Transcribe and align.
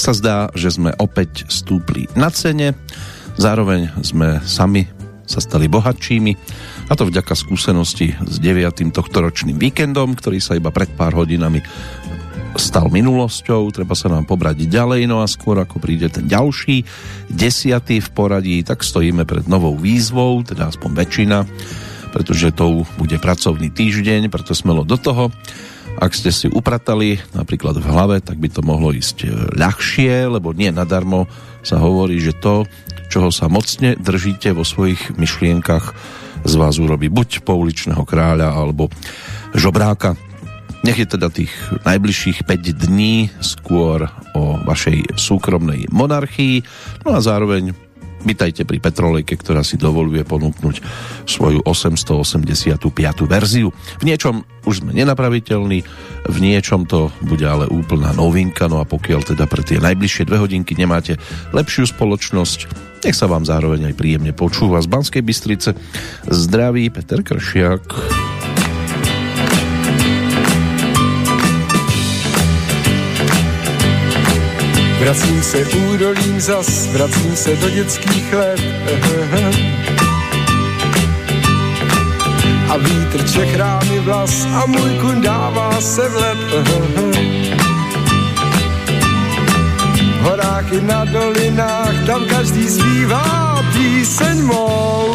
tak 0.00 0.16
sa 0.16 0.16
zdá, 0.16 0.38
že 0.56 0.72
sme 0.72 0.96
opäť 0.96 1.44
stúpli 1.52 2.08
na 2.16 2.32
cene, 2.32 2.72
zároveň 3.36 3.92
sme 4.00 4.40
sami 4.48 4.88
sa 5.28 5.44
stali 5.44 5.68
bohatšími 5.68 6.32
a 6.88 6.96
to 6.96 7.04
vďaka 7.04 7.36
skúsenosti 7.36 8.16
s 8.16 8.40
9. 8.40 8.80
tohtoročným 8.96 9.60
víkendom, 9.60 10.16
ktorý 10.16 10.40
sa 10.40 10.56
iba 10.56 10.72
pred 10.72 10.88
pár 10.96 11.12
hodinami 11.20 11.60
stal 12.56 12.88
minulosťou, 12.88 13.68
treba 13.76 13.92
sa 13.92 14.08
nám 14.08 14.24
pobrať 14.24 14.64
ďalej, 14.72 15.04
no 15.04 15.20
a 15.20 15.28
skôr 15.28 15.60
ako 15.60 15.76
príde 15.76 16.08
ten 16.08 16.24
ďalší, 16.24 16.80
desiatý 17.28 18.00
v 18.00 18.08
poradí, 18.16 18.64
tak 18.64 18.80
stojíme 18.80 19.28
pred 19.28 19.52
novou 19.52 19.76
výzvou, 19.76 20.40
teda 20.48 20.72
aspoň 20.72 20.96
väčšina, 20.96 21.44
pretože 22.08 22.56
to 22.56 22.88
bude 22.96 23.20
pracovný 23.20 23.68
týždeň, 23.68 24.32
preto 24.32 24.56
smelo 24.56 24.80
do 24.80 24.96
toho. 24.96 25.28
Ak 26.00 26.16
ste 26.16 26.32
si 26.32 26.48
upratali 26.48 27.20
napríklad 27.36 27.76
v 27.76 27.84
hlave, 27.84 28.16
tak 28.24 28.40
by 28.40 28.48
to 28.48 28.64
mohlo 28.64 28.88
ísť 28.88 29.16
e, 29.20 29.28
ľahšie, 29.52 30.32
lebo 30.32 30.56
nie 30.56 30.72
nadarmo 30.72 31.28
sa 31.60 31.76
hovorí, 31.76 32.16
že 32.16 32.32
to, 32.40 32.64
čoho 33.12 33.28
sa 33.28 33.52
mocne 33.52 34.00
držíte 34.00 34.56
vo 34.56 34.64
svojich 34.64 35.20
myšlienkach, 35.20 35.92
z 36.40 36.54
vás 36.56 36.80
urobí 36.80 37.12
buď 37.12 37.44
pouličného 37.44 38.00
kráľa 38.08 38.56
alebo 38.56 38.88
žobráka. 39.52 40.16
Nech 40.80 40.96
je 40.96 41.04
teda 41.04 41.28
tých 41.28 41.52
najbližších 41.84 42.48
5 42.48 42.88
dní 42.88 43.28
skôr 43.44 44.08
o 44.32 44.56
vašej 44.64 45.20
súkromnej 45.20 45.92
monarchii, 45.92 46.64
no 47.04 47.12
a 47.12 47.20
zároveň 47.20 47.76
Vítajte 48.20 48.68
pri 48.68 48.76
Petrolejke, 48.84 49.32
ktorá 49.40 49.64
si 49.64 49.80
dovoluje 49.80 50.20
ponúknuť 50.28 50.84
svoju 51.24 51.64
885. 51.64 52.76
verziu. 53.24 53.72
V 53.72 54.04
niečom 54.04 54.44
už 54.68 54.84
sme 54.84 54.92
nenapraviteľní, 54.92 55.78
v 56.28 56.36
niečom 56.36 56.84
to 56.84 57.08
bude 57.24 57.44
ale 57.48 57.64
úplná 57.72 58.12
novinka, 58.12 58.68
no 58.68 58.76
a 58.78 58.84
pokiaľ 58.84 59.32
teda 59.32 59.48
pre 59.48 59.64
tie 59.64 59.80
najbližšie 59.80 60.28
dve 60.28 60.36
hodinky 60.36 60.76
nemáte 60.76 61.16
lepšiu 61.56 61.88
spoločnosť, 61.88 62.58
nech 63.08 63.16
sa 63.16 63.24
vám 63.24 63.48
zároveň 63.48 63.88
aj 63.88 63.96
príjemne 63.96 64.36
počúva 64.36 64.84
z 64.84 64.92
Banskej 64.92 65.24
Bystrice. 65.24 65.72
Zdraví 66.28 66.92
Peter 66.92 67.24
Kršiak. 67.24 67.88
Vracím 75.00 75.42
se 75.42 75.64
údolím 75.64 76.40
zas, 76.40 76.86
vracím 76.86 77.36
se 77.36 77.56
do 77.56 77.70
dětských 77.70 78.32
let. 78.32 78.60
A 82.68 82.76
vítr 82.76 83.30
čechrá 83.32 83.80
mi 83.90 83.98
vlas 83.98 84.46
a 84.54 84.66
můj 84.66 84.98
kun 85.00 85.20
dává 85.20 85.80
se 85.80 86.08
v 86.08 86.14
let. 86.14 86.38
V 90.18 90.22
horách 90.22 90.72
i 90.72 90.80
na 90.80 91.04
dolinách, 91.04 92.06
tam 92.06 92.24
každý 92.24 92.68
zpívá 92.68 93.64
píseň 93.72 94.42
mou. 94.42 95.14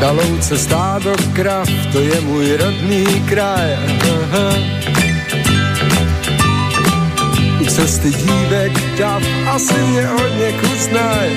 Na 0.00 0.10
louce 0.10 0.58
stádo 0.58 1.12
krav, 1.32 1.68
to 1.92 2.00
je 2.00 2.20
můj 2.20 2.56
rodný 2.56 3.04
kraj 3.28 3.78
cesty 7.72 8.10
dívek 8.10 8.72
dav 8.98 9.22
asi 9.46 9.74
mě 9.74 10.06
hodně 10.06 10.52
kusnaj. 10.52 11.30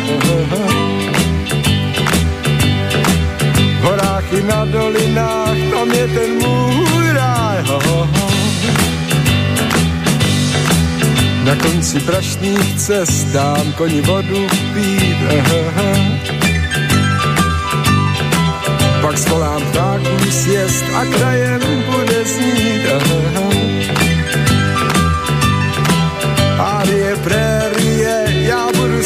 V 3.79 3.83
horách 3.83 4.33
i 4.33 4.43
na 4.43 4.65
dolinách, 4.65 5.57
tam 5.71 5.91
je 5.91 6.07
ten 6.07 6.31
můj 6.33 7.11
ráj. 7.13 7.63
Na 11.43 11.55
konci 11.55 11.99
prašných 11.99 12.75
cest 12.75 13.27
dám 13.27 13.71
koni 13.71 14.01
vodu 14.01 14.47
pít. 14.73 15.17
Pak 19.01 19.17
svolám 19.17 19.61
ptáků 19.61 20.31
sjest 20.31 20.85
a 20.95 21.05
krajem 21.05 21.61
bude 21.91 22.25
znít. 22.25 22.85
Arie 22.91 23.54
prérie, 27.23 28.45
já 28.47 28.67
budu 28.67 29.03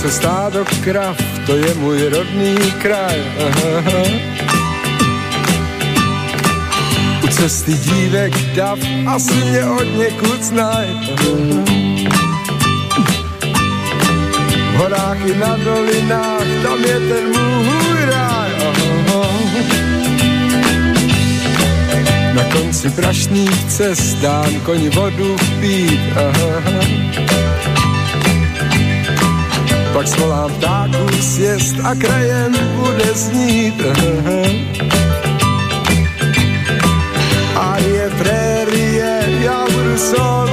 Louce 0.00 0.16
stádo 0.16 0.64
krav, 0.80 1.16
to 1.46 1.56
je 1.56 1.74
můj 1.74 2.08
rodný 2.08 2.56
kraj. 2.82 3.22
Aha. 3.46 4.02
U 7.24 7.28
cesty 7.28 7.72
dívek 7.74 8.32
dav, 8.56 8.78
asi 9.06 9.34
mě 9.34 9.64
od 9.64 9.84
někud 9.98 10.42
znaj. 10.42 10.86
V 14.72 14.76
horách 14.76 15.26
i 15.26 15.36
na 15.36 15.56
dolinách, 15.56 16.46
tam 16.62 16.84
je 16.84 17.00
ten 17.00 17.24
můj 17.26 18.04
ráj. 18.04 18.50
Na 22.34 22.44
konci 22.52 22.90
prašných 22.90 23.64
cest 23.64 24.16
dám 24.16 24.60
koni 24.64 24.88
vodu 24.88 25.36
pít. 25.60 26.00
Aha 26.16 27.59
pak 29.92 30.08
svolám 30.08 30.50
ptáků 30.50 31.08
sjest 31.20 31.76
a 31.84 31.94
krajem 31.94 32.52
bude 32.76 33.14
znít. 33.14 33.82
A 37.56 37.78
je 37.78 38.10
prérie, 38.18 39.22
já 39.40 39.64
budu 39.64 39.98
solo 39.98 40.49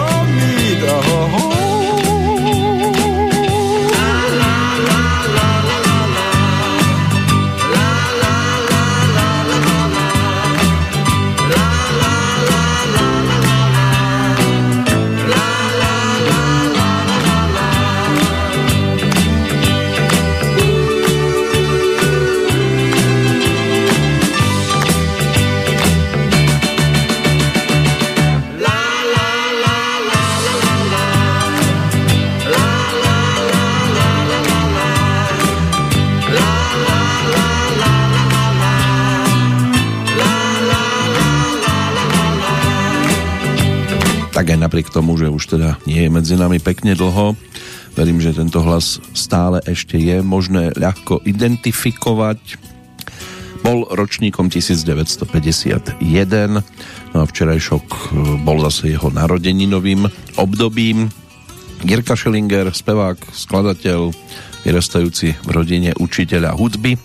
nami 46.47 46.63
pekne 46.63 46.95
dlho, 46.95 47.35
verím, 47.99 48.23
že 48.23 48.31
tento 48.31 48.63
hlas 48.63 49.03
stále 49.11 49.59
ešte 49.67 49.99
je 49.99 50.23
možné 50.23 50.71
ľahko 50.79 51.19
identifikovať. 51.27 52.39
Bol 53.67 53.83
ročníkom 53.91 54.47
1951, 54.47 55.99
no 57.11 57.17
a 57.19 57.25
včerajšok 57.27 57.85
e, 57.91 57.99
bol 58.47 58.63
zase 58.63 58.95
jeho 58.95 59.11
narodeninovým 59.11 60.07
obdobím. 60.39 61.11
Jirka 61.83 62.15
Schellinger, 62.15 62.71
spevák, 62.71 63.19
skladateľ, 63.35 64.15
vyrastajúci 64.63 65.35
v 65.43 65.49
rodine 65.51 65.91
učiteľa 65.99 66.55
hudby. 66.55 66.95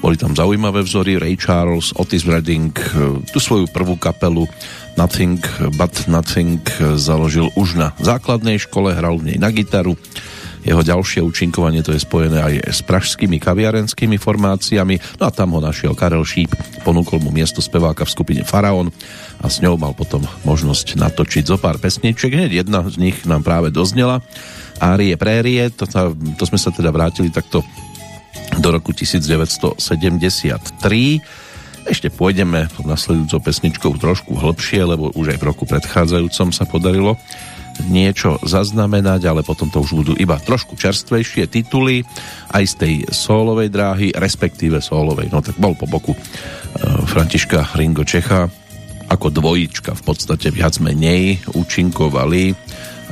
Boli 0.00 0.16
tam 0.16 0.32
zaujímavé 0.32 0.80
vzory, 0.80 1.20
Ray 1.20 1.36
Charles, 1.36 1.92
Otis 2.00 2.24
Redding, 2.24 2.72
e, 2.72 3.20
tú 3.28 3.38
svoju 3.44 3.68
prvú 3.68 4.00
kapelu 4.00 4.48
Nothing 4.94 5.42
But 5.74 6.06
Nothing 6.06 6.62
založil 6.94 7.50
už 7.58 7.74
na 7.74 7.90
základnej 7.98 8.62
škole, 8.62 8.94
hral 8.94 9.18
v 9.18 9.34
nej 9.34 9.38
na 9.38 9.50
gitaru. 9.50 9.98
Jeho 10.64 10.80
ďalšie 10.80 11.20
účinkovanie 11.20 11.84
to 11.84 11.92
je 11.92 12.00
spojené 12.00 12.40
aj 12.40 12.54
s 12.72 12.80
pražskými 12.88 13.36
kaviarenskými 13.36 14.16
formáciami, 14.16 14.96
no 15.20 15.28
a 15.28 15.30
tam 15.30 15.52
ho 15.52 15.60
našiel 15.60 15.92
Karel 15.92 16.24
Šíp, 16.24 16.56
ponúkol 16.88 17.20
mu 17.20 17.28
miesto 17.28 17.60
speváka 17.60 18.08
v 18.08 18.14
skupine 18.16 18.42
Faraón 18.48 18.88
a 19.44 19.52
s 19.52 19.60
ňou 19.60 19.76
mal 19.76 19.92
potom 19.92 20.24
možnosť 20.48 20.96
natočiť 20.96 21.44
zo 21.44 21.60
pár 21.60 21.76
pesničiek. 21.76 22.32
Hneď 22.32 22.64
jedna 22.64 22.80
z 22.88 22.96
nich 22.96 23.28
nám 23.28 23.44
práve 23.44 23.68
doznela 23.68 24.24
Árie 24.80 25.20
Prérie, 25.20 25.68
to, 25.68 25.84
to 26.40 26.44
sme 26.48 26.56
sa 26.56 26.72
teda 26.72 26.88
vrátili 26.88 27.28
takto 27.28 27.60
do 28.56 28.68
roku 28.72 28.96
1973. 28.96 31.43
Ešte 31.84 32.08
pôjdeme 32.08 32.68
nasledujúcou 32.80 33.40
pesničkou 33.44 33.92
trošku 34.00 34.36
hlbšie, 34.40 34.88
lebo 34.88 35.12
už 35.12 35.36
aj 35.36 35.38
v 35.40 35.48
roku 35.48 35.64
predchádzajúcom 35.68 36.48
sa 36.52 36.64
podarilo 36.64 37.20
niečo 37.90 38.38
zaznamenať, 38.46 39.26
ale 39.26 39.42
potom 39.42 39.66
to 39.66 39.82
už 39.82 40.04
budú 40.04 40.12
iba 40.14 40.38
trošku 40.38 40.78
čerstvejšie 40.78 41.50
tituly 41.50 42.06
aj 42.54 42.64
z 42.70 42.74
tej 42.78 42.94
solovej 43.10 43.68
dráhy, 43.68 44.08
respektíve 44.14 44.78
solovej. 44.78 45.28
No 45.34 45.42
tak 45.42 45.58
bol 45.58 45.74
po 45.74 45.90
boku 45.90 46.14
e, 46.14 46.18
Františka 47.10 47.74
Ringo 47.74 48.06
Čecha 48.06 48.46
ako 49.10 49.28
dvojička 49.28 49.92
v 49.92 50.02
podstate 50.06 50.48
viac 50.54 50.78
menej 50.80 51.42
účinkovali 51.52 52.56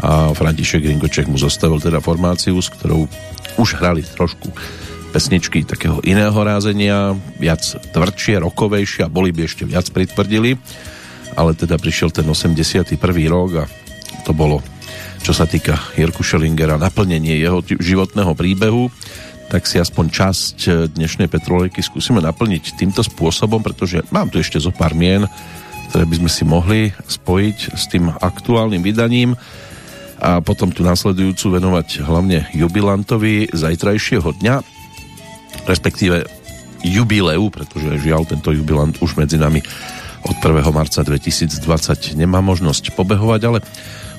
a 0.00 0.32
František 0.32 0.88
Ringo 0.88 1.10
Čech 1.10 1.28
mu 1.28 1.36
zostavil 1.36 1.76
teda 1.76 2.00
formáciu, 2.00 2.56
s 2.56 2.72
ktorou 2.72 3.04
už 3.60 3.76
hrali 3.76 4.00
trošku 4.00 4.48
pesničky 5.12 5.68
takého 5.68 6.00
iného 6.00 6.34
rázenia, 6.40 7.12
viac 7.36 7.60
tvrdšie, 7.92 8.40
rokovejšie 8.40 9.04
a 9.04 9.12
boli 9.12 9.28
by 9.28 9.44
ešte 9.44 9.68
viac 9.68 9.92
pritvrdili, 9.92 10.56
ale 11.36 11.52
teda 11.52 11.76
prišiel 11.76 12.08
ten 12.08 12.24
81. 12.24 12.96
rok 13.28 13.50
a 13.60 13.64
to 14.24 14.32
bolo, 14.32 14.64
čo 15.20 15.36
sa 15.36 15.44
týka 15.44 15.76
Jirku 16.00 16.24
Schellingera, 16.24 16.80
naplnenie 16.80 17.36
jeho 17.36 17.60
životného 17.60 18.32
príbehu, 18.32 18.88
tak 19.52 19.68
si 19.68 19.76
aspoň 19.76 20.04
časť 20.08 20.56
dnešnej 20.96 21.28
petrolejky 21.28 21.84
skúsime 21.84 22.24
naplniť 22.24 22.80
týmto 22.80 23.04
spôsobom, 23.04 23.60
pretože 23.60 24.00
mám 24.08 24.32
tu 24.32 24.40
ešte 24.40 24.56
zo 24.56 24.72
pár 24.72 24.96
mien, 24.96 25.28
ktoré 25.92 26.08
by 26.08 26.24
sme 26.24 26.30
si 26.32 26.42
mohli 26.48 26.80
spojiť 27.04 27.58
s 27.76 27.84
tým 27.92 28.08
aktuálnym 28.08 28.80
vydaním 28.80 29.36
a 30.22 30.40
potom 30.40 30.72
tu 30.72 30.80
nasledujúcu 30.80 31.60
venovať 31.60 32.00
hlavne 32.00 32.48
jubilantovi 32.56 33.52
zajtrajšieho 33.52 34.40
dňa, 34.40 34.71
respektíve 35.68 36.26
jubileu, 36.82 37.46
pretože 37.48 38.02
žiaľ 38.02 38.26
tento 38.26 38.50
jubilant 38.50 38.98
už 38.98 39.14
medzi 39.14 39.38
nami 39.38 39.62
od 40.22 40.36
1. 40.38 40.62
marca 40.70 41.02
2020 41.02 42.14
nemá 42.14 42.38
možnosť 42.38 42.94
pobehovať, 42.94 43.40
ale 43.42 43.58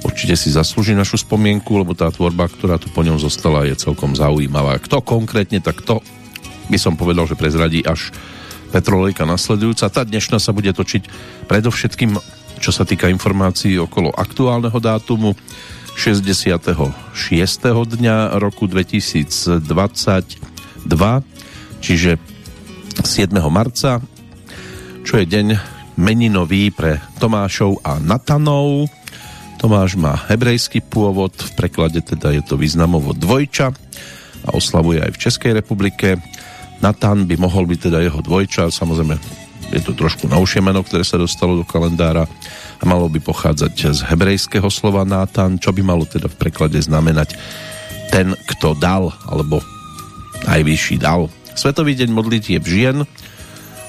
určite 0.04 0.36
si 0.36 0.52
zaslúži 0.52 0.92
našu 0.96 1.20
spomienku, 1.20 1.80
lebo 1.80 1.96
tá 1.96 2.12
tvorba, 2.12 2.52
ktorá 2.52 2.76
tu 2.76 2.92
po 2.92 3.04
ňom 3.04 3.20
zostala, 3.20 3.64
je 3.68 3.80
celkom 3.80 4.16
zaujímavá. 4.16 4.80
Kto 4.84 5.00
konkrétne, 5.00 5.64
tak 5.64 5.80
to 5.84 6.04
by 6.68 6.80
som 6.80 7.00
povedal, 7.00 7.28
že 7.28 7.40
prezradí 7.40 7.84
až 7.84 8.12
Petrolejka 8.74 9.24
nasledujúca. 9.30 9.94
Tá 9.94 10.02
dnešná 10.02 10.42
sa 10.42 10.50
bude 10.50 10.74
točiť 10.74 11.06
predovšetkým, 11.46 12.18
čo 12.58 12.72
sa 12.74 12.84
týka 12.88 13.06
informácií 13.06 13.78
okolo 13.78 14.10
aktuálneho 14.10 14.80
dátumu 14.82 15.38
66. 15.94 16.90
dňa 17.70 18.42
roku 18.42 18.66
2022, 18.66 19.62
čiže 21.84 22.16
7. 23.04 23.36
marca, 23.52 24.00
čo 25.04 25.20
je 25.20 25.26
deň 25.28 25.48
meninový 26.00 26.72
pre 26.72 27.04
Tomášov 27.20 27.84
a 27.84 28.00
Natanov. 28.00 28.88
Tomáš 29.60 30.00
má 30.00 30.16
hebrejský 30.28 30.84
pôvod, 30.84 31.32
v 31.36 31.52
preklade 31.56 32.00
teda 32.04 32.32
je 32.36 32.44
to 32.44 32.56
významovo 32.60 33.12
dvojča 33.12 33.72
a 34.44 34.50
oslavuje 34.56 35.00
aj 35.04 35.12
v 35.16 35.22
Českej 35.22 35.52
republike. 35.56 36.20
Natan 36.84 37.28
by 37.28 37.36
mohol 37.40 37.64
byť 37.68 37.80
teda 37.92 38.04
jeho 38.04 38.20
dvojča, 38.20 38.68
samozrejme 38.72 39.16
je 39.74 39.82
to 39.82 39.98
trošku 39.98 40.30
novšie 40.30 40.62
meno, 40.62 40.86
ktoré 40.86 41.02
sa 41.02 41.18
dostalo 41.18 41.58
do 41.58 41.66
kalendára 41.66 42.30
a 42.78 42.84
malo 42.84 43.10
by 43.10 43.18
pochádzať 43.24 43.74
z 43.96 44.00
hebrejského 44.06 44.68
slova 44.68 45.08
Natan, 45.08 45.58
čo 45.58 45.72
by 45.74 45.82
malo 45.82 46.06
teda 46.06 46.30
v 46.30 46.38
preklade 46.38 46.78
znamenať 46.78 47.34
ten, 48.14 48.38
kto 48.46 48.78
dal, 48.78 49.10
alebo 49.26 49.64
najvyšší 50.48 50.96
dal. 51.00 51.32
Svetový 51.54 51.94
deň 51.94 52.10
modlitieb 52.10 52.64
žien, 52.66 53.06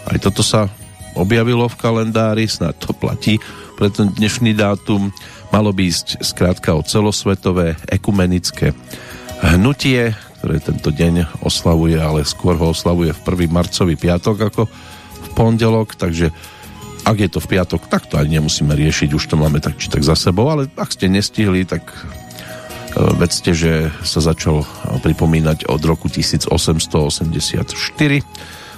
aj 0.05 0.19
toto 0.21 0.45
sa 0.45 0.69
objavilo 1.15 1.71
v 1.71 1.79
kalendári, 1.79 2.45
snad 2.51 2.77
to 2.77 2.93
platí 2.93 3.41
pre 3.79 3.89
ten 3.91 4.11
dnešný 4.13 4.55
dátum. 4.55 5.15
Malo 5.55 5.71
by 5.71 5.87
ísť 5.87 6.21
skrátka 6.21 6.75
o 6.75 6.83
celosvetové 6.83 7.79
ekumenické 7.87 8.75
hnutie, 9.41 10.13
ktoré 10.43 10.61
tento 10.61 10.91
deň 10.93 11.41
oslavuje, 11.41 11.97
ale 11.97 12.27
skôr 12.27 12.59
ho 12.59 12.75
oslavuje 12.75 13.15
v 13.17 13.49
1. 13.49 13.55
marcový 13.55 13.95
piatok 13.97 14.37
ako 14.53 14.63
v 14.69 15.29
pondelok, 15.33 15.97
takže 15.97 16.35
ak 17.05 17.17
je 17.21 17.29
to 17.29 17.41
v 17.41 17.57
piatok, 17.57 17.89
tak 17.89 18.09
to 18.09 18.17
ani 18.17 18.41
nemusíme 18.41 18.73
riešiť, 18.73 19.13
už 19.13 19.25
to 19.29 19.37
máme 19.37 19.61
tak 19.61 19.77
či 19.77 19.93
tak 19.93 20.05
za 20.05 20.17
sebou, 20.17 20.49
ale 20.49 20.69
ak 20.73 20.91
ste 20.93 21.09
nestihli, 21.09 21.69
tak 21.69 21.85
vedzte, 22.95 23.51
že 23.55 23.91
sa 24.07 24.21
začal 24.23 24.63
pripomínať 25.03 25.67
od 25.67 25.83
roku 25.83 26.07
1884 26.07 27.75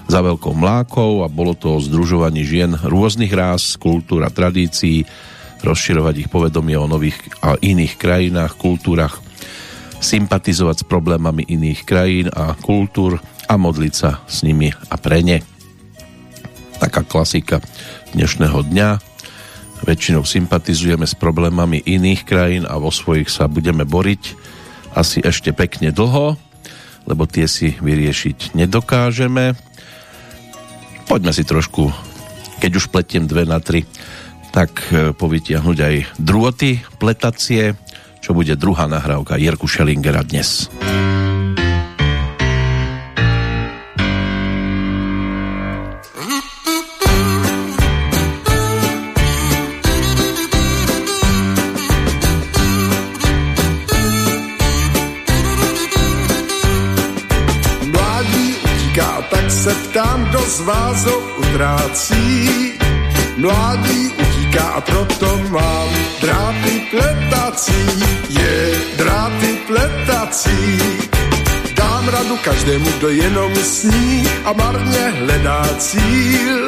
za 0.07 0.21
veľkou 0.23 0.55
mlákou 0.55 1.27
a 1.27 1.29
bolo 1.29 1.53
to 1.59 1.77
o 1.77 1.83
združovaní 1.83 2.47
žien 2.47 2.73
rôznych 2.79 3.33
rás, 3.35 3.75
kultúr 3.77 4.23
a 4.25 4.31
tradícií, 4.31 5.05
rozširovať 5.61 6.15
ich 6.27 6.29
povedomie 6.31 6.79
o 6.79 6.87
nových 6.87 7.19
a 7.43 7.59
iných 7.59 7.99
krajinách, 7.99 8.55
kultúrach, 8.55 9.19
sympatizovať 9.99 10.85
s 10.85 10.89
problémami 10.89 11.43
iných 11.49 11.81
krajín 11.83 12.29
a 12.31 12.55
kultúr 12.55 13.19
a 13.49 13.55
modliť 13.57 13.95
sa 13.95 14.23
s 14.29 14.45
nimi 14.47 14.71
a 14.71 14.95
pre 15.01 15.25
ne. 15.25 15.43
Taká 16.77 17.03
klasika 17.09 17.65
dnešného 18.13 18.61
dňa. 18.69 18.89
Väčšinou 19.85 20.25
sympatizujeme 20.25 21.05
s 21.05 21.13
problémami 21.13 21.85
iných 21.85 22.23
krajín 22.25 22.65
a 22.65 22.81
vo 22.81 22.89
svojich 22.89 23.29
sa 23.29 23.51
budeme 23.51 23.85
boriť 23.85 24.23
asi 24.97 25.21
ešte 25.21 25.53
pekne 25.53 25.93
dlho, 25.93 26.41
lebo 27.05 27.29
tie 27.29 27.45
si 27.45 27.77
vyriešiť 27.77 28.57
nedokážeme. 28.57 29.53
Poďme 31.07 31.33
si 31.37 31.45
trošku, 31.45 31.93
keď 32.59 32.71
už 32.81 32.89
pletiem 32.89 33.29
dve 33.29 33.45
na 33.45 33.61
tri, 33.61 33.85
tak 34.51 34.73
eh, 34.89 35.13
povytiahnuť 35.13 35.79
aj 35.79 35.95
druhoty 36.17 36.81
pletacie, 36.97 37.77
čo 38.25 38.33
bude 38.33 38.57
druhá 38.57 38.89
nahrávka 38.89 39.37
Jirku 39.37 39.69
Schellingera 39.69 40.25
dnes. 40.25 40.73
tak 40.73 41.16
z 60.57 60.61
vás 60.61 61.07
utrácí. 61.37 62.73
Mládí 63.37 64.09
utíká 64.09 64.65
a 64.65 64.81
proto 64.81 65.41
mám 65.51 65.89
dráty 66.21 66.73
pletací, 66.91 67.83
je 68.29 68.73
dráty 68.97 69.59
pletací. 69.67 70.79
Dám 71.77 72.09
radu 72.09 72.37
každému, 72.45 72.89
kdo 72.99 73.09
jenom 73.09 73.55
sní 73.55 74.25
a 74.45 74.53
marně 74.53 75.05
hledá 75.21 75.65
cíl. 75.79 76.67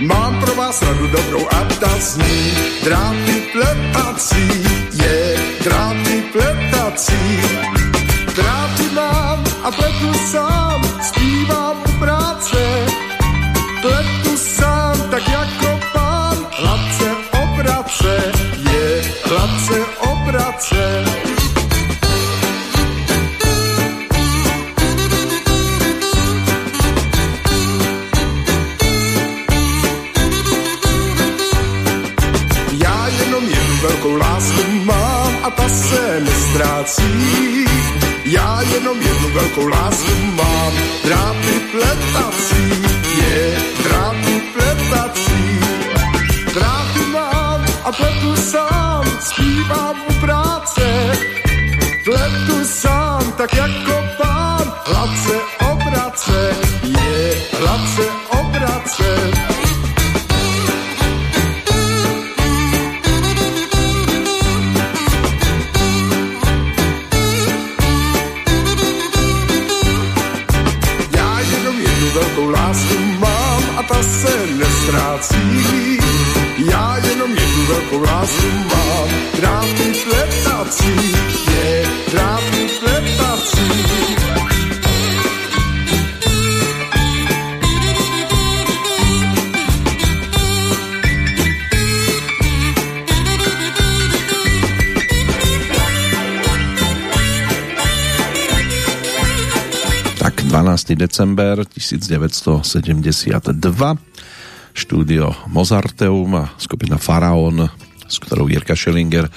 Mám 0.00 0.40
pro 0.40 0.54
vás 0.54 0.82
radu 0.82 1.06
dobrou 1.06 1.46
a 1.50 1.64
ta 1.80 1.92
zní 1.98 2.52
dráty 2.84 3.42
pletací, 3.52 4.48
je 4.92 5.36
dráty 5.64 6.24
pletací. 6.32 7.40
Dráty 8.34 8.84
mám 8.94 9.44
a 9.62 9.70
pletu 9.70 10.18
sám, 10.32 10.79
se 35.70 36.20
nestrácí. 36.20 37.64
Já 38.24 38.62
jenom 38.62 39.02
jednu 39.02 39.28
velkou 39.32 39.66
lásku 39.66 40.24
mám, 40.24 40.72
dráty 41.04 41.60
pletací, 41.72 42.82
je 43.16 43.56
dráty 43.84 44.42
pletací. 44.52 45.60
Dráty 46.54 47.00
mám 47.12 47.64
a 47.84 47.92
pletu 47.92 48.36
sám, 48.36 49.04
zpívám 49.20 49.96
u 50.08 50.12
práce. 50.12 51.12
Pletu 52.04 52.64
sám, 52.64 53.32
tak 53.36 53.54
jako 53.54 54.09
nestrácí. 74.90 75.98
Já 76.70 76.98
jenom 77.08 77.30
jednu 77.30 77.66
velkou 77.68 78.02
lásku 78.02 78.46
mám, 78.58 79.08
dráty 79.36 79.92
pletací, 80.04 80.94
je 81.52 81.86
dráty 82.12 82.68
pletací. 82.80 83.70
Tak 100.18 100.34
12. 100.34 100.92
december 100.92 101.64
1972 101.64 104.09
štúdio 104.80 105.36
Mozarteum 105.52 106.32
a 106.40 106.48
skupina 106.56 106.96
Faraón, 106.96 107.68
s 108.08 108.16
ktorou 108.16 108.48
Jirka 108.48 108.72
Schellinger 108.72 109.28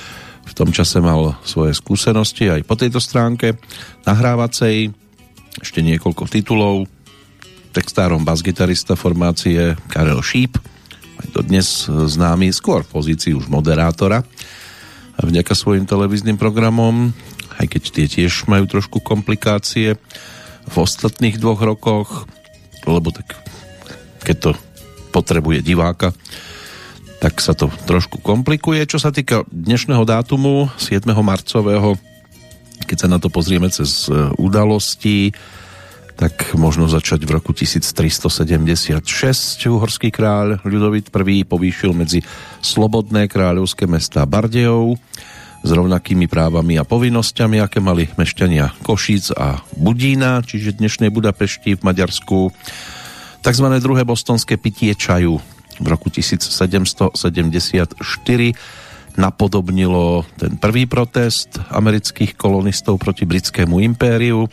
v 0.43 0.53
tom 0.55 0.71
čase 0.71 1.03
mal 1.03 1.35
svoje 1.43 1.75
skúsenosti 1.75 2.47
aj 2.47 2.63
po 2.63 2.79
tejto 2.79 3.03
stránke 3.03 3.59
nahrávacej. 4.07 4.95
Ešte 5.59 5.79
niekoľko 5.83 6.23
titulov. 6.31 6.87
Textárom 7.75 8.23
basgitarista 8.23 8.95
formácie 8.95 9.75
Karel 9.91 10.23
Šíp. 10.23 10.55
Aj 11.19 11.27
dodnes 11.31 11.87
známy 11.91 12.55
skôr 12.55 12.87
v 12.87 12.93
pozícii 12.95 13.35
už 13.35 13.51
moderátora. 13.51 14.23
A 15.13 15.19
vďaka 15.21 15.53
svojim 15.53 15.85
televíznym 15.85 16.39
programom 16.39 17.13
aj 17.59 17.65
keď 17.69 17.83
tie 17.91 18.05
tiež 18.09 18.49
majú 18.49 18.65
trošku 18.65 19.03
komplikácie 19.03 19.99
v 20.63 20.75
ostatných 20.75 21.37
dvoch 21.37 21.61
rokoch, 21.61 22.09
lebo 22.87 23.11
tak 23.11 23.35
keď 24.23 24.37
to 24.39 24.51
potrebuje 25.13 25.61
diváka, 25.61 26.09
tak 27.21 27.37
sa 27.39 27.53
to 27.53 27.69
trošku 27.85 28.19
komplikuje. 28.19 28.83
Čo 28.89 28.97
sa 28.97 29.13
týka 29.13 29.45
dnešného 29.47 30.03
dátumu, 30.03 30.73
7. 30.81 31.05
marcového, 31.13 31.95
keď 32.83 32.97
sa 32.97 33.07
na 33.07 33.21
to 33.21 33.29
pozrieme 33.31 33.69
cez 33.71 34.09
e, 34.09 34.33
udalosti, 34.41 35.31
tak 36.19 36.53
možno 36.59 36.85
začať 36.91 37.25
v 37.25 37.39
roku 37.39 37.55
1376. 37.55 38.99
Uhorský 39.65 40.11
kráľ 40.11 40.61
Ľudovit 40.67 41.09
I 41.09 41.47
povýšil 41.47 41.95
medzi 41.95 42.21
slobodné 42.59 43.31
kráľovské 43.31 43.87
mesta 43.87 44.27
Bardejov 44.27 44.99
s 45.63 45.69
rovnakými 45.71 46.27
právami 46.27 46.75
a 46.75 46.83
povinnosťami, 46.83 47.63
aké 47.63 47.79
mali 47.79 48.11
mešťania 48.19 48.83
Košíc 48.83 49.31
a 49.31 49.63
Budína, 49.79 50.43
čiže 50.43 50.75
dnešnej 50.75 51.07
Budapešti 51.07 51.79
v 51.79 51.81
Maďarsku. 51.87 52.51
Takzvané 53.43 53.83
druhé 53.83 54.07
bostonské 54.07 54.55
pitie 54.55 54.95
čaju 54.95 55.35
v 55.83 55.87
roku 55.91 56.07
1774 56.07 57.11
napodobnilo 59.19 60.23
ten 60.39 60.55
prvý 60.55 60.87
protest 60.87 61.59
amerických 61.67 62.39
kolonistov 62.39 63.03
proti 63.03 63.27
britskému 63.27 63.83
impériu. 63.83 64.47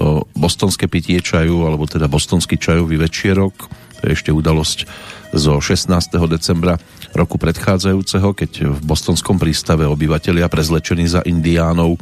To 0.00 0.24
bostonské 0.32 0.88
pitie 0.88 1.20
čaju, 1.20 1.68
alebo 1.68 1.84
teda 1.84 2.08
bostonský 2.08 2.56
čajový 2.56 2.96
večierok, 2.96 3.54
to 4.00 4.02
je 4.08 4.16
ešte 4.16 4.32
udalosť 4.32 4.88
zo 5.36 5.60
16. 5.60 5.92
decembra 6.32 6.80
roku 7.12 7.36
predchádzajúceho, 7.36 8.32
keď 8.32 8.72
v 8.72 8.80
bostonskom 8.88 9.36
prístave 9.36 9.84
obyvatelia 9.84 10.48
prezlečení 10.48 11.04
za 11.04 11.20
indiánov 11.28 12.00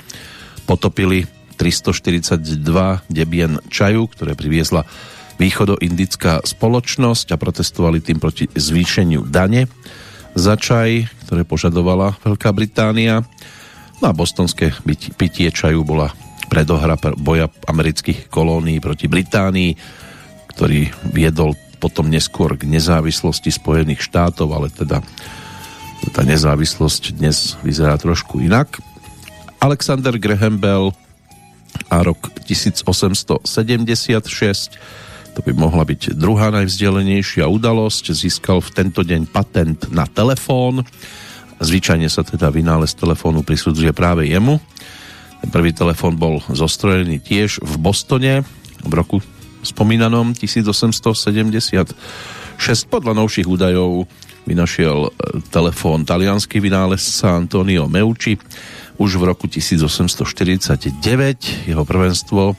potopili 0.70 1.26
342 1.58 2.62
debien 3.10 3.58
čaju, 3.74 4.06
ktoré 4.06 4.38
priviezla 4.38 4.86
východoindická 5.36 6.44
spoločnosť 6.44 7.32
a 7.32 7.40
protestovali 7.40 8.00
tým 8.00 8.20
proti 8.20 8.48
zvýšeniu 8.48 9.28
dane 9.28 9.68
za 10.36 10.56
čaj, 10.56 11.08
ktoré 11.28 11.44
požadovala 11.48 12.16
Veľká 12.20 12.52
Británia. 12.52 13.24
No 14.00 14.08
a 14.08 14.12
bostonské 14.12 14.72
pitie 15.16 15.48
čaju 15.48 15.84
bola 15.84 16.12
predohra 16.52 16.96
boja 17.16 17.48
amerických 17.66 18.28
kolónií 18.28 18.78
proti 18.78 19.08
Británii, 19.08 19.72
ktorý 20.52 20.92
viedol 21.12 21.56
potom 21.80 22.08
neskôr 22.08 22.56
k 22.56 22.64
nezávislosti 22.64 23.52
Spojených 23.52 24.00
štátov, 24.04 24.52
ale 24.52 24.68
teda 24.72 25.02
tá 26.12 26.22
nezávislosť 26.22 27.18
dnes 27.18 27.56
vyzerá 27.60 27.98
trošku 27.98 28.40
inak. 28.40 28.78
Alexander 29.60 30.18
Graham 30.20 30.58
Bell 30.60 30.92
a 31.92 32.02
rok 32.04 32.30
1876 32.44 34.76
to 35.36 35.44
by 35.44 35.52
mohla 35.52 35.84
byť 35.84 36.16
druhá 36.16 36.48
najvzdelenejšia 36.48 37.44
udalosť. 37.44 38.16
Získal 38.16 38.64
v 38.64 38.72
tento 38.72 39.04
deň 39.04 39.28
patent 39.28 39.92
na 39.92 40.08
telefón. 40.08 40.80
Zvyčajne 41.60 42.08
sa 42.08 42.24
teda 42.24 42.48
vynález 42.48 42.96
telefónu 42.96 43.44
prisudzuje 43.44 43.92
práve 43.92 44.32
jemu. 44.32 44.56
Ten 45.44 45.52
prvý 45.52 45.76
telefón 45.76 46.16
bol 46.16 46.40
zostrojený 46.48 47.20
tiež 47.20 47.60
v 47.60 47.74
Bostone 47.76 48.48
v 48.80 48.92
roku 48.96 49.20
spomínanom 49.60 50.32
1876. 50.32 51.92
Podľa 52.88 53.12
novších 53.12 53.44
údajov 53.44 54.08
vynašiel 54.48 54.98
e, 55.04 55.10
telefón 55.52 56.08
talianský 56.08 56.64
vynálezca 56.64 57.36
Antonio 57.36 57.92
Meucci 57.92 58.40
už 58.96 59.20
v 59.20 59.22
roku 59.28 59.44
1849. 59.50 61.68
Jeho 61.68 61.84
prvenstvo 61.84 62.56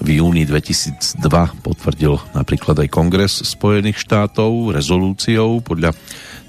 v 0.00 0.16
júni 0.16 0.48
2002 0.48 1.20
potvrdil 1.60 2.16
napríklad 2.32 2.80
aj 2.80 2.88
Kongres 2.88 3.44
Spojených 3.44 4.00
štátov 4.00 4.72
rezolúciou. 4.72 5.60
Podľa 5.60 5.92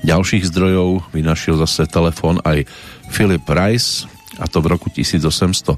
ďalších 0.08 0.48
zdrojov 0.48 1.12
vynašiel 1.12 1.60
zase 1.60 1.84
telefón 1.91 2.39
aj 2.48 2.63
Philip 3.12 3.43
Rice 3.43 4.08
a 4.39 4.48
to 4.48 4.63
v 4.63 4.72
roku 4.72 4.88
1860, 4.88 5.75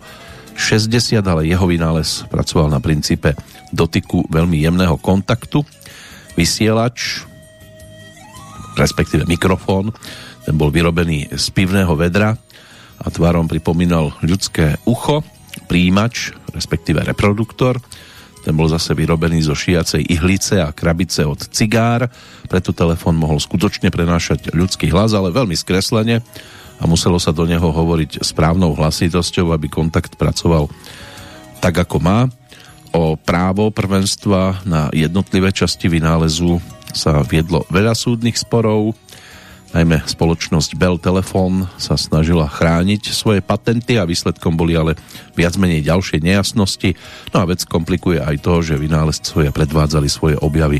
ale 1.26 1.50
jeho 1.50 1.66
vynález 1.66 2.30
pracoval 2.30 2.70
na 2.70 2.78
princípe 2.78 3.34
dotyku 3.74 4.30
veľmi 4.30 4.62
jemného 4.62 4.96
kontaktu. 5.02 5.66
Vysielač, 6.38 7.26
respektíve 8.78 9.26
mikrofón, 9.26 9.90
ten 10.46 10.54
bol 10.54 10.70
vyrobený 10.70 11.34
z 11.34 11.46
pivného 11.50 11.98
vedra 11.98 12.38
a 13.02 13.08
tvarom 13.10 13.50
pripomínal 13.50 14.14
ľudské 14.22 14.78
ucho, 14.86 15.26
príjimač, 15.66 16.34
respektíve 16.54 17.02
reproduktor. 17.02 17.82
Ten 18.44 18.60
bol 18.60 18.68
zase 18.68 18.92
vyrobený 18.92 19.48
zo 19.48 19.56
šiacej 19.56 20.04
ihlice 20.12 20.60
a 20.60 20.76
krabice 20.76 21.24
od 21.24 21.40
cigár, 21.48 22.12
preto 22.52 22.76
telefon 22.76 23.16
mohol 23.16 23.40
skutočne 23.40 23.88
prenášať 23.88 24.52
ľudský 24.52 24.92
hlas, 24.92 25.16
ale 25.16 25.32
veľmi 25.32 25.56
skreslene 25.56 26.20
a 26.80 26.84
muselo 26.84 27.16
sa 27.16 27.32
do 27.32 27.48
neho 27.48 27.64
hovoriť 27.64 28.20
správnou 28.20 28.76
hlasitosťou, 28.76 29.56
aby 29.56 29.72
kontakt 29.72 30.20
pracoval 30.20 30.68
tak, 31.64 31.80
ako 31.80 31.98
má. 32.04 32.28
O 32.92 33.16
právo 33.16 33.72
prvenstva 33.72 34.62
na 34.68 34.92
jednotlivé 34.92 35.56
časti 35.56 35.88
vynálezu 35.88 36.60
sa 36.94 37.24
viedlo 37.24 37.66
veľa 37.72 37.96
súdnych 37.96 38.38
sporov, 38.38 38.94
najmä 39.74 40.06
spoločnosť 40.06 40.78
Bell 40.78 41.02
Telephone 41.02 41.66
sa 41.82 41.98
snažila 41.98 42.46
chrániť 42.46 43.10
svoje 43.10 43.42
patenty 43.42 43.98
a 43.98 44.06
výsledkom 44.06 44.54
boli 44.54 44.78
ale 44.78 44.94
viac 45.34 45.58
menej 45.58 45.84
ďalšie 45.84 46.22
nejasnosti. 46.22 46.94
No 47.34 47.44
a 47.44 47.50
vec 47.50 47.66
komplikuje 47.66 48.22
aj 48.22 48.46
to, 48.46 48.62
že 48.62 48.78
vynálezcovia 48.78 49.50
predvádzali 49.50 50.08
svoje 50.08 50.38
objavy 50.40 50.78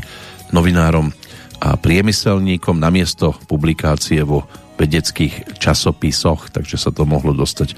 novinárom 0.54 1.10
a 1.58 1.74
priemyselníkom 1.74 2.78
namiesto 2.78 3.34
publikácie 3.50 4.22
vo 4.22 4.46
vedeckých 4.78 5.58
časopisoch, 5.58 6.50
takže 6.54 6.78
sa 6.78 6.90
to 6.94 7.02
mohlo 7.06 7.34
dostať 7.34 7.74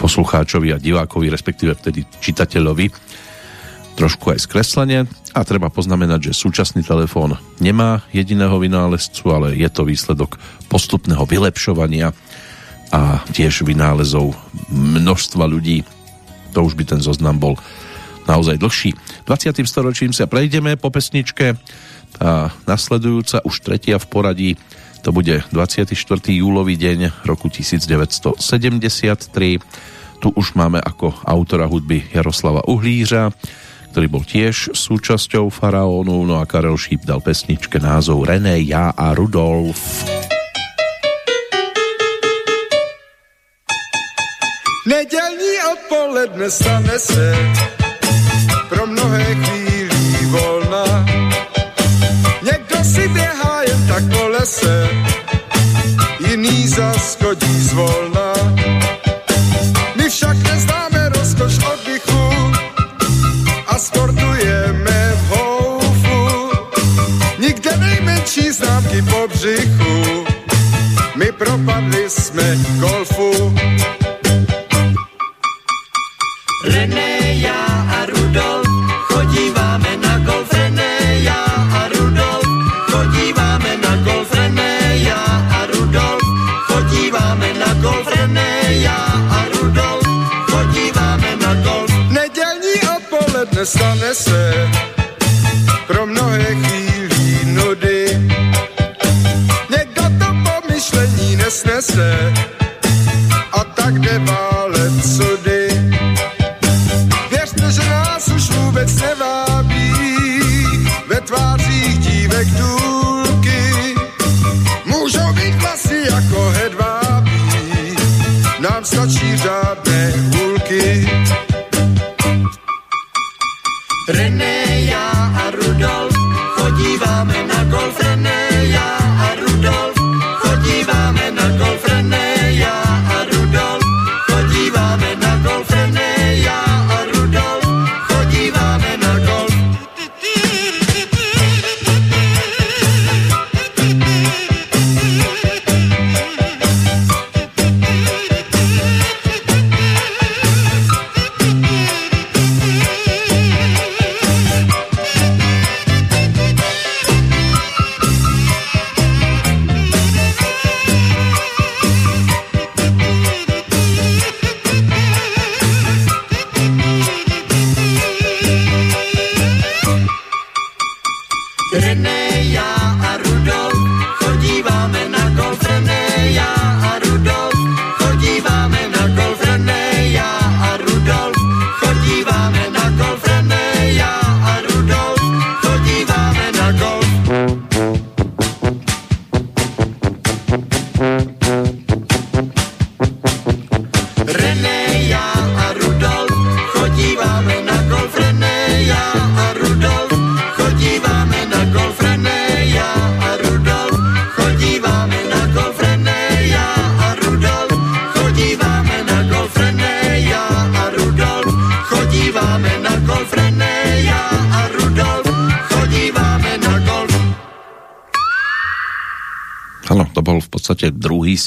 poslucháčovi 0.00 0.72
a 0.72 0.80
divákovi, 0.80 1.28
respektíve 1.28 1.76
vtedy 1.76 2.08
čitateľovi 2.20 2.86
trošku 3.98 4.30
aj 4.30 4.46
skreslenie 4.46 5.10
a 5.34 5.42
treba 5.42 5.74
poznamenať, 5.74 6.30
že 6.30 6.38
súčasný 6.38 6.86
telefón 6.86 7.34
nemá 7.58 8.06
jediného 8.14 8.54
vynálezcu, 8.62 9.26
ale 9.34 9.58
je 9.58 9.66
to 9.66 9.82
výsledok 9.82 10.38
postupného 10.70 11.26
vylepšovania 11.26 12.14
a 12.94 13.26
tiež 13.34 13.66
vynálezov 13.66 14.38
množstva 14.70 15.50
ľudí. 15.50 15.82
To 16.54 16.62
už 16.62 16.78
by 16.78 16.94
ten 16.94 17.02
zoznam 17.02 17.42
bol 17.42 17.58
naozaj 18.30 18.62
dlhší. 18.62 18.94
20. 19.26 19.66
storočím 19.66 20.14
sa 20.14 20.30
prejdeme 20.30 20.78
po 20.78 20.94
pesničke. 20.94 21.58
Tá 22.16 22.48
nasledujúca, 22.64 23.44
už 23.44 23.60
tretia 23.60 24.00
v 24.00 24.06
poradí, 24.08 24.56
to 25.02 25.12
bude 25.12 25.42
24. 25.52 25.92
júlový 26.32 26.78
deň 26.78 27.26
roku 27.26 27.50
1973. 27.50 29.58
Tu 30.18 30.28
už 30.34 30.58
máme 30.58 30.82
ako 30.82 31.14
autora 31.22 31.70
hudby 31.70 32.10
Jaroslava 32.10 32.66
Uhlířa, 32.66 33.30
ktorý 33.90 34.06
bol 34.06 34.24
tiež 34.24 34.76
súčasťou 34.76 35.48
Faraónu, 35.48 36.22
no 36.28 36.38
a 36.38 36.44
Karel 36.44 36.76
Šíp 36.76 37.08
dal 37.08 37.24
pesničke 37.24 37.80
názov 37.80 38.28
René, 38.28 38.60
ja 38.62 38.92
a 38.92 39.16
Rudolf. 39.16 40.04
Nedělní 44.88 45.54
odpoledne 45.72 46.50
stane 46.50 46.98
se 46.98 47.36
pro 48.68 48.86
mnohé 48.86 49.34
chvíli 49.34 50.26
volna. 50.30 51.06
Někdo 52.42 52.84
si 52.84 53.08
běhá 53.08 53.62
jen 53.62 53.86
tak 53.88 54.04
po 54.12 54.28
lese, 54.28 54.88
jiný 56.28 56.68
zaskodí 56.68 57.60
zvolna. 57.60 58.27
Nejmenší 68.28 68.52
známky 68.52 69.02
po 69.02 69.28
břichu, 69.28 70.24
my 71.16 71.32
propadli 71.32 72.10
jsme 72.10 72.56
golfu. 72.80 73.54
René, 76.64 77.34
já 77.34 77.64
a 77.66 78.06
Rudolf 78.06 78.66
chodíváme 79.02 79.96
na 79.96 80.18
golf. 80.18 80.52
René, 80.52 81.18
já 81.22 81.44
a 81.72 81.88
Rudolf 81.88 82.46
chodíváme 82.90 83.76
na 83.76 83.96
golf. 83.96 84.32
René, 84.34 84.98
já 84.98 85.24
a 85.50 85.66
Rudolf 85.66 86.22
chodíváme 86.66 87.54
na 87.54 87.74
golf. 87.74 88.08
René, 88.16 88.62
já 88.68 88.96
a 89.30 89.44
Rudolf 89.52 90.06
chodíváme 90.50 91.36
na 91.36 91.54
golf. 91.54 91.90
Nedělní 92.10 92.74
odpoledne 92.96 93.66
stane 93.66 94.14
se 94.14 94.68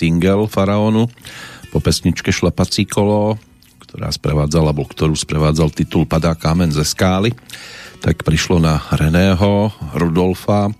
single 0.01 0.49
Faraónu 0.49 1.05
po 1.69 1.77
pesničke 1.77 2.33
Šlapací 2.33 2.89
kolo, 2.89 3.37
ktorá 3.85 4.09
sprevádzala, 4.09 4.73
alebo 4.73 4.89
ktorú 4.89 5.13
sprevádzal 5.13 5.69
titul 5.69 6.09
Padá 6.09 6.33
kámen 6.33 6.73
ze 6.73 6.81
skály, 6.81 7.29
tak 8.01 8.25
prišlo 8.25 8.57
na 8.57 8.81
Reného, 8.97 9.69
Rudolfa, 9.93 10.73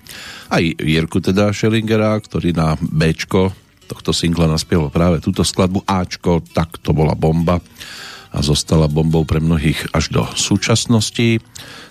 aj 0.49 0.63
Jirku 0.81 1.21
teda 1.21 1.53
Schellingera, 1.53 2.17
ktorý 2.17 2.49
na 2.57 2.73
Bčko 2.81 3.53
tohto 3.85 4.15
singla 4.15 4.47
naspieval 4.47 4.89
práve 4.89 5.19
túto 5.19 5.43
skladbu 5.43 5.83
Ačko, 5.83 6.41
tak 6.55 6.79
to 6.79 6.95
bola 6.95 7.11
bomba 7.11 7.59
a 8.31 8.39
zostala 8.39 8.87
bombou 8.87 9.27
pre 9.27 9.43
mnohých 9.43 9.91
až 9.91 10.15
do 10.15 10.23
súčasnosti. 10.33 11.43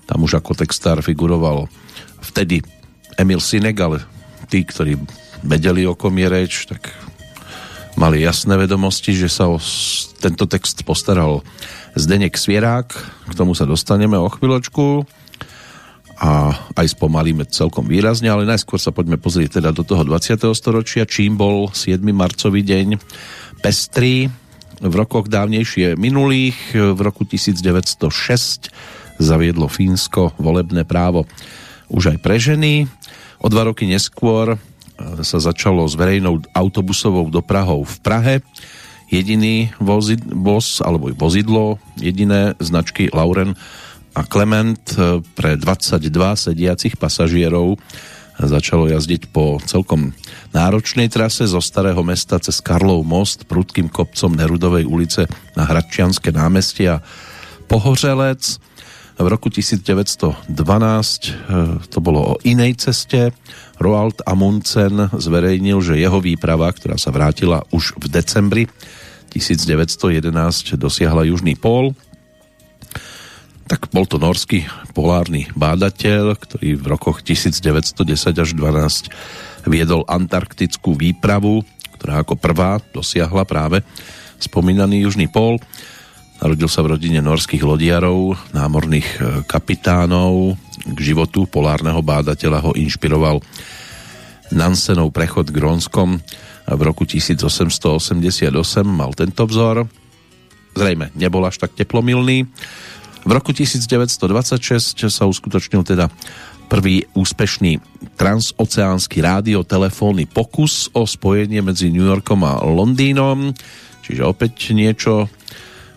Tam 0.08 0.24
už 0.24 0.40
ako 0.40 0.56
textár 0.56 1.04
figuroval 1.04 1.68
vtedy 2.24 2.64
Emil 3.20 3.44
Sinegal, 3.44 4.00
tí, 4.48 4.64
ktorí 4.64 4.96
vedeli, 5.44 5.84
o 5.84 5.92
kom 5.92 6.16
je 6.16 6.28
reč, 6.32 6.64
tak 6.64 6.88
mali 8.11 8.27
jasné 8.27 8.59
vedomosti, 8.59 9.14
že 9.14 9.31
sa 9.31 9.46
o 9.46 9.62
tento 10.18 10.42
text 10.51 10.83
postaral 10.83 11.46
Zdenek 11.94 12.35
Svierák, 12.35 12.90
k 13.31 13.33
tomu 13.38 13.55
sa 13.55 13.70
dostaneme 13.70 14.18
o 14.18 14.27
chvíľočku 14.27 15.07
a 16.18 16.51
aj 16.75 16.90
spomalíme 16.90 17.46
celkom 17.46 17.87
výrazne, 17.87 18.27
ale 18.27 18.51
najskôr 18.51 18.83
sa 18.83 18.90
poďme 18.90 19.14
pozrieť 19.14 19.62
teda 19.62 19.70
do 19.70 19.87
toho 19.87 20.03
20. 20.03 20.42
storočia, 20.59 21.07
čím 21.07 21.38
bol 21.38 21.70
7. 21.70 22.03
marcový 22.11 22.66
deň 22.66 22.99
pestrý 23.62 24.27
v 24.83 24.94
rokoch 24.99 25.31
dávnejšie 25.31 25.94
minulých. 25.94 26.59
V 26.75 26.99
roku 26.99 27.23
1906 27.23 28.75
zaviedlo 29.23 29.70
Fínsko 29.70 30.35
volebné 30.35 30.83
právo 30.83 31.31
už 31.87 32.11
aj 32.11 32.18
pre 32.18 32.42
ženy. 32.42 32.90
O 33.38 33.46
dva 33.46 33.70
roky 33.70 33.87
neskôr 33.87 34.59
sa 35.20 35.38
začalo 35.40 35.84
s 35.88 35.96
verejnou 35.96 36.40
autobusovou 36.52 37.28
doprahou 37.28 37.84
v 37.84 37.96
Prahe. 38.00 38.34
Jediný 39.10 39.74
vozid, 39.82 40.22
voz, 40.22 40.78
alebo 40.78 41.10
vozidlo, 41.10 41.82
jediné 41.98 42.54
značky 42.62 43.10
Lauren 43.10 43.58
a 44.14 44.22
Clement 44.22 44.78
e, 44.94 45.18
pre 45.34 45.58
22 45.58 45.98
sediacich 46.38 46.94
pasažierov 46.94 47.78
začalo 48.40 48.88
jazdiť 48.88 49.28
po 49.34 49.60
celkom 49.60 50.16
náročnej 50.56 51.12
trase 51.12 51.44
zo 51.44 51.60
Starého 51.60 52.00
mesta 52.00 52.40
cez 52.40 52.64
Karlov 52.64 53.04
most 53.04 53.44
prudkým 53.44 53.92
kopcom 53.92 54.32
Nerudovej 54.32 54.88
ulice 54.88 55.28
na 55.58 55.68
Hradčianske 55.68 56.32
námestie 56.32 56.88
a 56.88 57.02
Pohořelec. 57.68 58.69
V 59.20 59.28
roku 59.28 59.52
1912 59.52 60.48
e, 60.48 61.33
to 61.92 61.98
bolo 62.00 62.20
o 62.24 62.35
inej 62.40 62.88
ceste. 62.88 63.37
Roald 63.76 64.24
Amundsen 64.24 65.12
zverejnil, 65.12 65.85
že 65.85 66.00
jeho 66.00 66.24
výprava, 66.24 66.72
ktorá 66.72 66.96
sa 66.96 67.12
vrátila 67.12 67.61
už 67.68 68.00
v 68.00 68.09
decembri 68.09 68.64
1911, 69.28 70.24
dosiahla 70.80 71.28
južný 71.28 71.52
pól. 71.52 71.92
Tak 73.68 73.92
bol 73.92 74.09
to 74.09 74.16
norský 74.16 74.64
polárny 74.96 75.52
bádateľ, 75.52 76.40
ktorý 76.40 76.80
v 76.80 76.85
rokoch 76.88 77.20
1910 77.20 78.00
až 78.40 78.50
12 78.56 79.68
viedol 79.68 80.02
antarktickú 80.09 80.96
výpravu, 80.96 81.61
ktorá 82.00 82.24
ako 82.24 82.40
prvá 82.40 82.80
dosiahla 82.96 83.44
práve 83.44 83.85
spomínaný 84.40 85.04
južný 85.04 85.28
pól. 85.28 85.61
Narodil 86.40 86.68
sa 86.72 86.81
v 86.81 86.96
rodine 86.96 87.20
norských 87.20 87.61
lodiarov, 87.61 88.37
námorných 88.57 89.09
e, 89.09 89.18
kapitánov. 89.44 90.57
K 90.81 90.98
životu 90.98 91.44
polárneho 91.44 92.00
bádateľa 92.00 92.64
ho 92.64 92.72
inšpiroval 92.72 93.44
Nansenov 94.50 95.12
prechod 95.12 95.53
k 95.53 95.61
Grónskom 95.61 96.16
v 96.70 96.83
roku 96.87 97.03
1888 97.03 98.55
mal 98.87 99.11
tento 99.18 99.42
vzor. 99.42 99.90
Zrejme 100.79 101.11
nebol 101.18 101.42
až 101.42 101.59
tak 101.59 101.74
teplomilný. 101.74 102.46
V 103.26 103.31
roku 103.31 103.50
1926 103.50 105.11
sa 105.11 105.24
uskutočnil 105.26 105.83
teda 105.83 106.07
prvý 106.70 107.03
úspešný 107.18 107.83
transoceánsky 108.14 109.18
rádiotelefónny 109.18 110.31
pokus 110.31 110.87
o 110.94 111.03
spojenie 111.03 111.59
medzi 111.59 111.90
New 111.90 112.07
Yorkom 112.07 112.46
a 112.46 112.62
Londýnom, 112.62 113.50
čiže 114.07 114.22
opäť 114.22 114.70
niečo 114.70 115.26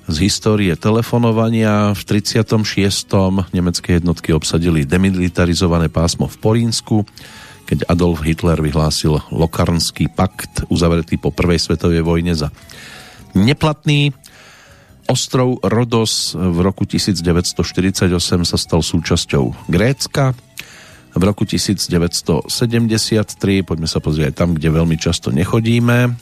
z 0.07 0.15
histórie 0.27 0.75
telefonovania. 0.75 1.95
V 1.95 2.01
36. 2.03 3.07
nemecké 3.55 3.99
jednotky 3.99 4.35
obsadili 4.35 4.83
demilitarizované 4.83 5.87
pásmo 5.87 6.27
v 6.27 6.37
Porínsku, 6.39 7.07
keď 7.63 7.87
Adolf 7.87 8.21
Hitler 8.27 8.59
vyhlásil 8.59 9.23
Lokarnský 9.31 10.11
pakt, 10.11 10.67
uzavretý 10.67 11.15
po 11.15 11.31
prvej 11.31 11.63
svetovej 11.63 12.03
vojne 12.03 12.35
za 12.35 12.51
neplatný. 13.31 14.11
Ostrov 15.07 15.59
Rodos 15.63 16.31
v 16.35 16.57
roku 16.63 16.87
1948 16.87 18.07
sa 18.43 18.57
stal 18.59 18.79
súčasťou 18.83 19.67
Grécka. 19.67 20.31
V 21.13 21.21
roku 21.21 21.45
1973, 21.45 22.49
poďme 23.61 23.85
sa 23.85 24.01
pozrieť 24.01 24.33
tam, 24.33 24.57
kde 24.57 24.73
veľmi 24.73 24.97
často 24.97 25.29
nechodíme, 25.29 26.17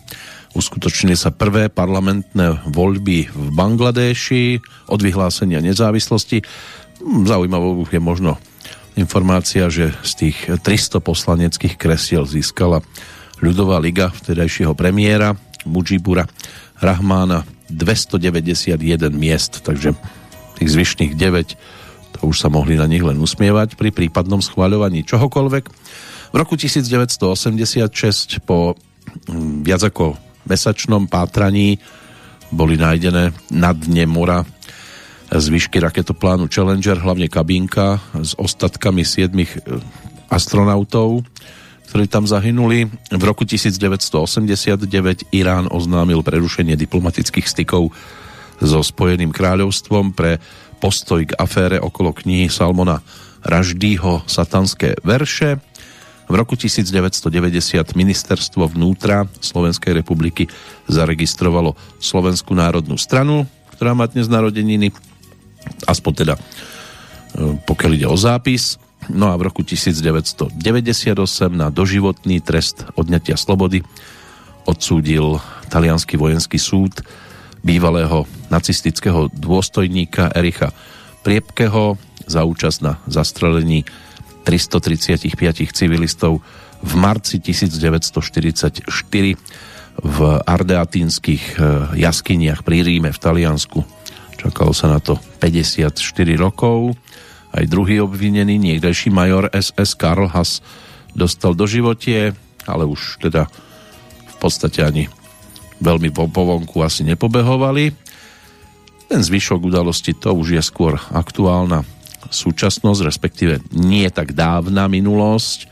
uskutočnili 0.51 1.15
sa 1.15 1.31
prvé 1.31 1.71
parlamentné 1.71 2.67
voľby 2.67 3.31
v 3.31 3.47
Bangladeši 3.55 4.59
od 4.91 4.99
vyhlásenia 4.99 5.63
nezávislosti. 5.63 6.43
Hm, 6.43 7.25
zaujímavou 7.27 7.87
je 7.87 8.01
možno 8.01 8.35
informácia, 8.99 9.71
že 9.71 9.95
z 10.03 10.11
tých 10.27 10.37
300 10.51 10.99
poslaneckých 10.99 11.79
kresiel 11.79 12.27
získala 12.27 12.83
ľudová 13.39 13.79
liga 13.79 14.11
vtedajšieho 14.11 14.75
premiéra 14.75 15.33
Mujibura 15.63 16.27
Rahmána 16.81 17.45
291 17.71 18.75
miest, 19.15 19.63
takže 19.63 19.95
tých 20.59 20.69
zvyšných 20.69 21.13
9 21.17 21.57
to 22.11 22.19
už 22.27 22.37
sa 22.43 22.51
mohli 22.51 22.75
na 22.75 22.85
nich 22.85 23.01
len 23.01 23.15
usmievať 23.17 23.79
pri 23.79 23.89
prípadnom 23.95 24.43
schváľovaní 24.43 25.07
čohokoľvek. 25.07 25.63
V 26.31 26.35
roku 26.35 26.59
1986 26.59 28.43
po 28.43 28.75
mm, 29.31 29.63
viac 29.63 29.81
ako 29.87 30.30
mesačnom 30.45 31.05
pátraní 31.07 31.79
boli 32.51 32.75
nájdené 32.75 33.31
na 33.49 33.71
dne 33.71 34.05
mora 34.05 34.43
zvyšky 35.31 35.79
raketoplánu 35.79 36.51
Challenger, 36.51 36.99
hlavne 36.99 37.31
kabínka 37.31 38.03
s 38.19 38.35
ostatkami 38.35 39.07
siedmých 39.07 39.63
e, 39.63 39.79
astronautov, 40.27 41.23
ktorí 41.87 42.11
tam 42.11 42.27
zahynuli. 42.27 42.91
V 42.91 43.23
roku 43.23 43.47
1989 43.47 45.31
Irán 45.31 45.71
oznámil 45.71 46.19
prerušenie 46.19 46.75
diplomatických 46.75 47.47
stykov 47.47 47.95
so 48.59 48.79
Spojeným 48.83 49.31
kráľovstvom 49.31 50.11
pre 50.11 50.43
postoj 50.83 51.23
k 51.23 51.35
afére 51.39 51.79
okolo 51.79 52.11
knihy 52.11 52.51
Salmona 52.51 52.99
Raždýho 53.41 54.27
Satanské 54.27 54.99
verše. 55.01 55.63
V 56.31 56.39
roku 56.39 56.55
1990 56.55 57.27
ministerstvo 57.91 58.71
vnútra 58.71 59.27
Slovenskej 59.43 59.99
republiky 59.99 60.47
zaregistrovalo 60.87 61.75
Slovenskú 61.99 62.55
národnú 62.55 62.95
stranu, 62.95 63.43
ktorá 63.75 63.91
má 63.91 64.07
dnes 64.07 64.31
narodeniny, 64.31 64.95
aspoň 65.91 66.11
teda 66.23 66.39
e, 66.39 66.41
pokiaľ 67.67 67.91
ide 67.99 68.07
o 68.07 68.15
zápis. 68.15 68.79
No 69.11 69.27
a 69.27 69.35
v 69.35 69.51
roku 69.51 69.59
1998 69.67 70.55
na 71.51 71.67
doživotný 71.67 72.39
trest 72.39 72.87
odňatia 72.95 73.35
slobody 73.35 73.83
odsúdil 74.63 75.35
talianský 75.67 76.15
vojenský 76.15 76.55
súd 76.55 77.03
bývalého 77.59 78.23
nacistického 78.47 79.27
dôstojníka 79.35 80.31
Ericha 80.31 80.71
Priepkeho 81.27 81.99
za 82.23 82.47
účasť 82.47 82.79
na 82.87 83.03
zastrelení 83.11 83.83
335 84.43 85.37
civilistov 85.71 86.41
v 86.81 86.93
marci 86.97 87.37
1944 87.37 88.89
v 90.01 90.17
ardeatínskych 90.41 91.43
e, 91.55 91.63
jaskyniach 91.99 92.65
pri 92.65 92.81
Ríme 92.81 93.13
v 93.13 93.19
Taliansku. 93.21 93.85
Čakalo 94.39 94.73
sa 94.73 94.89
na 94.89 94.97
to 94.97 95.21
54 95.37 95.93
rokov 96.39 96.97
aj 97.51 97.67
druhý 97.67 97.99
obvinený, 97.99 98.55
niekdejší 98.55 99.11
major 99.11 99.51
SS 99.51 99.99
Karl 99.99 100.31
Haas 100.31 100.63
dostal 101.11 101.51
do 101.51 101.67
životie, 101.67 102.31
ale 102.63 102.87
už 102.87 103.19
teda 103.19 103.51
v 104.25 104.35
podstate 104.39 104.79
ani 104.81 105.11
veľmi 105.83 106.15
po 106.15 106.31
povonku 106.31 106.79
asi 106.79 107.03
nepobehovali. 107.03 107.91
Ten 109.11 109.19
zvyšok 109.19 109.59
udalosti 109.67 110.15
to 110.15 110.31
už 110.31 110.55
je 110.55 110.63
skôr 110.63 110.95
aktuálna 111.11 111.83
súčasnosť, 112.31 113.01
respektíve 113.03 113.53
nie 113.75 114.07
tak 114.09 114.31
dávna 114.31 114.87
minulosť 114.87 115.67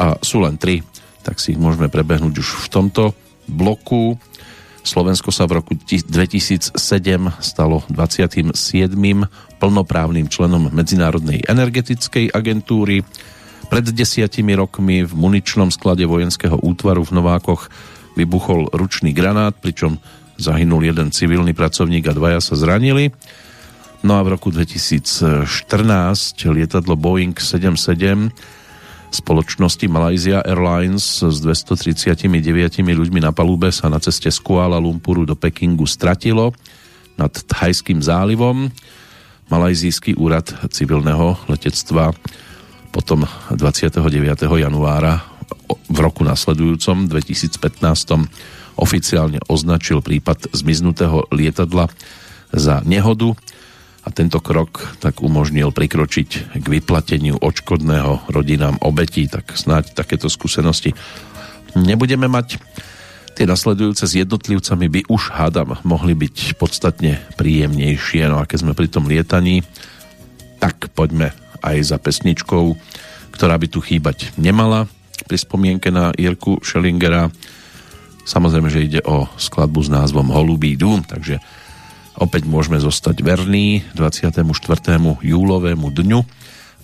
a 0.00 0.16
sú 0.24 0.40
len 0.40 0.56
tri, 0.56 0.80
tak 1.20 1.36
si 1.36 1.52
ich 1.52 1.60
môžeme 1.60 1.92
prebehnúť 1.92 2.34
už 2.40 2.48
v 2.64 2.68
tomto 2.72 3.02
bloku. 3.44 4.16
Slovensko 4.80 5.28
sa 5.28 5.44
v 5.44 5.60
roku 5.60 5.76
2007 5.76 6.72
stalo 7.44 7.84
27. 7.92 8.56
plnoprávnym 9.60 10.26
členom 10.32 10.72
Medzinárodnej 10.72 11.44
energetickej 11.44 12.32
agentúry. 12.32 13.04
Pred 13.68 13.92
desiatimi 13.92 14.56
rokmi 14.56 15.04
v 15.04 15.12
muničnom 15.12 15.68
sklade 15.68 16.08
vojenského 16.08 16.56
útvaru 16.58 17.04
v 17.04 17.14
Novákoch 17.20 17.68
vybuchol 18.16 18.72
ručný 18.72 19.12
granát, 19.12 19.52
pričom 19.52 20.00
zahynul 20.40 20.88
jeden 20.88 21.12
civilný 21.12 21.52
pracovník 21.52 22.08
a 22.08 22.16
dvaja 22.16 22.40
sa 22.40 22.56
zranili. 22.56 23.12
No 24.00 24.16
a 24.16 24.24
v 24.24 24.32
roku 24.32 24.48
2014 24.48 25.44
lietadlo 26.48 26.96
Boeing 26.96 27.36
77 27.36 28.32
spoločnosti 29.12 29.84
Malaysia 29.92 30.40
Airlines 30.40 31.20
s 31.20 31.36
239 31.44 32.24
ľuďmi 32.80 33.20
na 33.20 33.28
palube 33.28 33.68
sa 33.68 33.92
na 33.92 34.00
ceste 34.00 34.32
z 34.32 34.38
Kuala 34.40 34.80
Lumpuru 34.80 35.28
do 35.28 35.36
Pekingu 35.36 35.84
stratilo 35.84 36.56
nad 37.20 37.28
Thajským 37.28 38.00
zálivom. 38.00 38.72
Malajzijský 39.52 40.16
úrad 40.16 40.48
civilného 40.72 41.36
letectva 41.52 42.16
potom 42.96 43.28
29. 43.52 44.00
januára 44.48 45.20
v 45.92 45.98
roku 46.00 46.24
nasledujúcom 46.24 47.04
2015 47.04 47.60
oficiálne 48.80 49.44
označil 49.44 50.00
prípad 50.00 50.56
zmiznutého 50.56 51.28
lietadla 51.28 51.92
za 52.48 52.80
nehodu 52.88 53.36
a 54.00 54.08
tento 54.08 54.40
krok 54.40 54.96
tak 55.00 55.20
umožnil 55.20 55.72
prikročiť 55.72 56.56
k 56.56 56.66
vyplateniu 56.66 57.36
odškodného 57.36 58.32
rodinám 58.32 58.80
obetí, 58.80 59.28
tak 59.28 59.52
snáď 59.52 59.92
takéto 59.92 60.32
skúsenosti 60.32 60.96
nebudeme 61.76 62.26
mať. 62.26 62.56
Tie 63.36 63.48
nasledujúce 63.48 64.04
s 64.04 64.18
jednotlivcami 64.20 64.86
by 64.88 65.00
už, 65.08 65.32
hádam, 65.32 65.78
mohli 65.84 66.12
byť 66.12 66.60
podstatne 66.60 67.20
príjemnejšie. 67.40 68.28
No 68.28 68.42
a 68.42 68.48
keď 68.48 68.58
sme 68.68 68.76
pri 68.76 68.88
tom 68.90 69.08
lietaní, 69.08 69.64
tak 70.60 70.92
poďme 70.92 71.32
aj 71.64 71.76
za 71.84 71.96
pesničkou, 71.96 72.76
ktorá 73.32 73.56
by 73.56 73.66
tu 73.68 73.80
chýbať 73.80 74.32
nemala 74.36 74.88
pri 75.24 75.36
spomienke 75.40 75.88
na 75.92 76.12
Jirku 76.16 76.60
Schellingera. 76.60 77.32
Samozrejme, 78.24 78.68
že 78.68 78.84
ide 78.84 79.00
o 79.08 79.28
skladbu 79.40 79.80
s 79.84 79.88
názvom 79.88 80.28
Holubý 80.28 80.76
dům, 80.76 81.04
takže 81.04 81.40
Opäť 82.20 82.44
môžeme 82.44 82.76
zostať 82.76 83.24
verní 83.24 83.80
24. 83.96 84.44
júlovému 85.24 85.88
dňu 85.88 86.20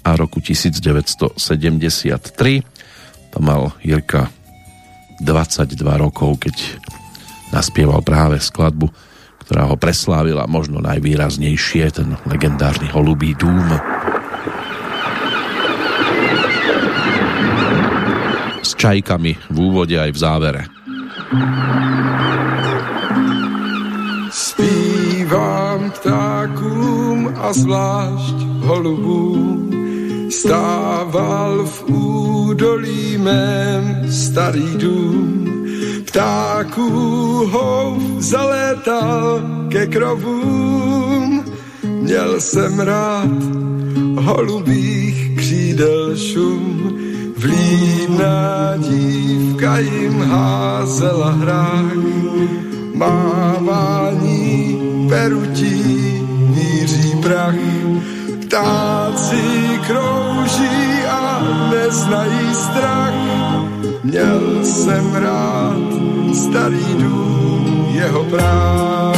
a 0.01 0.11
roku 0.17 0.41
1973. 0.41 1.37
To 3.37 3.39
mal 3.45 3.77
Jirka 3.85 4.33
22 5.21 5.77
rokov, 6.01 6.41
keď 6.41 6.57
naspieval 7.53 8.01
práve 8.01 8.41
skladbu, 8.41 8.89
ktorá 9.45 9.69
ho 9.69 9.77
preslávila 9.77 10.49
možno 10.49 10.81
najvýraznejšie, 10.81 11.85
ten 11.93 12.17
legendárny 12.25 12.89
Holubý 12.89 13.37
dům. 13.37 13.77
S 18.65 18.73
čajkami 18.73 19.37
v 19.53 19.57
úvode 19.61 20.01
aj 20.01 20.11
v 20.17 20.19
závere. 20.19 20.63
Zpívám 24.33 24.76
ptákům 25.99 27.35
a 27.37 27.53
zvlášť 27.53 28.37
holubům. 28.61 29.71
Stával 30.31 31.65
v 31.65 31.85
údolí 31.89 33.19
mém 33.19 34.13
starý 34.13 34.77
dům. 34.77 35.47
Ptáků 36.05 36.91
hov 37.53 38.03
zalétal 38.19 39.41
ke 39.69 39.87
krovům. 39.87 41.45
Měl 41.83 42.41
jsem 42.41 42.81
rád 42.81 43.43
holubých 44.17 45.37
křídel 45.37 46.17
šum. 46.17 46.93
Vlídná 47.39 48.77
dívka 48.77 49.79
jim 49.79 50.23
házela 50.23 51.31
hrách. 51.31 52.17
Mávání 52.97 54.79
perutí 55.09 55.83
míří 56.55 57.17
prach. 57.23 57.55
Ptáci 58.41 59.43
krouží 59.87 61.05
a 61.11 61.43
neznají 61.71 62.55
strach. 62.55 63.15
Měl 64.05 64.65
jsem 64.65 65.15
rád 65.15 65.77
starý 66.35 66.87
dům, 66.99 67.87
jeho 67.91 68.25
práh. 68.25 69.17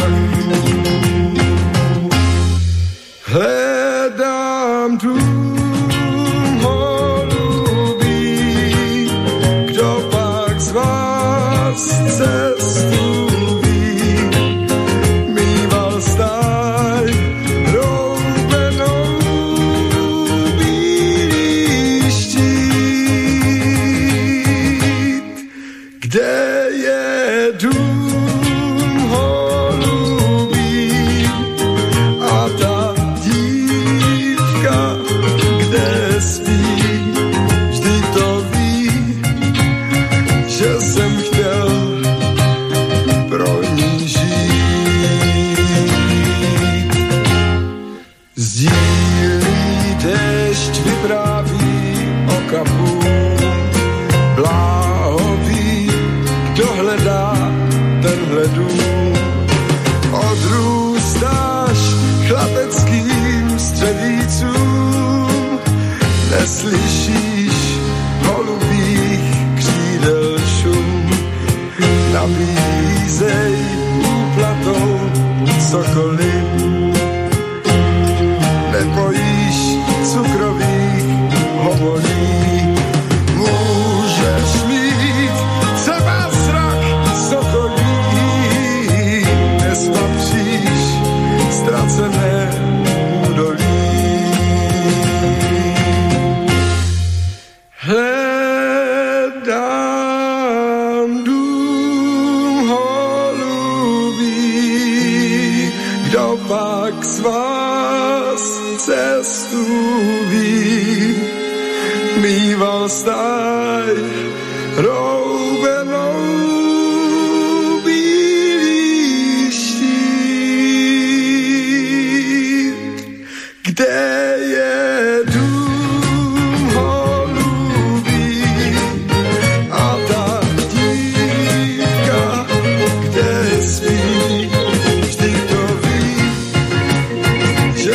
Hledám 3.24 4.98
dům, 4.98 5.27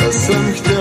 Ja 0.04 0.73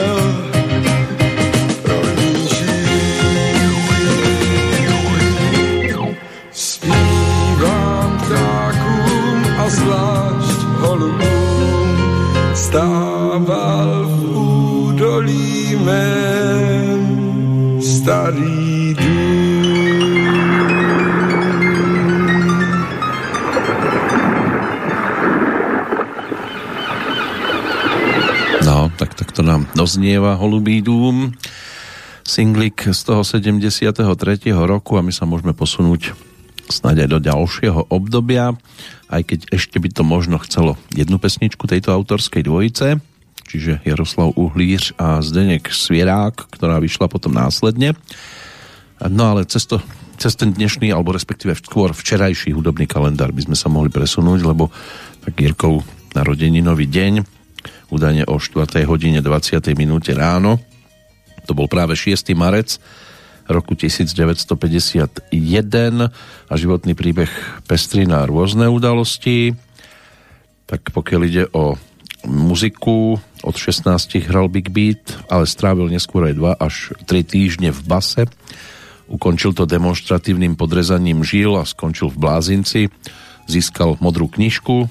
doznieva 30.03 30.35
Holubý 30.35 30.83
dům, 30.83 31.31
singlik 32.27 32.91
z 32.91 33.03
toho 33.07 33.23
73. 33.23 34.03
roku 34.51 34.99
a 34.99 35.01
my 35.01 35.15
sa 35.15 35.23
môžeme 35.23 35.55
posunúť 35.55 36.11
snáď 36.67 37.07
aj 37.07 37.09
do 37.15 37.19
ďalšieho 37.23 37.87
obdobia, 37.87 38.51
aj 39.07 39.23
keď 39.23 39.39
ešte 39.55 39.79
by 39.79 39.87
to 39.95 40.03
možno 40.03 40.43
chcelo 40.43 40.75
jednu 40.91 41.23
pesničku 41.23 41.71
tejto 41.71 41.95
autorskej 41.95 42.43
dvojice, 42.43 42.99
čiže 43.47 43.79
Jaroslav 43.87 44.35
Uhlíř 44.35 44.91
a 44.99 45.23
Zdenek 45.23 45.71
Svierák, 45.71 46.51
ktorá 46.51 46.83
vyšla 46.83 47.07
potom 47.07 47.31
následne. 47.31 47.95
No 49.07 49.31
ale 49.31 49.47
cez, 49.47 49.63
to, 49.71 49.79
cez 50.19 50.35
ten 50.35 50.51
dnešný, 50.51 50.91
alebo 50.91 51.15
respektíve 51.15 51.55
skôr 51.55 51.95
včerajší 51.95 52.51
hudobný 52.51 52.91
kalendár 52.91 53.31
by 53.31 53.47
sme 53.47 53.55
sa 53.55 53.71
mohli 53.71 53.87
presunúť, 53.87 54.43
lebo 54.43 54.67
tak 55.23 55.39
Jirkov 55.39 55.87
narodeninový 56.11 56.91
deň 56.91 57.32
údajne 57.93 58.25
o 58.25 58.41
4. 58.41 58.89
hodine 58.89 59.21
20. 59.21 59.61
minúte 59.77 60.17
ráno. 60.17 60.57
To 61.45 61.53
bol 61.53 61.69
práve 61.69 61.93
6. 61.93 62.33
marec 62.33 62.81
roku 63.45 63.77
1951 63.77 65.29
a 66.49 66.53
životný 66.57 66.93
príbeh 66.97 67.29
pestrí 67.69 68.09
na 68.09 68.25
rôzne 68.25 68.65
udalosti. 68.65 69.53
Tak 70.65 70.89
pokiaľ 70.89 71.21
ide 71.27 71.45
o 71.53 71.77
muziku, 72.25 73.19
od 73.43 73.55
16 73.59 74.31
hral 74.31 74.47
Big 74.47 74.71
Beat, 74.71 75.03
ale 75.27 75.43
strávil 75.43 75.91
neskôr 75.91 76.31
aj 76.31 76.39
2 76.39 76.55
až 76.55 76.75
3 77.05 77.27
týždne 77.27 77.69
v 77.75 77.81
base. 77.83 78.23
Ukončil 79.11 79.51
to 79.51 79.67
demonstratívnym 79.67 80.55
podrezaním 80.55 81.27
žil 81.27 81.59
a 81.59 81.67
skončil 81.67 82.07
v 82.07 82.17
Blázinci. 82.23 82.81
Získal 83.51 83.99
modrú 83.99 84.31
knižku, 84.31 84.87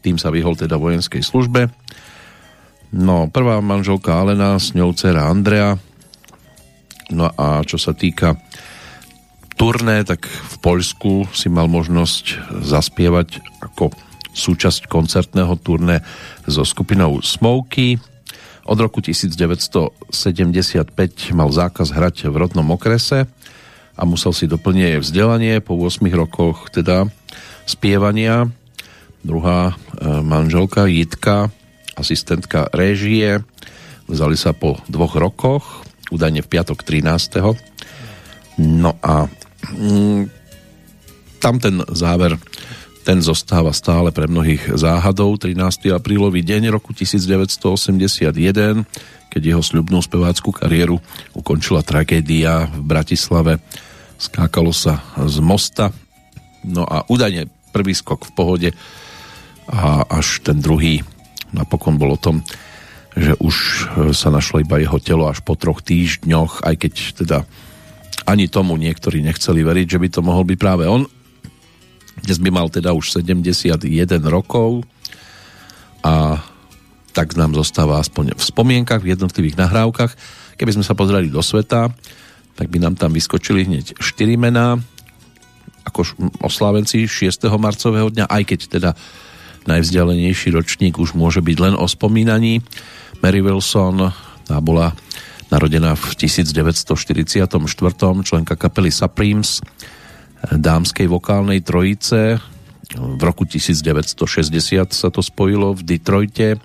tým 0.00 0.16
sa 0.16 0.32
vyhol 0.32 0.56
teda 0.56 0.80
vojenskej 0.80 1.20
službe 1.20 1.83
No, 2.94 3.26
prvá 3.26 3.58
manželka 3.58 4.14
Alena, 4.14 4.54
s 4.54 4.70
ňou 4.70 4.94
dcera 4.94 5.26
Andrea. 5.26 5.74
No 7.10 7.26
a 7.26 7.66
čo 7.66 7.74
sa 7.74 7.90
týka 7.90 8.38
turné, 9.58 10.06
tak 10.06 10.30
v 10.30 10.56
Poľsku 10.62 11.26
si 11.34 11.50
mal 11.50 11.66
možnosť 11.66 12.54
zaspievať 12.62 13.42
ako 13.66 13.90
súčasť 14.30 14.86
koncertného 14.86 15.58
turné 15.58 16.06
so 16.46 16.62
skupinou 16.62 17.18
Smoky. 17.18 17.98
Od 18.62 18.78
roku 18.78 19.02
1975 19.02 20.14
mal 21.34 21.50
zákaz 21.50 21.90
hrať 21.90 22.30
v 22.30 22.34
rodnom 22.46 22.78
okrese 22.78 23.26
a 23.98 24.02
musel 24.06 24.30
si 24.30 24.46
doplniť 24.46 25.02
vzdelanie 25.02 25.58
po 25.58 25.74
8 25.82 25.98
rokoch 26.14 26.70
teda 26.70 27.10
spievania. 27.66 28.46
Druhá 29.26 29.74
e, 29.74 30.22
manželka 30.22 30.86
Jitka 30.86 31.50
asistentka 31.96 32.70
réžie. 32.70 33.42
Vzali 34.04 34.36
sa 34.36 34.52
po 34.52 34.76
dvoch 34.86 35.16
rokoch, 35.16 35.64
údajne 36.12 36.44
v 36.44 36.50
piatok 36.50 36.84
13. 36.84 37.40
No 38.60 38.94
a 39.00 39.26
mm, 39.72 40.28
tam 41.40 41.56
ten 41.58 41.80
záver 41.92 42.36
ten 43.04 43.20
zostáva 43.20 43.76
stále 43.76 44.08
pre 44.16 44.24
mnohých 44.24 44.80
záhadou. 44.80 45.36
13. 45.36 45.92
aprílový 45.92 46.40
deň 46.40 46.72
roku 46.72 46.96
1981, 46.96 48.88
keď 49.28 49.42
jeho 49.44 49.60
sľubnú 49.60 50.00
spevácku 50.00 50.56
kariéru 50.56 50.96
ukončila 51.36 51.84
tragédia 51.84 52.64
v 52.72 52.80
Bratislave. 52.80 53.60
Skákalo 54.16 54.72
sa 54.72 55.04
z 55.20 55.36
mosta. 55.44 55.92
No 56.64 56.88
a 56.88 57.04
údajne 57.04 57.52
prvý 57.76 57.92
skok 57.92 58.24
v 58.24 58.32
pohode 58.32 58.70
a 59.68 60.08
až 60.08 60.40
ten 60.40 60.64
druhý 60.64 61.04
napokon 61.54 61.96
bol 61.96 62.14
o 62.14 62.20
tom, 62.20 62.42
že 63.14 63.38
už 63.38 63.54
sa 64.10 64.34
našlo 64.34 64.58
iba 64.58 64.82
jeho 64.82 64.98
telo 64.98 65.30
až 65.30 65.38
po 65.46 65.54
troch 65.54 65.78
týždňoch, 65.86 66.66
aj 66.66 66.74
keď 66.74 66.92
teda 67.14 67.38
ani 68.26 68.50
tomu 68.50 68.74
niektorí 68.74 69.22
nechceli 69.22 69.62
veriť, 69.62 69.86
že 69.94 70.02
by 70.02 70.08
to 70.10 70.20
mohol 70.26 70.42
byť 70.42 70.58
práve 70.58 70.84
on. 70.90 71.06
Dnes 72.26 72.42
by 72.42 72.50
mal 72.50 72.66
teda 72.72 72.90
už 72.90 73.22
71 73.22 73.86
rokov 74.26 74.82
a 76.02 76.42
tak 77.14 77.38
nám 77.38 77.54
zostáva 77.54 78.02
aspoň 78.02 78.34
v 78.34 78.42
spomienkach, 78.42 78.98
v 78.98 79.14
jednotlivých 79.14 79.60
nahrávkach. 79.62 80.12
Keby 80.58 80.74
sme 80.74 80.86
sa 80.86 80.98
pozreli 80.98 81.30
do 81.30 81.38
sveta, 81.38 81.94
tak 82.58 82.66
by 82.66 82.82
nám 82.82 82.98
tam 82.98 83.14
vyskočili 83.14 83.66
hneď 83.66 83.98
4 84.02 84.34
mená 84.34 84.78
ako 85.84 86.16
oslávenci 86.42 87.04
6. 87.04 87.46
marcového 87.60 88.08
dňa, 88.10 88.26
aj 88.26 88.42
keď 88.42 88.60
teda 88.66 88.90
najvzdialenejší 89.66 90.52
ročník 90.52 91.00
už 91.00 91.16
môže 91.16 91.40
byť 91.40 91.56
len 91.60 91.74
o 91.76 91.86
spomínaní. 91.88 92.60
Mary 93.24 93.40
Wilson 93.40 94.12
tá 94.44 94.56
bola 94.60 94.92
narodená 95.48 95.96
v 95.96 96.16
1944. 96.18 97.48
členka 98.24 98.54
kapely 98.58 98.90
Supremes 98.92 99.64
dámskej 100.52 101.08
vokálnej 101.08 101.64
trojice. 101.64 102.36
V 102.94 103.22
roku 103.24 103.48
1960 103.48 104.20
sa 104.92 105.08
to 105.08 105.20
spojilo 105.24 105.72
v 105.72 105.82
Detroite 105.82 106.60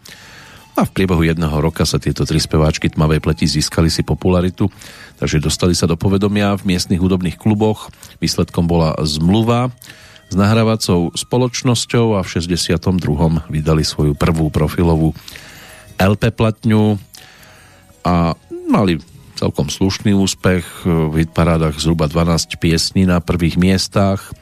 a 0.75 0.87
v 0.87 0.91
priebehu 0.95 1.27
jedného 1.27 1.59
roka 1.59 1.83
sa 1.83 1.99
tieto 1.99 2.23
tri 2.23 2.39
speváčky 2.39 2.91
tmavej 2.91 3.19
pleti 3.19 3.47
získali 3.47 3.91
si 3.91 4.03
popularitu, 4.03 4.71
takže 5.19 5.43
dostali 5.43 5.75
sa 5.75 5.87
do 5.87 5.99
povedomia 5.99 6.55
v 6.55 6.75
miestnych 6.75 6.99
hudobných 6.99 7.35
kluboch. 7.35 7.91
Výsledkom 8.23 8.67
bola 8.67 8.95
zmluva 9.03 9.71
s 10.29 10.35
nahrávacou 10.37 11.09
spoločnosťou 11.17 12.15
a 12.15 12.21
v 12.21 12.31
62. 12.37 13.49
vydali 13.49 13.81
svoju 13.81 14.13
prvú 14.13 14.53
profilovú 14.53 15.17
LP 15.97 16.31
platňu 16.31 17.01
a 18.05 18.37
mali 18.69 19.01
celkom 19.33 19.71
slušný 19.71 20.13
úspech 20.13 20.85
v 20.85 21.13
hitparádach 21.25 21.79
zhruba 21.81 22.05
12 22.05 22.59
piesní 22.61 23.09
na 23.09 23.23
prvých 23.23 23.57
miestach 23.57 24.35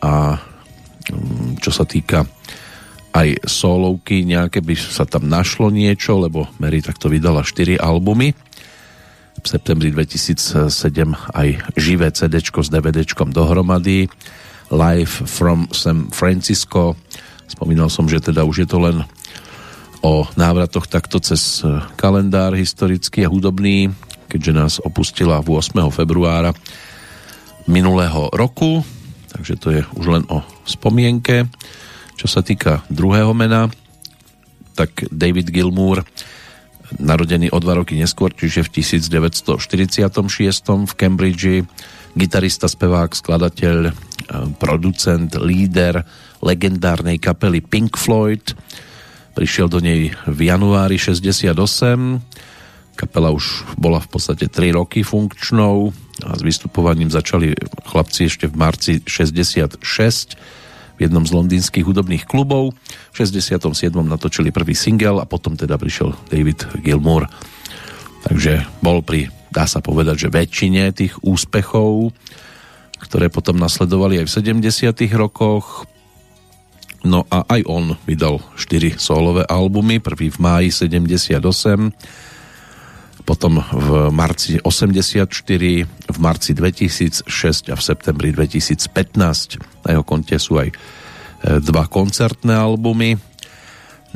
a 0.00 0.38
mm, 1.10 1.58
čo 1.60 1.70
sa 1.74 1.82
týka 1.84 2.24
aj 3.12 3.44
solovky, 3.44 4.24
nejaké 4.24 4.64
by 4.64 4.72
sa 4.72 5.04
tam 5.04 5.28
našlo 5.28 5.68
niečo, 5.68 6.16
lebo 6.16 6.48
Mary 6.56 6.80
takto 6.80 7.12
vydala 7.12 7.44
4 7.44 7.76
albumy. 7.76 8.32
V 9.42 9.46
septembri 9.46 9.92
2007 9.92 10.72
aj 11.36 11.48
živé 11.76 12.08
CD 12.14 12.40
s 12.40 12.68
DVD 12.72 13.04
dohromady 13.04 14.08
Live 14.72 15.28
from 15.28 15.68
San 15.68 16.08
Francisco. 16.08 16.96
Spomínal 17.44 17.92
som, 17.92 18.08
že 18.08 18.24
teda 18.24 18.48
už 18.48 18.64
je 18.64 18.68
to 18.72 18.80
len 18.80 19.04
o 20.00 20.24
návratoch 20.34 20.88
takto 20.88 21.20
cez 21.20 21.60
kalendár 22.00 22.56
historický 22.56 23.28
a 23.28 23.30
hudobný, 23.30 23.92
keďže 24.32 24.52
nás 24.56 24.72
opustila 24.80 25.44
8. 25.44 25.76
februára 25.92 26.56
minulého 27.68 28.32
roku, 28.32 28.80
takže 29.30 29.54
to 29.60 29.68
je 29.70 29.80
už 29.94 30.06
len 30.08 30.24
o 30.32 30.40
spomienke. 30.64 31.46
Čo 32.16 32.26
sa 32.26 32.40
týka 32.40 32.82
druhého 32.88 33.36
mena, 33.36 33.68
tak 34.72 35.04
David 35.12 35.52
Gilmour, 35.52 36.02
narodený 36.96 37.52
o 37.52 37.58
dva 37.60 37.76
roky 37.76 37.96
neskôr, 37.96 38.32
čiže 38.32 38.64
v 38.64 38.80
1946 38.80 39.52
v 40.88 40.92
Cambridge, 40.96 41.64
gitarista, 42.12 42.68
spevák, 42.68 43.12
skladateľ, 43.16 43.76
eh, 43.88 43.92
producent, 44.60 45.32
líder 45.40 46.04
legendárnej 46.42 47.22
kapely 47.22 47.62
Pink 47.62 47.94
Floyd. 47.96 48.52
Prišiel 49.32 49.70
do 49.70 49.80
nej 49.80 50.12
v 50.28 50.38
januári 50.44 51.00
68. 51.00 52.20
Kapela 52.92 53.32
už 53.32 53.64
bola 53.80 54.02
v 54.04 54.08
podstate 54.12 54.52
3 54.52 54.76
roky 54.76 55.00
funkčnou 55.00 55.96
a 56.28 56.36
s 56.36 56.44
vystupovaním 56.44 57.08
začali 57.08 57.56
chlapci 57.88 58.28
ešte 58.28 58.52
v 58.52 58.54
marci 58.60 58.92
66 59.00 59.80
v 60.96 60.98
jednom 61.00 61.24
z 61.24 61.32
londýnskych 61.32 61.88
hudobných 61.88 62.28
klubov. 62.28 62.76
V 63.10 63.14
67. 63.16 63.56
natočili 64.04 64.52
prvý 64.52 64.76
single 64.76 65.24
a 65.24 65.26
potom 65.26 65.56
teda 65.56 65.80
prišiel 65.80 66.12
David 66.28 66.68
Gilmour. 66.84 67.32
Takže 68.22 68.68
bol 68.84 69.00
pri, 69.00 69.32
dá 69.52 69.68
sa 69.68 69.84
povedať, 69.84 70.26
že 70.26 70.32
väčšine 70.32 70.96
tých 70.96 71.14
úspechov, 71.20 72.10
ktoré 73.04 73.28
potom 73.28 73.60
nasledovali 73.60 74.24
aj 74.24 74.26
v 74.26 74.34
70. 74.64 75.20
rokoch. 75.20 75.84
No 77.04 77.28
a 77.28 77.44
aj 77.44 77.60
on 77.68 77.98
vydal 78.08 78.40
4 78.56 78.96
solové 78.96 79.44
albumy, 79.44 80.00
prvý 80.00 80.32
v 80.32 80.38
máji 80.38 80.68
78, 80.70 81.92
potom 83.22 83.62
v 83.62 84.10
marci 84.10 84.58
84, 84.58 85.30
v 85.86 86.18
marci 86.18 86.50
2006 86.54 87.70
a 87.70 87.74
v 87.78 87.82
septembri 87.82 88.34
2015. 88.34 89.86
Na 89.86 89.88
jeho 89.94 90.02
konte 90.02 90.34
sú 90.42 90.58
aj 90.58 90.70
e, 90.70 90.74
dva 91.62 91.86
koncertné 91.86 92.54
albumy. 92.54 93.14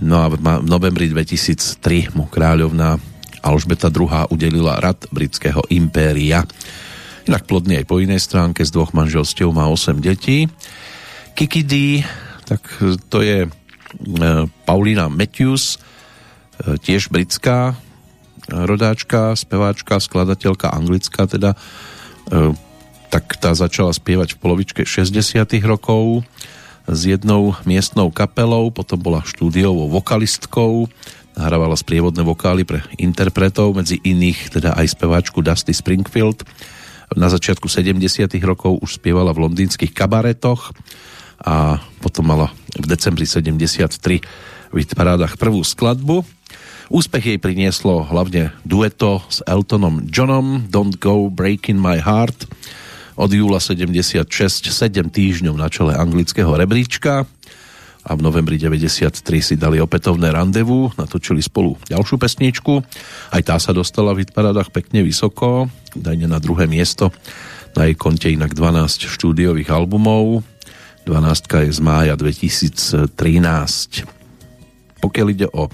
No 0.02 0.20
a 0.22 0.26
v 0.30 0.36
novembri 0.66 1.06
2003 1.10 2.18
mu 2.18 2.26
kráľovná 2.26 2.98
Alžbeta 3.46 3.86
II 3.94 4.26
udelila 4.34 4.82
rad 4.82 5.06
britského 5.14 5.62
impéria. 5.70 6.42
Inak 7.30 7.46
plodný 7.46 7.78
aj 7.78 7.86
po 7.86 8.02
inej 8.02 8.26
stránke, 8.26 8.66
z 8.66 8.74
dvoch 8.74 8.90
manželstiev 8.90 9.54
má 9.54 9.70
8 9.70 10.02
detí. 10.02 10.50
Kiki 11.38 11.62
D, 11.62 12.02
tak 12.50 12.62
to 13.06 13.22
je 13.22 13.46
e, 13.46 13.48
Paulina 14.66 15.06
Matthews, 15.06 15.78
e, 16.58 16.78
tiež 16.78 17.10
britská 17.14 17.78
rodáčka, 18.46 19.34
speváčka, 19.34 19.98
skladateľka 19.98 20.70
anglická 20.70 21.26
teda, 21.26 21.58
e, 22.30 22.54
tak 23.10 23.38
tá 23.38 23.54
začala 23.54 23.90
spievať 23.90 24.34
v 24.34 24.40
polovičke 24.42 24.82
60 24.86 25.62
rokov 25.66 26.26
s 26.86 27.00
jednou 27.02 27.58
miestnou 27.66 28.14
kapelou, 28.14 28.70
potom 28.70 28.98
bola 28.98 29.26
štúdiovou 29.26 29.90
vokalistkou, 29.90 30.86
nahrávala 31.36 31.76
sprievodné 31.76 32.24
vokály 32.24 32.64
pre 32.64 32.82
interpretov, 32.96 33.76
medzi 33.76 34.00
iných 34.00 34.56
teda 34.56 34.74
aj 34.74 34.96
speváčku 34.96 35.44
Dusty 35.44 35.76
Springfield. 35.76 36.42
Na 37.14 37.30
začiatku 37.30 37.70
70 37.70 38.00
rokov 38.42 38.82
už 38.82 38.98
spievala 38.98 39.30
v 39.30 39.46
londýnskych 39.46 39.94
kabaretoch 39.94 40.74
a 41.38 41.78
potom 42.02 42.26
mala 42.26 42.50
v 42.74 42.86
decembri 42.88 43.28
73 43.28 44.24
v 44.72 44.82
parádach 44.96 45.38
prvú 45.38 45.62
skladbu 45.62 46.26
Úspech 46.86 47.34
jej 47.34 47.38
prinieslo 47.42 48.06
hlavne 48.06 48.54
dueto 48.62 49.18
s 49.26 49.42
Eltonom 49.42 50.06
Johnom 50.06 50.70
Don't 50.70 51.02
Go 51.02 51.26
Breaking 51.26 51.82
My 51.82 51.98
Heart 51.98 52.46
od 53.18 53.30
júla 53.34 53.58
76 53.58 54.22
7 54.70 55.10
týždňov 55.10 55.54
na 55.58 55.66
čele 55.66 55.98
anglického 55.98 56.54
rebríčka 56.54 57.26
a 58.06 58.14
v 58.14 58.22
novembri 58.22 58.54
93 58.54 59.18
si 59.42 59.54
dali 59.58 59.82
opätovné 59.82 60.30
randevu, 60.30 60.94
natočili 60.94 61.42
spolu 61.42 61.74
ďalšiu 61.90 62.22
pesničku. 62.22 62.78
Aj 63.34 63.42
tá 63.42 63.58
sa 63.58 63.74
dostala 63.74 64.14
v 64.14 64.22
hitparádach 64.22 64.70
pekne 64.70 65.02
vysoko, 65.02 65.66
dajne 65.90 66.30
na 66.30 66.38
druhé 66.38 66.70
miesto. 66.70 67.10
Na 67.74 67.90
jej 67.90 67.98
konte 67.98 68.30
inak 68.30 68.54
12 68.54 69.10
štúdiových 69.10 69.74
albumov. 69.74 70.46
12 71.02 71.66
je 71.66 71.72
z 71.74 71.80
mája 71.82 72.14
2013. 72.14 73.10
Pokiaľ 75.02 75.26
ide 75.34 75.50
o 75.50 75.66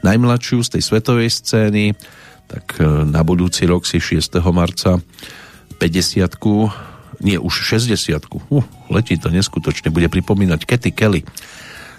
najmladšiu 0.00 0.64
z 0.64 0.68
tej 0.80 0.82
svetovej 0.88 1.28
scény, 1.28 1.92
tak 2.48 2.80
e, 2.80 2.84
na 3.08 3.24
budúci 3.24 3.64
rok 3.68 3.84
si 3.88 4.00
6. 4.00 4.40
marca 4.52 5.00
50 5.80 6.32
nie 7.22 7.38
už 7.38 7.54
60 7.78 7.94
uh, 8.26 8.64
letí 8.90 9.14
to 9.16 9.30
neskutočne, 9.30 9.94
bude 9.94 10.10
pripomínať 10.10 10.66
Katy 10.66 10.90
Kelly 10.90 11.22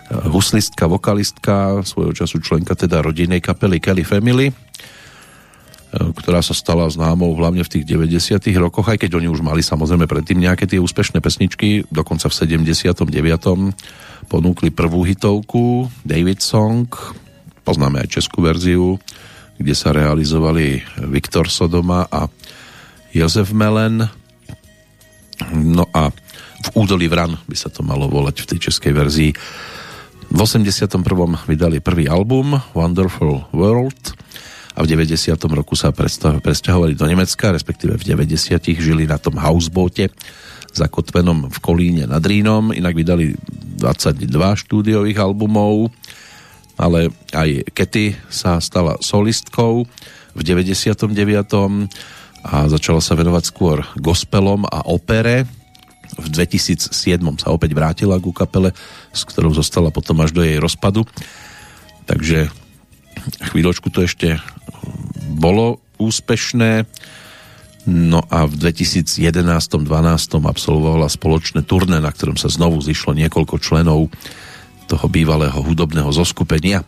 huslistka, 0.10 0.86
vokalistka, 0.86 1.82
svojho 1.82 2.14
času 2.14 2.38
členka 2.42 2.78
teda 2.78 3.02
rodinnej 3.02 3.42
kapely 3.42 3.82
Kelly 3.82 4.06
Family, 4.06 4.48
e, 4.50 4.54
ktorá 5.94 6.46
sa 6.46 6.54
stala 6.54 6.86
známou 6.86 7.34
hlavne 7.34 7.66
v 7.66 7.72
tých 7.72 7.86
90 7.90 8.38
rokoch, 8.62 8.86
aj 8.86 9.02
keď 9.02 9.18
oni 9.18 9.28
už 9.30 9.42
mali 9.42 9.66
samozrejme 9.66 10.06
predtým 10.06 10.38
nejaké 10.38 10.70
tie 10.70 10.78
úspešné 10.78 11.22
pesničky, 11.26 11.90
dokonca 11.90 12.30
v 12.30 12.38
79. 12.38 13.74
ponúkli 14.30 14.70
prvú 14.70 15.02
hitovku 15.06 15.90
David 16.06 16.46
Song, 16.46 16.86
Poznáme 17.66 18.06
aj 18.06 18.22
českú 18.22 18.46
verziu, 18.46 19.02
kde 19.58 19.74
sa 19.74 19.90
realizovali 19.90 20.86
Viktor 21.10 21.50
Sodoma 21.50 22.06
a 22.06 22.30
Jozef 23.10 23.50
Melen. 23.58 24.06
No 25.50 25.90
a 25.90 26.14
v 26.62 26.68
údolí 26.78 27.10
Vran 27.10 27.34
by 27.50 27.58
sa 27.58 27.74
to 27.74 27.82
malo 27.82 28.06
volať 28.06 28.46
v 28.46 28.50
tej 28.54 28.70
českej 28.70 28.94
verzii. 28.94 29.32
V 30.32 30.40
81. 30.42 31.02
vydali 31.46 31.78
prvý 31.82 32.10
album 32.10 32.58
Wonderful 32.74 33.46
World 33.54 34.18
a 34.76 34.84
v 34.84 34.88
90. 34.90 35.38
roku 35.54 35.78
sa 35.78 35.94
presťahovali 35.94 36.98
do 36.98 37.06
Nemecka, 37.06 37.54
respektíve 37.54 37.96
v 37.96 38.04
90. 38.04 38.58
žili 38.78 39.06
na 39.06 39.22
tom 39.22 39.38
housebote 39.38 40.10
zakotvenom 40.76 41.48
v 41.48 41.58
Kolíne 41.64 42.04
nad 42.10 42.20
Rínom, 42.20 42.76
inak 42.76 42.94
vydali 42.94 43.38
22 43.80 44.28
štúdiových 44.36 45.18
albumov, 45.24 45.94
ale 46.76 47.14
aj 47.32 47.72
Kety 47.72 48.20
sa 48.28 48.60
stala 48.60 49.00
solistkou 49.00 49.88
v 50.36 50.42
99. 50.44 51.08
a 52.46 52.68
začala 52.68 53.00
sa 53.00 53.16
venovať 53.16 53.44
skôr 53.48 53.88
gospelom 53.96 54.68
a 54.68 54.84
opere. 54.92 55.48
V 56.16 56.28
2007 56.32 56.92
sa 57.40 57.52
opäť 57.52 57.76
vrátila 57.76 58.20
ku 58.24 58.32
kapele, 58.32 58.72
s 59.12 59.28
ktorou 59.28 59.52
zostala 59.52 59.92
potom 59.92 60.24
až 60.24 60.32
do 60.32 60.42
jej 60.44 60.60
rozpadu. 60.60 61.04
Takže 62.08 62.48
chvíľočku 63.52 63.92
to 63.92 64.06
ešte 64.06 64.40
bolo 65.36 65.84
úspešné. 66.00 66.88
No 67.86 68.26
a 68.34 68.50
v 68.50 68.54
2011-12 68.58 69.22
absolvovala 70.42 71.06
spoločné 71.06 71.62
turné, 71.62 72.02
na 72.02 72.10
ktorom 72.10 72.34
sa 72.34 72.50
znovu 72.50 72.82
zišlo 72.82 73.14
niekoľko 73.14 73.62
členov 73.62 74.10
toho 74.90 75.06
bývalého 75.10 75.58
hudobného 75.62 76.10
zoskupenia. 76.10 76.82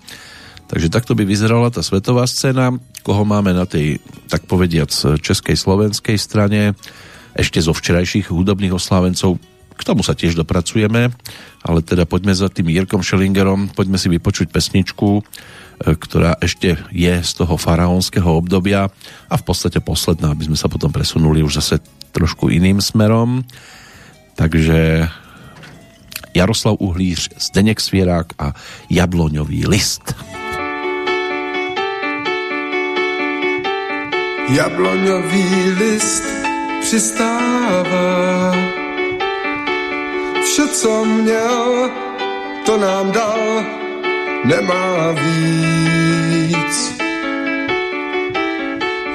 Takže 0.67 0.91
takto 0.91 1.15
by 1.15 1.23
vyzerala 1.23 1.71
tá 1.71 1.79
svetová 1.79 2.27
scéna, 2.27 2.75
koho 3.05 3.23
máme 3.23 3.55
na 3.55 3.63
tej, 3.63 4.03
tak 4.27 4.49
povediac, 4.49 4.91
českej, 5.23 5.55
slovenskej 5.55 6.19
strane, 6.19 6.75
ešte 7.37 7.61
zo 7.61 7.71
včerajších 7.71 8.33
hudobných 8.33 8.73
oslávencov, 8.73 9.37
k 9.77 9.81
tomu 9.85 10.01
sa 10.01 10.17
tiež 10.17 10.33
dopracujeme, 10.33 11.13
ale 11.61 11.79
teda 11.85 12.09
poďme 12.09 12.33
za 12.33 12.49
tým 12.49 12.73
Jirkom 12.73 13.05
Schellingerom, 13.05 13.69
poďme 13.77 14.01
si 14.01 14.09
vypočuť 14.09 14.49
pesničku, 14.49 15.21
E, 15.77 15.93
ktorá 15.93 16.33
ešte 16.41 16.73
je 16.89 17.13
z 17.21 17.31
toho 17.37 17.53
faraónskeho 17.53 18.25
obdobia 18.25 18.89
a 19.29 19.35
v 19.37 19.43
podstate 19.45 19.77
posledná, 19.77 20.33
aby 20.33 20.49
sme 20.49 20.57
sa 20.57 20.65
potom 20.65 20.89
presunuli 20.89 21.45
už 21.45 21.61
zase 21.61 21.77
trošku 22.17 22.49
iným 22.49 22.81
smerom. 22.81 23.45
Takže 24.33 25.05
Jaroslav 26.33 26.81
Uhlíř, 26.81 27.29
Zdeněk 27.37 27.77
Svierák 27.77 28.33
a 28.41 28.57
Jabloňový 28.89 29.69
list. 29.69 30.17
Jabloňový 34.49 35.49
list 35.77 36.46
přistává 36.81 38.67
Vše, 40.43 40.67
co 40.67 41.05
měl, 41.05 41.89
to 42.65 42.77
nám 42.77 43.11
dal 43.11 43.65
nemá 44.45 45.11
víc. 45.11 46.97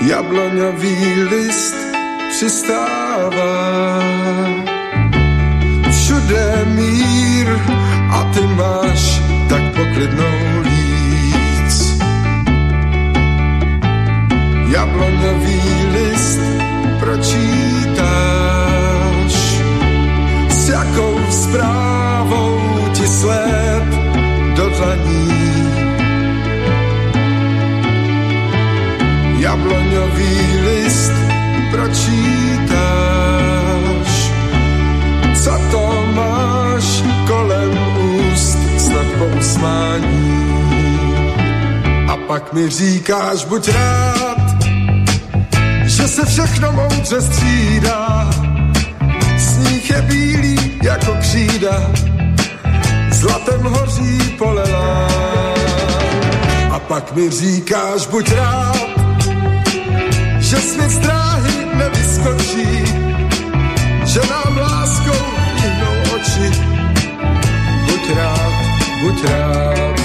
Jabloňový 0.07 1.23
list 1.23 1.77
přistává, 2.31 4.03
všude 5.91 6.65
mír 6.65 7.49
a 8.11 8.31
ty 8.35 8.47
máš 8.47 9.21
tak 9.49 9.63
poklidnou 9.63 10.63
líc. 10.63 12.03
Jabloňový 14.69 15.82
pročítáš, 17.03 18.05
s 20.49 20.69
jakou 20.69 21.19
zprávou 21.31 22.61
ti 22.95 23.07
sled 23.07 23.87
do 24.57 24.71
dlaní. 24.71 25.33
Jabloňový 29.43 30.39
list 30.63 31.13
pročítáš, 31.71 32.71
co 35.43 35.53
to 35.71 36.07
máš 36.15 37.03
kolem 37.27 37.73
úst, 37.99 38.59
snad 38.79 39.07
po. 39.19 39.27
A 42.13 42.17
pak 42.17 42.53
mi 42.53 42.69
říkáš, 42.71 43.45
buď 43.45 43.69
rád, 43.69 44.52
že 46.03 46.09
se 46.09 46.27
všechno 46.27 46.73
moudře 46.73 47.23
střídá, 47.23 48.31
sníh 49.39 49.91
je 49.91 50.03
bílý 50.03 50.79
jako 50.83 51.15
křída, 51.21 51.91
zlatem 53.11 53.63
hoří 53.63 54.19
polená. 54.39 55.09
A 56.71 56.79
pak 56.79 57.15
mi 57.15 57.31
říkáš, 57.31 58.07
buď 58.07 58.33
rád, 58.33 58.77
že 60.39 60.57
svět 60.57 60.91
z 60.91 60.99
dráhy 60.99 61.67
nevyskočí, 61.75 62.85
že 64.05 64.21
nám 64.31 64.59
láskou 64.59 65.25
vyhnou 65.55 66.15
oči. 66.15 66.51
Buď 67.87 68.17
rád, 68.17 68.53
buď 69.03 69.25
rád. 69.25 70.02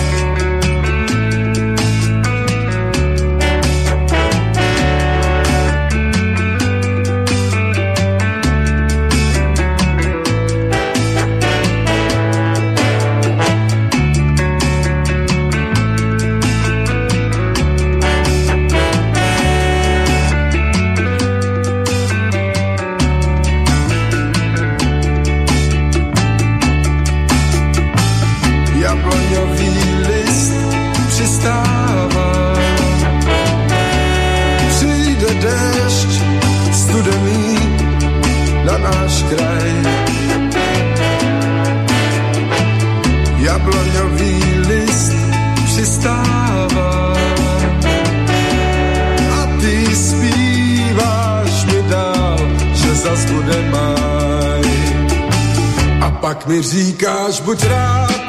Mi 56.48 56.62
říkáš, 56.62 57.40
buď 57.40 57.64
rád, 57.66 58.22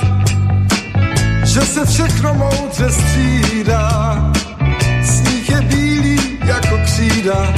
že 1.45 1.61
se 1.61 1.87
všechno 1.87 2.35
moudře 2.35 2.91
střídá. 2.91 4.33
Sníh 5.03 5.51
je 5.51 5.61
bílý 5.61 6.39
jako 6.45 6.79
křída, 6.85 7.55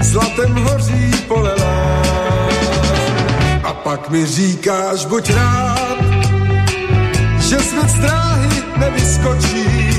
zlatem 0.00 0.54
hoří 0.54 1.10
polelá. 1.28 2.02
A 3.64 3.72
pak 3.72 4.10
mi 4.10 4.26
říkáš, 4.26 5.04
buď 5.04 5.30
rád, 5.30 5.98
že 7.38 7.58
svět 7.58 7.88
z 7.88 7.94
dráhy 7.94 8.62
nevyskočí, 8.76 9.90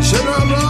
že 0.00 0.16
nám 0.24 0.63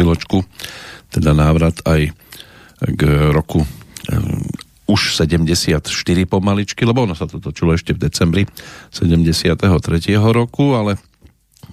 chvíľočku, 0.00 0.40
teda 1.12 1.36
návrat 1.36 1.76
aj 1.84 2.16
k 2.80 3.02
roku 3.36 3.60
um, 3.60 3.68
už 4.88 5.12
74 5.12 5.84
pomaličky, 6.24 6.88
lebo 6.88 7.04
ono 7.04 7.12
sa 7.12 7.28
to 7.28 7.36
točilo 7.36 7.76
ešte 7.76 7.92
v 7.92 8.08
decembri 8.08 8.42
73. 8.88 9.60
roku, 10.32 10.72
ale 10.72 10.96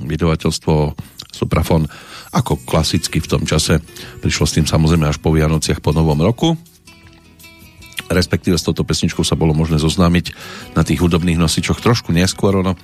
vydavateľstvo 0.04 0.92
Suprafon 1.32 1.88
ako 2.36 2.60
klasicky 2.68 3.24
v 3.24 3.32
tom 3.32 3.48
čase 3.48 3.80
prišlo 4.20 4.44
s 4.44 4.60
tým 4.60 4.68
samozrejme 4.68 5.08
až 5.08 5.24
po 5.24 5.32
Vianociach 5.32 5.80
po 5.80 5.96
Novom 5.96 6.20
roku 6.20 6.60
respektíve 8.12 8.60
s 8.60 8.68
touto 8.68 8.84
pesničkou 8.84 9.24
sa 9.24 9.40
bolo 9.40 9.56
možné 9.56 9.80
zoznámiť 9.80 10.36
na 10.76 10.84
tých 10.84 11.00
hudobných 11.02 11.40
nosičoch 11.40 11.80
trošku 11.80 12.12
neskôr 12.12 12.60
ono 12.60 12.76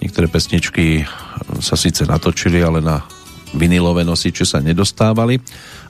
niektoré 0.00 0.26
pesničky 0.26 1.04
sa 1.60 1.76
síce 1.76 2.08
natočili, 2.08 2.58
ale 2.64 2.80
na 2.80 3.04
vinilové 3.54 4.06
nosiče 4.06 4.46
sa 4.46 4.62
nedostávali, 4.62 5.38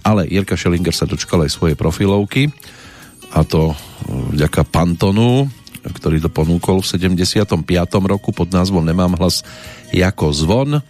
ale 0.05 0.29
Jirka 0.29 0.57
Schellinger 0.57 0.95
sa 0.95 1.09
dočkal 1.09 1.45
aj 1.45 1.53
svojej 1.53 1.77
profilovky 1.77 2.49
a 3.31 3.47
to 3.47 3.73
e, 3.73 3.75
vďaka 4.37 4.67
Pantonu, 4.67 5.47
ktorý 5.81 6.21
to 6.21 6.29
ponúkol 6.29 6.85
v 6.85 6.91
75. 6.91 7.65
roku 8.05 8.35
pod 8.35 8.49
názvom 8.53 8.85
Nemám 8.85 9.17
hlas 9.17 9.41
jako 9.95 10.33
zvon, 10.35 10.85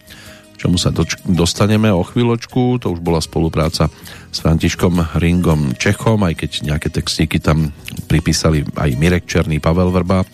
čomu 0.59 0.75
sa 0.75 0.91
doč- 0.91 1.21
dostaneme 1.23 1.89
o 1.89 2.03
chvíľočku, 2.03 2.81
to 2.81 2.91
už 2.91 2.99
bola 2.99 3.23
spolupráca 3.23 3.87
s 4.31 4.37
Františkom 4.43 5.17
Ringom 5.17 5.73
Čechom, 5.79 6.21
aj 6.27 6.33
keď 6.43 6.51
nejaké 6.75 6.87
textíky 6.91 7.39
tam 7.39 7.71
pripísali 8.11 8.67
aj 8.75 8.89
Mirek 8.99 9.25
Černý, 9.27 9.63
Pavel 9.63 9.89
Vrba, 9.89 10.27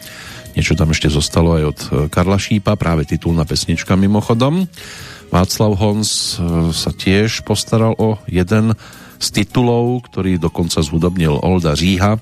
Niečo 0.57 0.73
tam 0.73 0.89
ešte 0.89 1.05
zostalo 1.05 1.53
aj 1.53 1.63
od 1.69 1.79
Karla 2.09 2.41
Šípa, 2.41 2.73
práve 2.81 3.05
titulná 3.05 3.45
pesnička 3.45 3.93
mimochodom. 3.93 4.65
Václav 5.27 5.75
Hons 5.77 6.39
sa 6.73 6.91
tiež 6.95 7.43
postaral 7.43 7.93
o 7.99 8.17
jeden 8.25 8.73
z 9.17 9.27
titulov, 9.33 10.07
ktorý 10.07 10.39
dokonca 10.41 10.79
zhudobnil 10.81 11.37
Olda 11.41 11.75
Říha, 11.77 12.17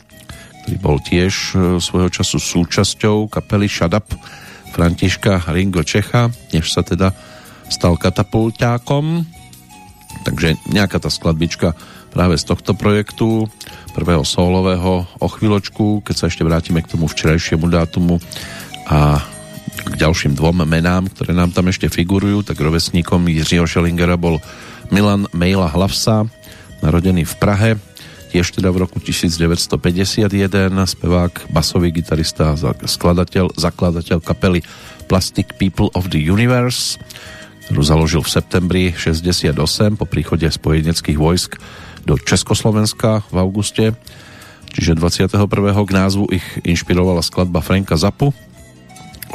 ktorý 0.66 0.78
bol 0.82 0.97
tiež 0.99 1.34
svojho 1.80 2.10
času 2.10 2.41
súčasťou 2.41 3.30
kapely 3.30 3.70
Shut 3.70 3.93
Up 3.93 4.10
Františka 4.74 5.47
Ringo 5.53 5.86
Čecha, 5.86 6.34
než 6.51 6.74
sa 6.74 6.84
teda 6.84 7.16
stal 7.72 7.95
katapultákom. 7.95 9.24
Takže 10.26 10.58
nejaká 10.72 10.97
tá 10.99 11.08
skladbička 11.08 11.78
práve 12.16 12.39
z 12.39 12.47
tohto 12.47 12.74
projektu, 12.74 13.45
prvého 13.91 14.24
solového 14.24 15.06
o 15.20 15.28
chvíľočku, 15.28 16.01
keď 16.01 16.16
sa 16.16 16.28
ešte 16.32 16.47
vrátime 16.47 16.80
k 16.82 16.91
tomu 16.95 17.12
včerajšiemu 17.12 17.68
dátumu 17.68 18.18
a 18.88 19.20
k 19.84 19.94
ďalším 20.00 20.40
dvom 20.40 20.64
menám, 20.64 21.12
ktoré 21.12 21.36
nám 21.36 21.52
tam 21.52 21.68
ešte 21.68 21.92
figurujú, 21.92 22.48
tak 22.48 22.60
rovesníkom 22.60 23.28
Jiřího 23.28 23.68
Schellingera 23.68 24.16
bol 24.16 24.40
Milan 24.94 25.28
Mejla 25.36 25.68
Hlavsa, 25.72 26.30
narodený 26.80 27.28
v 27.28 27.36
Prahe, 27.36 27.72
tiež 28.36 28.52
teda 28.52 28.68
v 28.72 28.84
roku 28.84 29.00
1951, 29.00 30.28
spevák, 30.76 31.34
basový 31.56 31.96
gitarista, 31.96 32.52
skladateľ, 32.84 33.56
zakladateľ 33.56 34.20
kapely 34.20 34.60
Plastic 35.08 35.56
People 35.56 35.88
of 35.96 36.12
the 36.12 36.20
Universe, 36.20 37.00
ktorú 37.66 37.82
založil 37.82 38.22
v 38.22 38.30
septembri 38.30 38.84
68 38.92 39.56
po 39.96 40.06
príchode 40.06 40.46
spojeneckých 40.46 41.18
vojsk 41.18 41.58
do 42.06 42.20
Československa 42.20 43.26
v 43.32 43.36
auguste. 43.42 43.86
Čiže 44.76 45.00
21. 45.00 45.40
k 45.88 45.92
názvu 45.96 46.28
ich 46.36 46.46
inšpirovala 46.68 47.24
skladba 47.24 47.64
Franka 47.64 47.96
Zapu. 47.96 48.36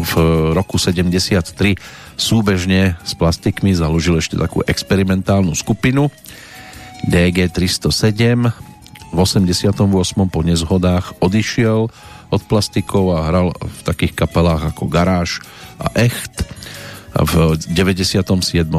V 0.01 0.13
roku 0.57 0.81
73 0.81 1.77
súbežne 2.17 2.97
s 3.05 3.13
plastikmi 3.13 3.77
založil 3.77 4.17
ešte 4.17 4.41
takú 4.41 4.65
experimentálnu 4.65 5.53
skupinu 5.53 6.09
DG 7.09 7.53
307 7.53 8.71
v 9.11 9.19
88. 9.19 9.75
po 10.31 10.41
nezhodách 10.47 11.19
odišiel 11.19 11.91
od 12.31 12.43
plastikov 12.47 13.19
a 13.19 13.27
hral 13.27 13.51
v 13.51 13.81
takých 13.83 14.15
kapelách 14.15 14.71
ako 14.71 14.87
Garáž 14.87 15.43
a 15.83 15.91
Echt. 15.99 16.47
V 17.11 17.59
97. 17.59 18.23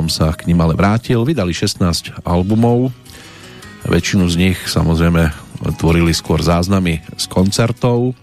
sa 0.07 0.31
k 0.31 0.47
ním 0.47 0.63
ale 0.63 0.79
vrátil. 0.79 1.27
Vydali 1.27 1.51
16 1.51 2.23
albumov. 2.23 2.95
Väčšinu 3.83 4.31
z 4.31 4.35
nich 4.39 4.57
samozrejme 4.71 5.35
tvorili 5.75 6.15
skôr 6.15 6.39
záznamy 6.39 7.03
z 7.19 7.25
koncertov, 7.27 8.15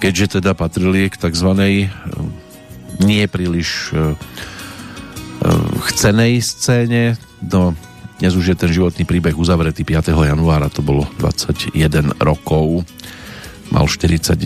keďže 0.00 0.40
teda 0.40 0.56
patrili 0.56 1.12
k 1.12 1.20
takzvanej 1.20 1.92
nie 3.04 3.24
príliš 3.28 3.92
e, 3.92 3.96
e, 3.96 4.02
chcenej 5.92 6.40
scéne 6.40 7.20
do 7.44 7.76
dnes 8.20 8.36
už 8.36 8.52
je 8.52 8.56
ten 8.56 8.68
životný 8.68 9.08
príbeh 9.08 9.32
uzavretý 9.32 9.80
5. 9.80 10.12
januára, 10.12 10.68
to 10.68 10.84
bolo 10.84 11.08
21 11.16 12.20
rokov, 12.20 12.84
mal 13.72 13.88
49. 13.88 14.36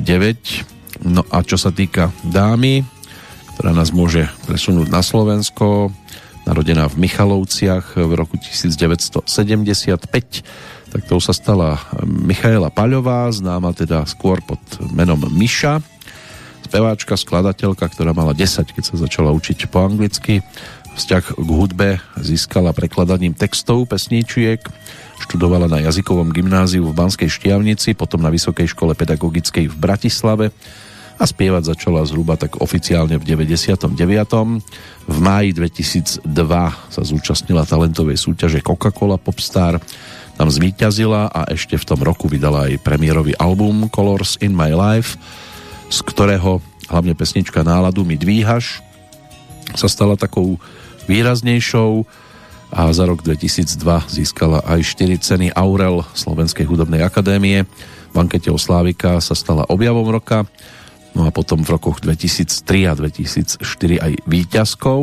No 1.02 1.26
a 1.26 1.42
čo 1.42 1.58
sa 1.58 1.74
týka 1.74 2.14
dámy, 2.22 2.86
ktorá 3.58 3.74
nás 3.74 3.90
môže 3.90 4.30
presunúť 4.46 4.86
na 4.94 5.02
Slovensko, 5.02 5.90
narodená 6.46 6.86
v 6.86 7.02
Michalovciach 7.02 7.98
v 7.98 8.12
roku 8.14 8.38
1975, 8.38 9.26
tak 10.94 11.10
to 11.10 11.18
sa 11.18 11.34
stala 11.34 11.82
Michaela 12.06 12.70
Paľová, 12.70 13.26
známa 13.34 13.74
teda 13.74 14.06
skôr 14.06 14.38
pod 14.46 14.62
menom 14.94 15.18
Miša, 15.26 15.82
speváčka, 16.62 17.18
skladateľka, 17.18 17.90
ktorá 17.90 18.14
mala 18.14 18.30
10, 18.30 18.70
keď 18.70 18.94
sa 18.94 18.96
začala 19.02 19.34
učiť 19.34 19.66
po 19.66 19.82
anglicky. 19.82 20.46
Vzťah 20.94 21.34
k 21.34 21.50
hudbe 21.50 21.98
získala 22.14 22.70
prekladaním 22.70 23.34
textov 23.34 23.90
pesníčiek, 23.90 24.62
študovala 25.26 25.66
na 25.66 25.82
jazykovom 25.82 26.30
gymnáziu 26.30 26.86
v 26.86 26.94
Banskej 26.94 27.26
Štiavnici, 27.26 27.98
potom 27.98 28.22
na 28.22 28.30
Vysokej 28.30 28.70
škole 28.70 28.94
pedagogickej 28.94 29.66
v 29.66 29.76
Bratislave 29.76 30.54
a 31.18 31.24
spievať 31.26 31.74
začala 31.74 32.06
zhruba 32.06 32.38
tak 32.38 32.62
oficiálne 32.62 33.18
v 33.18 33.26
99. 33.26 33.90
V 35.10 35.18
máji 35.18 35.50
2002 35.58 36.26
sa 36.90 37.02
zúčastnila 37.02 37.66
talentovej 37.66 38.18
súťaže 38.18 38.62
Coca-Cola 38.62 39.18
Popstar, 39.18 39.82
tam 40.34 40.50
zvíťazila 40.50 41.30
a 41.30 41.46
ešte 41.50 41.78
v 41.78 41.86
tom 41.86 42.00
roku 42.02 42.26
vydala 42.26 42.70
aj 42.70 42.82
premiérový 42.82 43.38
album 43.38 43.86
Colors 43.90 44.34
in 44.42 44.54
My 44.54 44.74
Life, 44.74 45.14
z 45.90 45.98
ktorého 46.02 46.58
hlavne 46.90 47.14
pesnička 47.14 47.62
Náladu 47.62 48.02
mi 48.02 48.18
dvíhaš 48.18 48.84
sa 49.72 49.88
stala 49.88 50.14
takou 50.14 50.60
výraznejšou 51.08 52.04
a 52.74 52.90
za 52.90 53.04
rok 53.06 53.22
2002 53.22 53.78
získala 54.10 54.58
aj 54.66 54.82
4 54.82 55.14
ceny 55.22 55.46
Aurel 55.54 56.02
Slovenskej 56.12 56.66
hudobnej 56.66 57.06
akadémie. 57.06 57.62
V 58.10 58.16
ankete 58.18 58.50
o 58.50 58.58
Slávika 58.58 59.22
sa 59.22 59.34
stala 59.38 59.62
objavom 59.70 60.06
roka, 60.10 60.46
no 61.14 61.26
a 61.26 61.30
potom 61.30 61.62
v 61.62 61.78
rokoch 61.78 62.02
2003 62.02 62.90
a 62.90 62.92
2004 62.98 63.62
aj 64.02 64.12
výťazkou. 64.26 65.02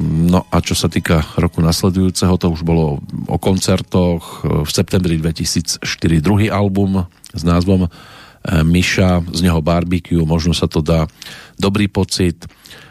No 0.00 0.44
a 0.52 0.60
čo 0.60 0.76
sa 0.76 0.92
týka 0.92 1.24
roku 1.40 1.64
nasledujúceho, 1.64 2.36
to 2.36 2.52
už 2.52 2.62
bolo 2.62 3.00
o 3.26 3.36
koncertoch. 3.40 4.44
V 4.44 4.70
septembri 4.70 5.16
2004 5.16 5.80
druhý 6.20 6.52
album 6.52 7.08
s 7.32 7.42
názvom 7.42 7.86
eh, 7.86 7.90
Miša, 8.60 9.24
z 9.32 9.40
neho 9.40 9.64
barbecue, 9.64 10.20
možno 10.22 10.52
sa 10.52 10.68
to 10.68 10.84
dá 10.84 11.08
dobrý 11.56 11.88
pocit 11.88 12.44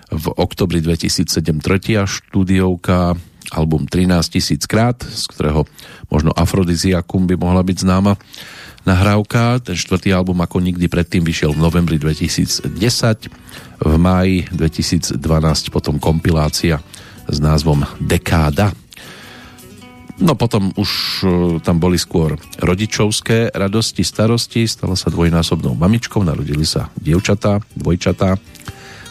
v 0.09 0.25
oktobri 0.41 0.81
2007 0.81 1.29
tretia 1.61 2.09
štúdiovka 2.09 3.13
album 3.53 3.89
13 3.89 4.21
tisíc 4.29 4.65
krát, 4.69 5.01
z 5.01 5.25
ktorého 5.29 5.65
možno 6.09 6.33
Afrodiziakum 6.33 7.25
by 7.25 7.35
mohla 7.37 7.65
byť 7.65 7.77
známa 7.81 8.13
nahrávka. 8.89 9.61
Ten 9.61 9.77
štvrtý 9.77 10.09
album 10.17 10.41
ako 10.41 10.57
nikdy 10.57 10.89
predtým 10.89 11.21
vyšiel 11.21 11.53
v 11.53 11.61
novembri 11.61 12.01
2010, 12.01 12.73
v 13.85 13.93
máji 14.01 14.49
2012 14.49 15.21
potom 15.69 16.01
kompilácia 16.01 16.81
s 17.29 17.37
názvom 17.37 17.85
Dekáda. 18.01 18.73
No 20.19 20.35
potom 20.35 20.75
už 20.75 20.91
e, 21.23 21.27
tam 21.63 21.79
boli 21.79 21.95
skôr 21.95 22.35
rodičovské 22.59 23.55
radosti, 23.55 24.03
starosti, 24.03 24.67
stala 24.67 24.99
sa 24.99 25.07
dvojnásobnou 25.07 25.79
mamičkou, 25.79 26.19
narodili 26.27 26.67
sa 26.67 26.91
dievčatá, 26.99 27.63
dvojčatá 27.71 28.35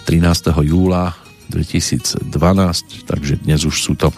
13. 0.05 0.53
júla 0.69 1.17
2012, 1.49 2.29
takže 3.09 3.41
dnes 3.41 3.65
už 3.65 3.77
sú 3.81 3.97
to 3.97 4.13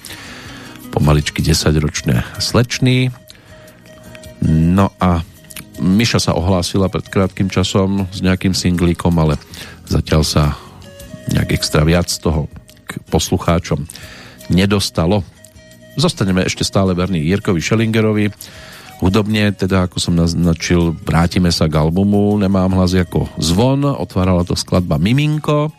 pomaličky 0.91 1.47
10-ročné 1.47 2.27
slečny. 2.43 3.15
No 4.43 4.91
a 4.99 5.23
Miša 5.81 6.21
sa 6.21 6.37
ohlásila 6.37 6.93
pred 6.93 7.09
krátkým 7.09 7.49
časom 7.49 8.05
s 8.13 8.21
nejakým 8.21 8.53
singlíkom, 8.53 9.17
ale 9.17 9.41
zatiaľ 9.89 10.23
sa 10.23 10.43
nejak 11.33 11.57
extra 11.57 11.83
viac 11.83 12.13
toho 12.21 12.53
k 12.85 13.01
poslucháčom 13.09 13.89
nedostalo. 14.53 15.25
Zostaneme 15.97 16.45
ešte 16.45 16.63
stále 16.63 16.93
verní 16.93 17.25
Jirkovi 17.25 17.65
Schellingerovi. 17.65 18.29
Hudobne, 19.01 19.57
teda 19.57 19.89
ako 19.89 19.97
som 19.97 20.13
naznačil, 20.13 20.93
vrátime 20.93 21.49
sa 21.49 21.65
k 21.65 21.81
albumu 21.81 22.37
Nemám 22.37 22.77
hlas 22.77 22.93
ako 22.93 23.33
zvon, 23.41 23.89
otvárala 23.89 24.45
to 24.45 24.53
skladba 24.53 25.01
Miminko, 25.01 25.73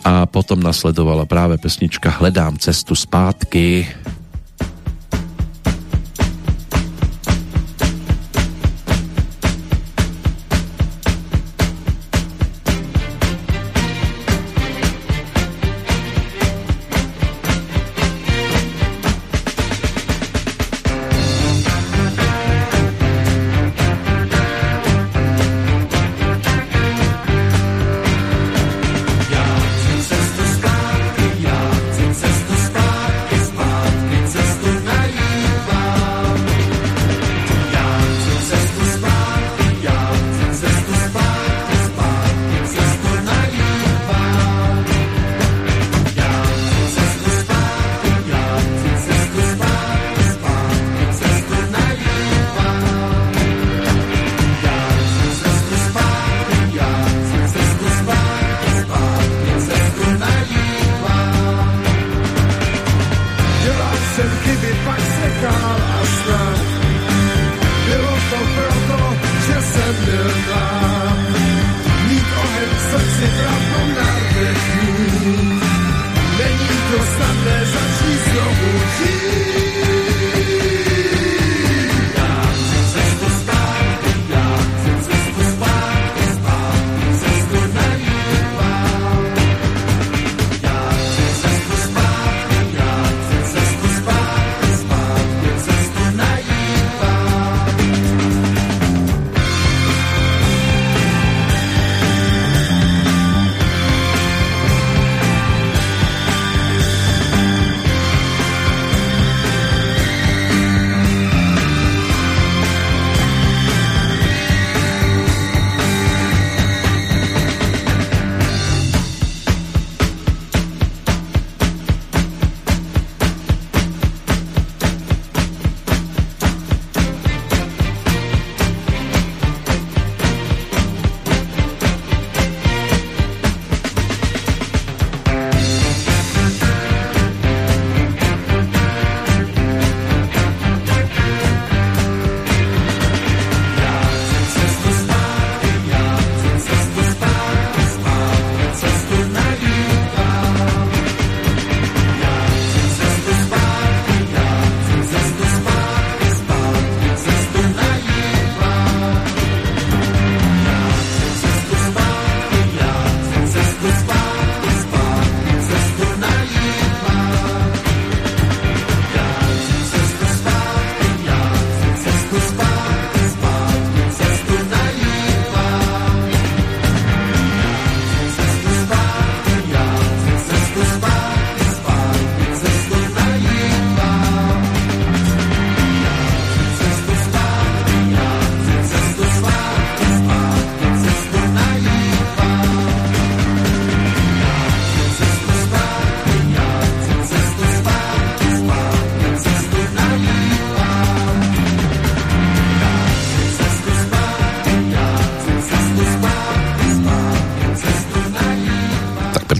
a 0.00 0.24
potom 0.24 0.64
nasledovala 0.64 1.28
práve 1.28 1.60
pesnička 1.60 2.08
Hledám 2.08 2.56
cestu 2.56 2.96
zpátky 2.96 3.84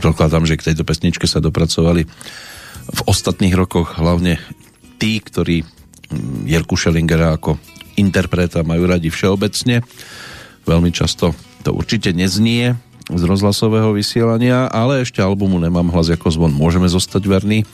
predpokladám, 0.01 0.49
že 0.49 0.57
k 0.57 0.73
tejto 0.73 0.89
pesničke 0.89 1.29
sa 1.29 1.45
dopracovali 1.45 2.09
v 2.91 3.01
ostatných 3.05 3.53
rokoch 3.53 4.01
hlavne 4.01 4.41
tí, 4.97 5.21
ktorí 5.21 5.61
mm, 5.63 6.49
Jirku 6.49 6.75
Schellingera 6.81 7.37
ako 7.37 7.61
interpreta 8.01 8.65
majú 8.65 8.89
radi 8.89 9.13
všeobecne. 9.13 9.85
Veľmi 10.65 10.91
často 10.91 11.37
to 11.61 11.77
určite 11.77 12.17
neznie 12.17 12.81
z 13.13 13.23
rozhlasového 13.29 13.93
vysielania, 13.93 14.73
ale 14.73 15.05
ešte 15.05 15.21
albumu 15.21 15.61
Nemám 15.61 15.93
hlas 15.93 16.09
ako 16.09 16.33
zvon 16.33 16.53
môžeme 16.57 16.89
zostať 16.89 17.23
verní. 17.29 17.69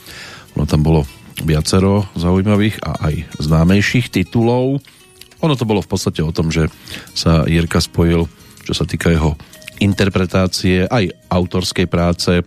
No 0.59 0.67
tam 0.67 0.83
bolo 0.83 1.07
viacero 1.39 2.09
zaujímavých 2.19 2.83
a 2.83 2.91
aj 3.07 3.15
známejších 3.39 4.11
titulov. 4.11 4.83
Ono 5.39 5.53
to 5.55 5.69
bolo 5.69 5.79
v 5.85 5.89
podstate 5.89 6.25
o 6.25 6.33
tom, 6.33 6.49
že 6.51 6.67
sa 7.13 7.45
Jirka 7.47 7.79
spojil, 7.79 8.25
čo 8.65 8.73
sa 8.73 8.83
týka 8.83 9.13
jeho 9.13 9.37
interpretácie 9.79 10.85
aj 10.87 11.11
autorskej 11.29 11.87
práce 11.89 12.41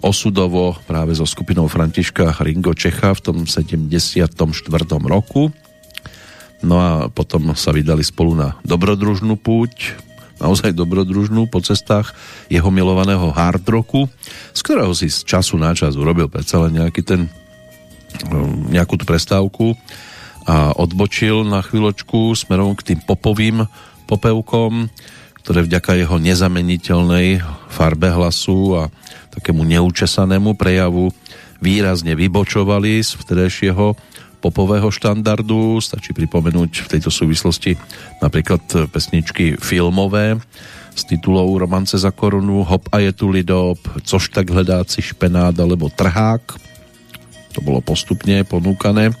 osudovo 0.00 0.76
práve 0.86 1.16
so 1.16 1.26
skupinou 1.26 1.66
Františka 1.66 2.36
Ringo 2.42 2.72
Čecha 2.72 3.14
v 3.16 3.20
tom 3.22 3.36
74. 3.44 4.22
roku. 5.06 5.50
No 6.64 6.76
a 6.80 6.90
potom 7.12 7.52
sa 7.52 7.70
vydali 7.74 8.02
spolu 8.02 8.32
na 8.32 8.56
dobrodružnú 8.64 9.36
púť, 9.36 9.92
naozaj 10.40 10.72
dobrodružnú 10.72 11.48
po 11.52 11.60
cestách 11.60 12.16
jeho 12.48 12.68
milovaného 12.72 13.28
hard 13.32 13.64
rocku, 13.68 14.08
z 14.56 14.60
ktorého 14.64 14.92
si 14.96 15.12
z 15.12 15.24
času 15.24 15.60
na 15.60 15.76
čas 15.76 15.96
urobil 15.96 16.32
predsa 16.32 16.64
len 16.64 16.80
nejaký 16.80 17.02
ten 17.04 17.28
Um, 18.24 18.72
nejakú 18.72 18.96
tú 18.96 19.04
prestávku 19.04 19.76
a 20.48 20.72
odbočil 20.72 21.44
na 21.44 21.60
chvíľočku 21.60 22.32
smerom 22.32 22.72
k 22.78 22.94
tým 22.94 23.00
popovým 23.04 23.66
popevkom, 24.08 24.88
ktoré 25.46 25.62
vďaka 25.62 25.94
jeho 25.94 26.18
nezameniteľnej 26.18 27.38
farbe 27.70 28.10
hlasu 28.10 28.82
a 28.82 28.90
takému 29.30 29.62
neučesanému 29.62 30.58
prejavu 30.58 31.14
výrazne 31.62 32.18
vybočovali 32.18 32.98
z 32.98 33.14
vtedajšieho 33.14 33.94
popového 34.42 34.90
štandardu. 34.90 35.78
Stačí 35.78 36.10
pripomenúť 36.10 36.90
v 36.90 36.90
tejto 36.98 37.14
súvislosti 37.14 37.78
napríklad 38.18 38.90
pesničky 38.90 39.54
filmové 39.62 40.42
s 40.98 41.06
titulou 41.06 41.54
Romance 41.54 41.94
za 41.94 42.10
korunu, 42.10 42.66
Hop 42.66 42.90
a 42.90 42.98
je 42.98 43.14
tu 43.14 43.30
lidop, 43.30 43.78
Což 44.02 44.34
tak 44.34 44.50
hledáci 44.50 44.98
špenát 44.98 45.54
alebo 45.54 45.86
Trhák 45.86 46.58
to 47.54 47.62
bolo 47.62 47.78
postupne 47.78 48.42
ponúkané. 48.42 49.14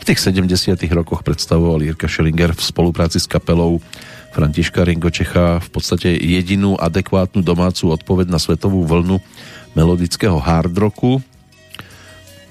V 0.00 0.02
tých 0.02 0.18
70 0.18 0.74
rokoch 0.92 1.22
predstavoval 1.22 1.80
Jirka 1.80 2.10
Schellinger 2.10 2.58
v 2.58 2.60
spolupráci 2.60 3.22
s 3.22 3.30
kapelou 3.30 3.78
Františka 4.30 4.86
Ringočecha 4.86 5.58
v 5.58 5.68
podstate 5.74 6.14
jedinú 6.14 6.78
adekvátnu 6.78 7.42
domácu 7.42 7.90
odpoveď 7.90 8.30
na 8.30 8.38
svetovú 8.38 8.86
vlnu 8.86 9.18
melodického 9.74 10.38
hard 10.38 10.74
rocku, 10.74 11.18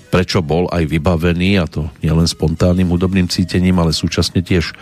prečo 0.10 0.44
bol 0.44 0.68
aj 0.74 0.84
vybavený, 0.90 1.62
a 1.62 1.66
to 1.70 1.88
nielen 2.04 2.26
spontánnym 2.26 2.90
hudobným 2.90 3.30
cítením, 3.30 3.80
ale 3.80 3.96
súčasne 3.96 4.42
tiež 4.42 4.74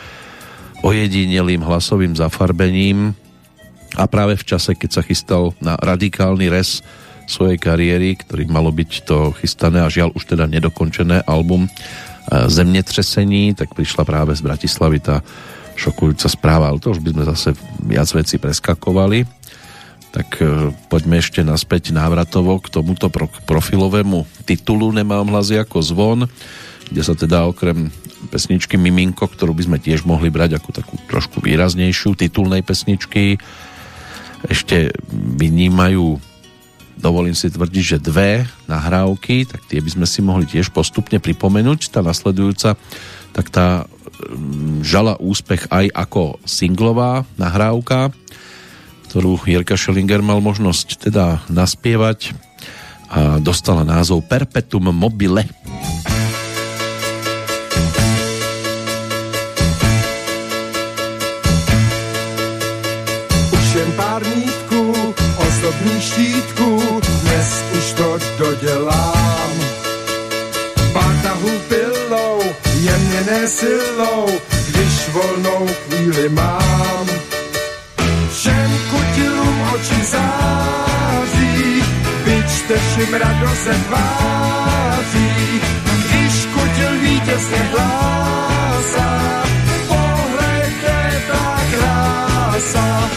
ojedinelým 0.81 1.61
hlasovým 1.61 2.15
zafarbením. 2.15 3.13
A 3.97 4.05
práve 4.05 4.37
v 4.37 4.47
čase, 4.47 4.77
keď 4.77 4.89
sa 4.99 5.01
chystal 5.05 5.57
na 5.57 5.73
radikálny 5.79 6.47
res 6.47 6.85
svojej 7.27 7.59
kariéry, 7.59 8.15
ktorý 8.15 8.47
malo 8.47 8.71
byť 8.71 8.91
to 9.03 9.35
chystané 9.35 9.83
a 9.83 9.91
žiaľ 9.91 10.15
už 10.15 10.31
teda 10.31 10.47
nedokončené 10.47 11.27
album 11.27 11.67
e, 11.67 11.69
Zemnetřesení, 12.47 13.51
tak 13.51 13.75
prišla 13.75 14.07
práve 14.07 14.31
z 14.31 14.41
Bratislavy 14.47 14.99
tá 15.03 15.19
šokujúca 15.77 16.27
správa, 16.27 16.73
ale 16.73 16.81
to 16.81 16.91
už 16.91 16.99
by 17.05 17.13
sme 17.13 17.23
zase 17.29 17.49
viac 17.85 18.09
veci 18.11 18.35
preskakovali. 18.41 19.23
Tak 20.09 20.27
e, 20.41 20.73
poďme 20.89 21.21
ešte 21.21 21.45
naspäť 21.45 21.93
návratovo 21.93 22.57
k 22.57 22.73
tomuto 22.73 23.07
profilovému 23.45 24.25
titulu 24.49 24.89
Nemám 24.89 25.29
hlasy 25.29 25.61
ako 25.61 25.77
zvon, 25.85 26.19
kde 26.89 27.01
sa 27.05 27.13
teda 27.13 27.45
okrem 27.45 27.93
pesničky 28.33 28.75
Miminko, 28.75 29.29
ktorú 29.29 29.53
by 29.53 29.63
sme 29.69 29.77
tiež 29.77 30.01
mohli 30.03 30.33
brať 30.33 30.57
ako 30.57 30.69
takú 30.73 30.95
trošku 31.05 31.37
výraznejšiu 31.45 32.17
titulnej 32.17 32.65
pesničky, 32.65 33.37
ešte 34.49 34.93
vynímajú 35.13 36.17
dovolím 36.97 37.37
si 37.37 37.53
tvrdiť, 37.53 37.83
že 37.85 38.03
dve 38.03 38.49
nahrávky, 38.65 39.45
tak 39.45 39.61
tie 39.69 39.79
by 39.79 39.89
sme 39.93 40.07
si 40.09 40.19
mohli 40.25 40.49
tiež 40.49 40.73
postupne 40.73 41.21
pripomenúť. 41.21 41.93
Tá 41.93 42.01
nasledujúca, 42.01 42.73
tak 43.37 43.45
tá 43.53 43.85
žala 44.81 45.19
úspech 45.19 45.69
aj 45.69 45.91
ako 45.93 46.41
singlová 46.45 47.25
nahrávka, 47.35 48.11
ktorú 49.09 49.39
Jirka 49.43 49.79
Schellinger 49.79 50.21
mal 50.21 50.43
možnosť 50.43 51.09
teda 51.09 51.41
naspievať 51.47 52.33
a 53.07 53.39
dostala 53.39 53.87
názov 53.87 54.27
Perpetuum 54.27 54.91
mobile. 54.91 55.47
Už 63.53 63.67
jen 63.75 63.91
pár 63.95 64.21
mítků, 64.27 65.13
osobní 65.39 65.95
štítku, 66.01 66.67
dodělám. 68.37 69.66
Jemněné 73.27 73.47
silou, 73.47 74.25
když 74.67 75.09
volnou 75.09 75.67
chvíli 75.67 76.29
mám. 76.29 77.07
Všem 78.33 78.71
kutilům 78.89 79.69
oči 79.73 80.03
září, 80.05 81.83
byčte 82.25 82.75
šimrado 82.93 83.49
se 83.63 83.73
tváří, 83.73 85.61
když 86.09 86.45
kutil 86.45 86.99
vítězně 87.01 87.57
hlásá, 87.71 89.43
pohledte 89.87 91.21
ta 91.27 91.61
krása, 91.71 93.09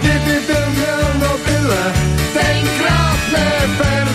kdyby 0.00 0.40
byl 0.46 0.66
měl 0.70 1.28
nobile, 1.28 1.92
tenkrát 2.32 3.18
neber 3.32 4.08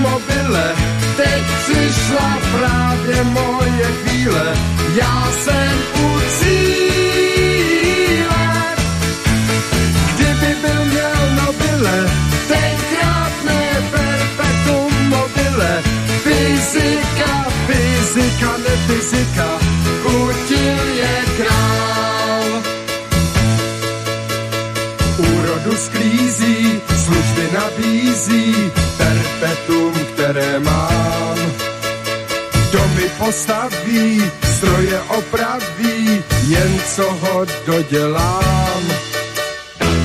mobile, 0.00 0.74
teď 1.16 1.42
přišla 1.64 2.38
právě 2.52 3.24
moje 3.24 3.57
chvíle, 4.28 4.54
já 4.94 5.32
jsem 5.40 5.78
u 6.04 6.20
cíle. 6.38 7.66
Kdyby 10.14 10.54
byl 10.62 10.84
měl 10.84 11.30
nobile, 11.44 12.10
tenkrát 12.48 13.32
ne 13.44 13.82
perpetuum 13.90 15.08
mobile, 15.08 15.82
fyzika, 16.22 17.46
fyzika, 17.66 18.56
ne 18.58 18.76
fyzika, 18.86 19.48
kutil 20.02 20.88
je 20.94 21.24
král. 21.36 22.44
Úrodu 25.18 25.76
sklízí, 25.76 26.80
služby 27.04 27.48
nabízí, 27.52 28.72
perpetuum 28.98 29.94
které 30.14 30.58
mám. 30.60 31.37
Postaví, 33.18 34.22
stroje 34.56 35.00
opraví, 35.00 36.22
jen 36.46 36.80
co 36.94 37.12
ho 37.12 37.46
dodělám. 37.66 38.82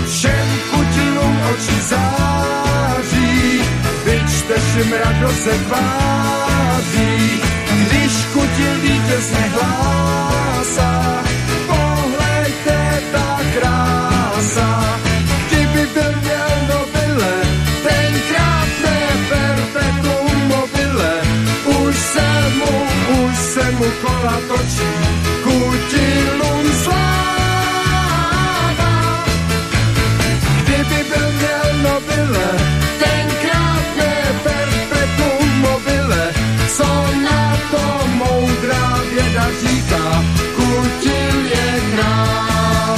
Všem 0.07 0.47
kutilům 0.71 1.39
oči 1.53 1.81
září, 1.81 3.61
vyčte 4.05 4.55
šimrado 4.73 5.33
se 5.43 5.51
tváří, 5.51 7.41
když 7.77 8.25
kutil 8.33 8.75
vítězně 8.81 9.51
hlásá, 9.53 11.23
mu 23.83 23.91
kola 24.01 24.35
točí, 24.47 24.91
kutilům 25.43 26.65
sláva. 26.83 28.13
Kdyby 30.63 30.99
byl 31.11 31.27
měl 31.39 31.67
nobile, 31.83 32.47
tenkrát 33.03 33.85
ne 33.99 34.13
perpetuum 34.43 35.49
mobile, 35.67 36.23
co 36.77 36.89
na 37.27 37.57
to 37.71 37.83
moudrá 38.07 38.85
věda 39.13 39.45
říká, 39.61 40.05
kutil 40.55 41.37
je 41.55 41.67
král. 41.95 42.97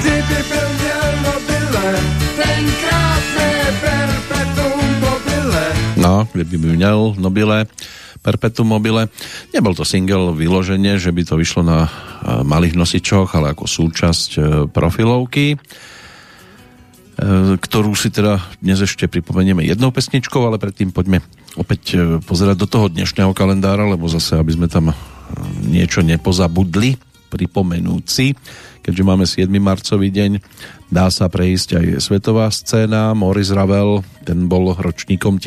Kdyby 0.00 0.38
byl 0.50 0.68
měl 0.80 1.08
nobile, 1.26 1.86
tenkrát 2.36 3.22
ne 3.38 3.50
perpetuum 3.80 4.94
No, 5.96 6.28
kdyby 6.32 6.56
měl 6.76 7.14
nobile, 7.18 7.66
Perpetuum 8.24 8.72
mobile. 8.72 9.12
Nebol 9.52 9.76
to 9.76 9.84
single 9.84 10.32
vyloženie, 10.32 10.96
že 10.96 11.12
by 11.12 11.28
to 11.28 11.36
vyšlo 11.36 11.60
na 11.60 11.84
e, 11.84 11.88
malých 12.40 12.72
nosičoch, 12.72 13.36
ale 13.36 13.52
ako 13.52 13.68
súčasť 13.68 14.30
e, 14.34 14.40
profilovky. 14.72 15.60
ktorú 17.60 17.94
si 17.94 18.10
teda 18.10 18.42
dnes 18.58 18.82
ešte 18.82 19.06
pripomenieme 19.06 19.62
jednou 19.62 19.94
pesničkou, 19.94 20.42
ale 20.42 20.58
predtým 20.58 20.90
poďme 20.90 21.20
opäť 21.60 21.82
e, 21.94 21.96
pozerať 22.24 22.56
do 22.58 22.66
toho 22.66 22.88
dnešného 22.88 23.36
kalendára, 23.36 23.84
lebo 23.84 24.08
zase, 24.08 24.40
aby 24.40 24.56
sme 24.56 24.72
tam 24.72 24.96
niečo 25.62 26.00
nepozabudli, 26.00 26.96
pripomenúci, 27.34 28.38
keďže 28.80 29.02
máme 29.02 29.24
7. 29.26 29.50
marcový 29.58 30.14
deň, 30.14 30.38
dá 30.86 31.10
sa 31.10 31.26
prejsť 31.26 31.68
aj 31.82 31.86
svetová 31.98 32.46
scéna. 32.54 33.10
Maurice 33.16 33.50
Ravel, 33.50 34.06
ten 34.22 34.46
bol 34.46 34.70
ročníkom 34.70 35.42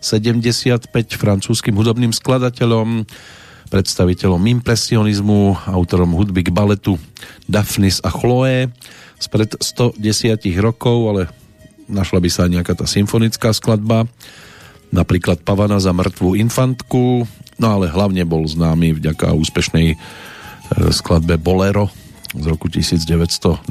1875, 0.00 0.90
francúzským 1.20 1.76
hudobným 1.76 2.10
skladateľom, 2.16 3.04
predstaviteľom 3.70 4.42
impresionizmu, 4.60 5.70
autorom 5.70 6.16
hudby 6.16 6.42
k 6.42 6.50
baletu 6.50 6.98
Daphnis 7.46 8.02
a 8.02 8.10
Chloé 8.10 8.72
spred 9.20 9.54
110 9.60 10.00
rokov, 10.58 10.96
ale 11.12 11.22
našla 11.86 12.18
by 12.18 12.30
sa 12.32 12.48
nejaká 12.48 12.72
tá 12.72 12.88
symfonická 12.88 13.52
skladba, 13.52 14.08
napríklad 14.88 15.44
Pavana 15.44 15.76
za 15.76 15.92
mŕtvú 15.92 16.34
infantku, 16.40 17.28
no 17.60 17.66
ale 17.68 17.92
hlavne 17.92 18.24
bol 18.24 18.48
známy 18.48 18.96
vďaka 18.96 19.36
úspešnej 19.36 19.94
e, 19.94 19.96
skladbe 20.90 21.36
Bolero 21.36 21.92
z 22.32 22.44
roku 22.48 22.72
1928 22.72 23.68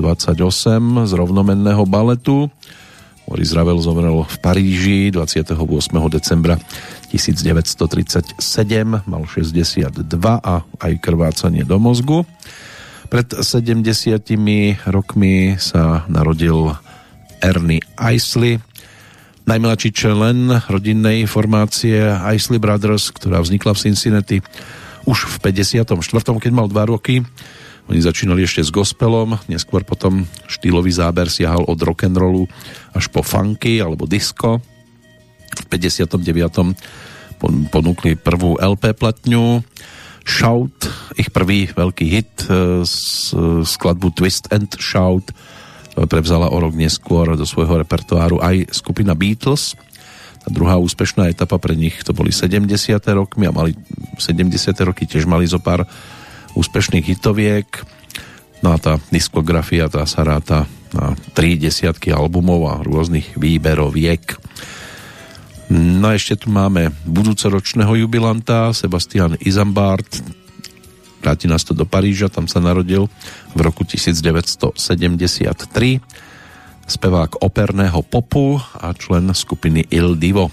z 1.08 1.12
rovnomenného 1.18 1.84
baletu. 1.90 2.52
Maurice 3.30 3.54
Ravel 3.54 3.78
zomrel 3.78 4.26
v 4.26 4.36
Paríži 4.42 5.14
28. 5.14 5.54
decembra 6.10 6.58
1937, 7.14 8.42
mal 9.06 9.24
62 9.30 10.02
a 10.42 10.56
aj 10.66 10.94
krvácanie 10.98 11.62
do 11.62 11.78
mozgu. 11.78 12.26
Pred 13.14 13.46
70 13.46 13.86
rokmi 14.90 15.62
sa 15.62 16.10
narodil 16.10 16.74
Ernie 17.38 17.86
Isley, 18.02 18.58
najmladší 19.46 19.94
člen 19.94 20.50
rodinnej 20.66 21.30
formácie 21.30 22.02
Isley 22.34 22.58
Brothers, 22.58 23.14
ktorá 23.14 23.46
vznikla 23.46 23.78
v 23.78 23.82
Cincinnati 23.86 24.38
už 25.06 25.38
v 25.38 25.54
54. 25.54 25.86
keď 26.18 26.50
mal 26.50 26.66
2 26.66 26.94
roky. 26.98 27.22
Oni 27.90 28.06
začínali 28.06 28.46
ešte 28.46 28.62
s 28.62 28.70
gospelom, 28.70 29.42
neskôr 29.50 29.82
potom 29.82 30.30
štýlový 30.46 30.94
záber 30.94 31.26
siahal 31.26 31.66
od 31.66 31.82
rock'n'rollu 31.82 32.46
až 32.94 33.10
po 33.10 33.26
funky 33.26 33.82
alebo 33.82 34.06
disco. 34.06 34.62
V 35.50 35.66
59 35.74 36.22
ponúkli 37.74 38.14
prvú 38.14 38.62
LP 38.62 38.94
platňu 38.94 39.66
Shout, 40.22 40.86
ich 41.18 41.34
prvý 41.34 41.74
veľký 41.74 42.06
hit 42.06 42.46
z 42.86 42.96
e, 43.34 43.66
skladbu 43.66 44.14
Twist 44.14 44.54
and 44.54 44.70
Shout 44.78 45.34
e, 45.34 46.06
prevzala 46.06 46.54
o 46.54 46.58
rok 46.62 46.78
neskôr 46.78 47.34
do 47.34 47.50
svojho 47.50 47.82
repertoáru 47.82 48.38
aj 48.38 48.70
skupina 48.70 49.18
Beatles. 49.18 49.74
A 50.46 50.54
druhá 50.54 50.78
úspešná 50.78 51.34
etapa 51.34 51.58
pre 51.58 51.74
nich 51.74 52.06
to 52.06 52.14
boli 52.14 52.30
70. 52.30 52.70
rokmi 53.10 53.50
a 53.50 53.56
mali 53.56 53.74
70. 54.22 54.54
roky 54.86 55.10
tiež 55.10 55.26
mali 55.26 55.50
zo 55.50 55.58
pár 55.58 55.90
úspešných 56.58 57.06
hitoviek. 57.06 57.68
No 58.60 58.76
a 58.76 58.78
tá 58.82 59.00
diskografia 59.14 59.88
tá 59.88 60.04
sa 60.04 60.24
ráta 60.28 60.68
na 60.92 61.14
tri 61.38 61.56
desiatky 61.56 62.10
albumov 62.10 62.62
a 62.68 62.82
rôznych 62.82 63.38
výberoviek. 63.38 64.36
No 65.70 66.10
a 66.10 66.18
ešte 66.18 66.34
tu 66.46 66.50
máme 66.50 66.90
budúcoročného 67.06 67.94
jubilanta 68.02 68.74
Sebastian 68.74 69.38
Izambard. 69.38 70.10
Vráti 71.22 71.46
nás 71.46 71.62
to 71.62 71.78
do 71.78 71.86
Paríža, 71.86 72.32
tam 72.32 72.50
sa 72.50 72.58
narodil 72.58 73.06
v 73.54 73.60
roku 73.62 73.86
1973. 73.86 74.82
Spevák 76.90 77.46
operného 77.46 78.02
popu 78.02 78.58
a 78.58 78.90
člen 78.98 79.30
skupiny 79.30 79.86
Il 79.94 80.18
Divo. 80.18 80.50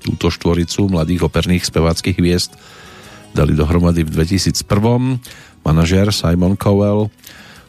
Túto 0.00 0.32
štvoricu 0.32 0.88
mladých 0.88 1.28
operných 1.28 1.68
speváckých 1.68 2.16
hviezd 2.16 2.56
dali 3.32 3.56
dohromady 3.56 4.04
v 4.04 4.10
2001. 4.12 4.62
Manažér 5.62 6.12
Simon 6.12 6.54
Cowell, 6.58 7.08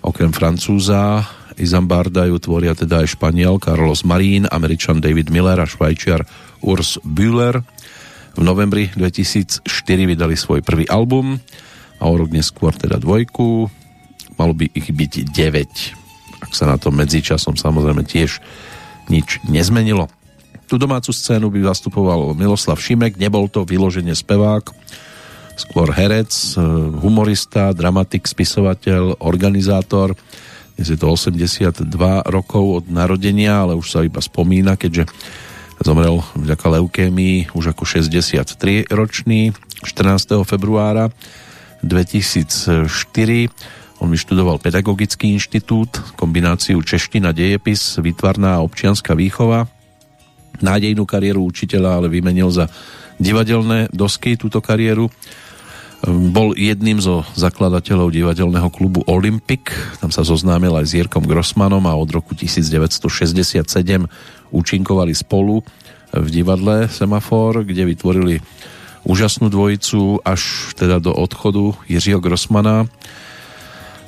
okrem 0.04 0.36
Francúza 0.36 1.24
Izambarda 1.56 2.26
ju 2.26 2.38
tvoria 2.42 2.74
teda 2.74 3.06
aj 3.06 3.14
Španiel 3.14 3.62
Carlos 3.62 4.02
Marín, 4.02 4.50
Američan 4.50 4.98
David 4.98 5.30
Miller 5.30 5.62
a 5.62 5.70
Švajčiar 5.70 6.26
Urs 6.66 6.98
Bühler. 7.06 7.62
V 8.34 8.42
novembri 8.42 8.90
2004 8.98 9.62
vydali 10.10 10.34
svoj 10.34 10.66
prvý 10.66 10.90
album 10.90 11.38
a 12.02 12.10
o 12.10 12.14
rok 12.18 12.34
neskôr 12.34 12.74
teda 12.74 12.98
dvojku. 12.98 13.70
Malo 14.42 14.54
by 14.58 14.66
ich 14.74 14.90
byť 14.90 15.30
9. 15.30 16.42
Ak 16.42 16.52
sa 16.58 16.66
na 16.66 16.82
to 16.82 16.90
medzičasom 16.90 17.54
samozrejme 17.54 18.02
tiež 18.02 18.42
nič 19.14 19.38
nezmenilo. 19.46 20.10
Tu 20.66 20.82
domácu 20.82 21.14
scénu 21.14 21.54
by 21.54 21.70
zastupoval 21.70 22.34
Miloslav 22.34 22.82
Šimek, 22.82 23.22
nebol 23.22 23.46
to 23.46 23.62
vyloženie 23.62 24.18
spevák, 24.18 24.74
skôr 25.56 25.94
herec, 25.94 26.30
humorista, 27.02 27.74
dramatik, 27.74 28.26
spisovateľ, 28.26 29.22
organizátor. 29.22 30.18
Dnes 30.74 30.88
je 30.90 30.98
to 30.98 31.14
82 31.14 31.86
rokov 32.26 32.64
od 32.82 32.86
narodenia, 32.90 33.62
ale 33.62 33.78
už 33.78 33.88
sa 33.94 34.00
iba 34.02 34.18
spomína, 34.18 34.74
keďže 34.74 35.06
Zomrel 35.84 36.24
vďaka 36.38 36.80
leukémii 36.80 37.52
už 37.54 37.76
ako 37.76 37.84
63 37.84 38.88
ročný 38.88 39.52
14. 39.84 40.40
februára 40.48 41.12
2004. 41.84 42.88
On 44.00 44.08
vyštudoval 44.08 44.64
Pedagogický 44.64 45.36
inštitút, 45.36 46.00
kombináciu 46.16 46.80
čeština, 46.80 47.36
dejepis, 47.36 48.00
výtvarná 48.00 48.60
a 48.60 48.64
občianská 48.64 49.12
výchova. 49.12 49.68
Nádejnú 50.64 51.04
kariéru 51.04 51.44
učiteľa 51.44 52.00
ale 52.00 52.08
vymenil 52.08 52.48
za 52.48 52.72
divadelné 53.18 53.90
dosky 53.94 54.38
túto 54.38 54.62
kariéru. 54.62 55.10
Bol 56.08 56.52
jedným 56.60 57.00
zo 57.00 57.24
zakladateľov 57.40 58.12
divadelného 58.12 58.68
klubu 58.68 59.08
Olympic, 59.08 59.72
tam 60.04 60.12
sa 60.12 60.28
zoznámil 60.28 60.76
aj 60.76 60.86
s 60.92 60.96
Jirkom 61.00 61.24
Grossmanom 61.24 61.88
a 61.88 61.96
od 61.96 62.12
roku 62.12 62.36
1967 62.36 63.64
účinkovali 64.52 65.16
spolu 65.16 65.64
v 66.12 66.28
divadle 66.28 66.92
Semafor, 66.92 67.64
kde 67.64 67.88
vytvorili 67.88 68.44
úžasnú 69.08 69.48
dvojicu 69.48 70.20
až 70.24 70.72
teda 70.76 71.00
do 71.00 71.16
odchodu 71.16 71.76
Jiřího 71.88 72.20
Grossmana. 72.20 72.88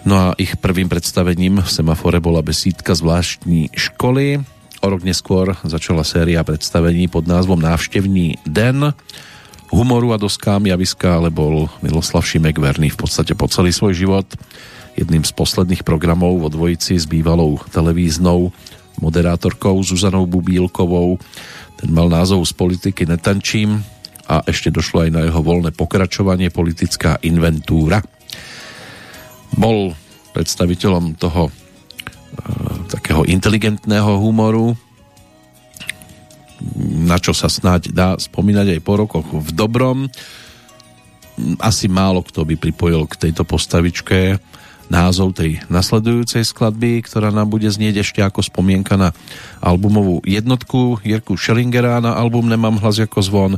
No 0.05 0.15
a 0.21 0.25
ich 0.37 0.53
prvým 0.61 0.85
predstavením 0.85 1.65
v 1.65 1.69
Semafore 1.69 2.21
bola 2.21 2.45
besídka 2.45 2.93
zvláštní 2.93 3.73
školy. 3.73 4.54
O 4.85 4.93
rok 4.93 5.01
neskôr 5.01 5.57
začala 5.65 6.05
séria 6.05 6.45
predstavení 6.45 7.09
pod 7.09 7.25
názvom 7.25 7.57
Návštevní 7.57 8.37
den. 8.45 8.93
Humoru 9.73 10.13
a 10.13 10.21
doskám 10.21 10.61
javiska 10.61 11.17
ale 11.17 11.33
bol 11.33 11.73
Miloslav 11.81 12.21
Šimek 12.21 12.61
verný 12.61 12.93
v 12.93 13.01
podstate 13.01 13.33
po 13.33 13.49
celý 13.49 13.73
svoj 13.73 13.97
život. 13.97 14.29
Jedným 14.93 15.25
z 15.25 15.33
posledných 15.33 15.81
programov 15.81 16.37
vo 16.37 16.53
dvojici 16.53 17.01
s 17.01 17.09
bývalou 17.09 17.57
televíznou 17.73 18.53
moderátorkou 19.01 19.73
Zuzanou 19.81 20.29
Bubílkovou. 20.29 21.17
Ten 21.81 21.89
mal 21.89 22.05
názov 22.05 22.45
Z 22.45 22.53
politiky 22.53 23.09
netančím 23.09 23.81
a 24.29 24.45
ešte 24.45 24.69
došlo 24.69 25.09
aj 25.09 25.09
na 25.09 25.25
jeho 25.25 25.41
voľné 25.41 25.73
pokračovanie 25.73 26.53
politická 26.53 27.17
inventúra. 27.25 28.05
Bol 29.49 29.97
predstaviteľom 30.37 31.17
toho 31.17 31.49
takého 32.87 33.25
inteligentného 33.27 34.17
humoru, 34.21 34.77
na 37.05 37.19
čo 37.19 37.35
sa 37.35 37.51
snáď 37.51 37.91
dá 37.91 38.09
spomínať 38.15 38.79
aj 38.79 38.81
po 38.81 38.93
rokoch 38.95 39.27
v 39.27 39.49
dobrom. 39.51 40.07
Asi 41.59 41.91
málo 41.91 42.23
kto 42.23 42.47
by 42.47 42.55
pripojil 42.55 43.05
k 43.11 43.27
tejto 43.27 43.43
postavičke 43.43 44.39
názov 44.87 45.33
tej 45.33 45.59
nasledujúcej 45.67 46.45
skladby, 46.45 47.03
ktorá 47.03 47.33
nám 47.33 47.49
bude 47.49 47.67
znieť 47.67 48.05
ešte 48.05 48.21
ako 48.21 48.45
spomienka 48.45 48.95
na 48.95 49.11
albumovú 49.59 50.21
jednotku 50.23 51.01
Jirku 51.01 51.35
Schellingera 51.35 51.99
na 51.99 52.13
album 52.15 52.47
Nemám 52.47 52.77
hlas 52.79 53.01
ako 53.01 53.19
zvon. 53.21 53.53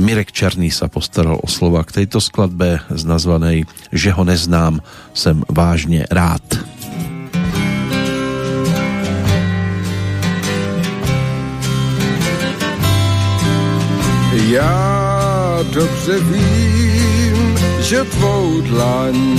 Mirek 0.00 0.32
Černý 0.32 0.72
sa 0.72 0.88
postaral 0.88 1.36
o 1.40 1.48
slova 1.48 1.84
k 1.84 2.04
tejto 2.04 2.16
skladbe 2.20 2.80
z 2.88 3.02
nazvanej 3.04 3.68
Že 3.92 4.10
ho 4.16 4.22
neznám, 4.24 4.74
sem 5.12 5.44
vážne 5.48 6.08
rád. 6.08 6.73
Já 14.54 15.58
dobře 15.72 16.18
vím, 16.20 17.58
že 17.80 18.04
tvou 18.04 18.60
dlaň 18.60 19.38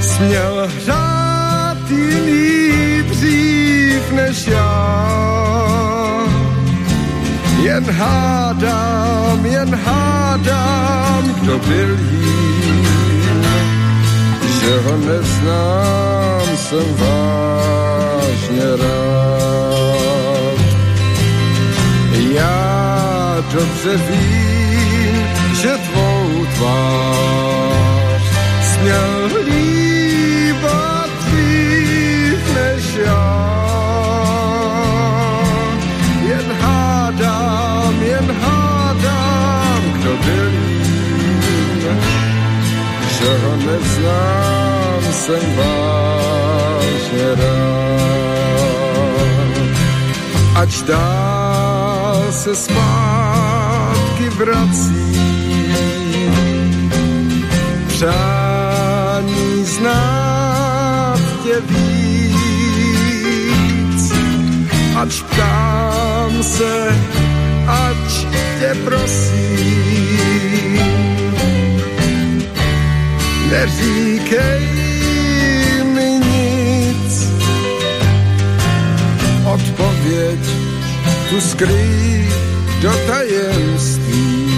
směl 0.00 0.68
hrát 0.84 1.90
jiný 1.90 3.02
dřív 3.02 4.12
než 4.12 4.46
já. 4.46 5.06
Jen 7.62 7.90
hádám, 7.90 9.46
jen 9.46 9.74
hádám, 9.74 11.34
kdo 11.40 11.58
byl 11.58 11.98
jím, 12.10 12.86
že 14.60 14.78
ho 14.84 14.96
neznám, 14.96 16.56
jsem 16.56 16.94
vážně 16.98 18.76
rád. 18.76 18.94
Já 22.34 23.13
dobře 23.40 23.96
vím, 23.96 25.26
že 25.54 25.68
tvou 25.68 26.46
tvář 26.56 28.22
směl 28.62 29.30
líbat 29.46 31.10
dřív 31.24 32.54
než 32.54 32.96
já. 33.06 33.34
Jen 36.28 36.52
hádám, 36.60 38.02
jen 38.02 38.36
hádám, 38.40 39.92
kdo 39.92 40.10
byl 40.24 40.64
že 43.18 43.38
ho 43.38 43.56
neznám, 43.56 45.12
jsem 45.12 45.56
vážně 45.56 47.34
rád. 47.34 47.73
Ač 50.54 50.82
dál 50.82 52.24
se 52.30 52.54
zpátky 52.54 54.28
vrací, 54.28 55.18
přání 57.88 59.64
znát 59.64 61.20
tě 61.42 61.60
víc. 61.60 63.02
Ač 64.96 65.22
ptám 65.22 66.42
se, 66.42 66.98
ač 67.66 68.26
tě 68.58 68.74
prosím, 68.84 70.78
neříkej 73.50 74.64
mi 75.94 76.20
nic. 76.26 77.28
Odpověď 79.44 80.43
tu 81.30 81.40
skryj 81.40 82.28
do 82.82 82.92
tajemství. 83.06 84.54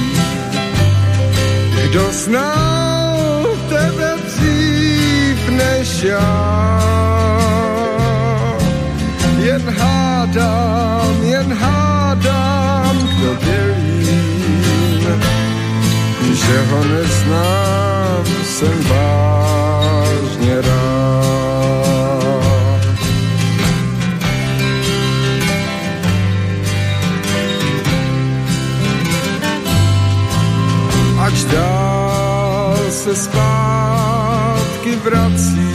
Kdo 1.84 2.04
znal 2.12 3.46
tebe 3.68 4.14
dřív 4.26 5.48
než 5.48 6.02
já? 6.02 6.82
Jen 9.38 9.62
hádám, 9.78 11.22
jen 11.22 11.52
hádám, 11.52 12.96
kdo 12.98 13.34
dělí, 13.34 14.08
že 16.34 16.62
ho 16.70 16.84
neznám 16.84 18.24
jsem 18.44 18.84
vážně 18.88 20.60
rád. 20.60 20.95
Ač 31.46 31.52
dál 31.52 32.76
se 32.90 33.16
zpátky 33.16 34.96
vrací, 34.96 35.72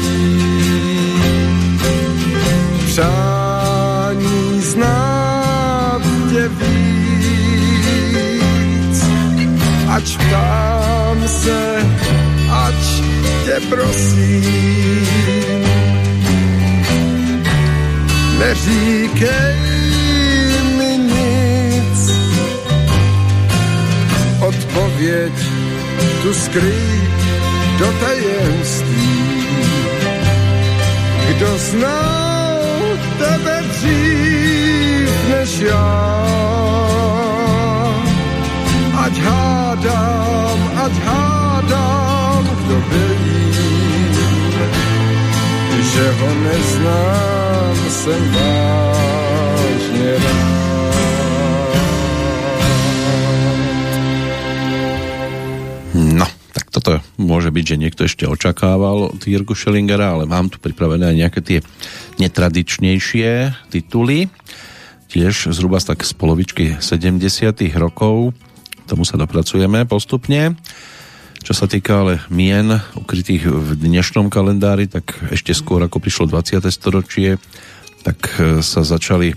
přání 2.86 4.62
znát 4.62 6.02
tě 6.30 6.48
víc, 6.48 7.76
ač 9.88 10.18
ptám 10.18 11.28
se, 11.28 11.86
ač 12.52 13.02
tě 13.46 13.60
prosím. 13.70 14.46
Neříkej 18.40 19.56
mi 20.78 20.98
nic, 20.98 22.12
odpověď 24.40 25.51
tu 26.22 26.34
skryj 26.34 27.02
do 27.80 27.88
tajemství. 28.00 29.22
Kdo 31.30 31.58
znal 31.58 32.60
tebe 33.18 33.64
dřív 33.70 35.10
než 35.30 35.60
já, 35.60 36.26
ať 39.06 39.18
hádám, 39.18 40.60
ať 40.86 40.94
hádám, 41.06 42.44
kdo 42.66 42.76
vím, 42.90 44.14
že 45.94 46.12
ho 46.12 46.30
neznám, 46.36 47.76
jsem 47.90 48.32
vážne 48.32 49.02
No, 50.02 50.61
toto 56.82 56.98
môže 57.22 57.54
byť, 57.54 57.66
že 57.70 57.78
niekto 57.78 58.02
ešte 58.10 58.26
očakával 58.26 59.14
od 59.14 59.22
Jirku 59.22 59.54
Schellingera, 59.54 60.18
ale 60.18 60.26
mám 60.26 60.50
tu 60.50 60.58
pripravené 60.58 61.14
aj 61.14 61.18
nejaké 61.22 61.40
tie 61.46 61.60
netradičnejšie 62.18 63.54
tituly. 63.70 64.34
Tiež 65.14 65.54
zhruba 65.54 65.78
tak 65.78 66.02
z 66.02 66.18
polovičky 66.18 66.82
70 66.82 67.22
rokov. 67.78 68.34
Tomu 68.90 69.06
sa 69.06 69.22
dopracujeme 69.22 69.86
postupne. 69.86 70.58
Čo 71.46 71.54
sa 71.54 71.70
týka 71.70 72.02
ale 72.02 72.26
mien 72.34 72.82
ukrytých 72.98 73.46
v 73.46 73.70
dnešnom 73.78 74.34
kalendári, 74.34 74.90
tak 74.90 75.14
ešte 75.30 75.54
skôr 75.54 75.86
ako 75.86 76.02
prišlo 76.02 76.26
20. 76.34 76.66
storočie, 76.70 77.38
tak 78.02 78.42
e, 78.42 78.62
sa 78.66 78.82
začali 78.82 79.34
e, 79.34 79.36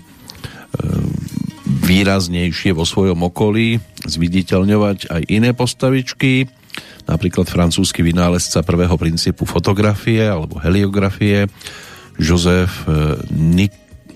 výraznejšie 1.65 2.73
vo 2.73 2.85
svojom 2.85 3.25
okolí 3.25 3.81
zviditeľňovať 4.05 5.13
aj 5.13 5.21
iné 5.33 5.53
postavičky, 5.57 6.49
napríklad 7.05 7.45
francúzsky 7.45 8.01
vynálezca 8.01 8.65
prvého 8.65 8.97
princípu 8.97 9.45
fotografie 9.45 10.25
alebo 10.25 10.57
heliografie 10.61 11.45
Joseph 12.17 12.87
e, 12.87 13.19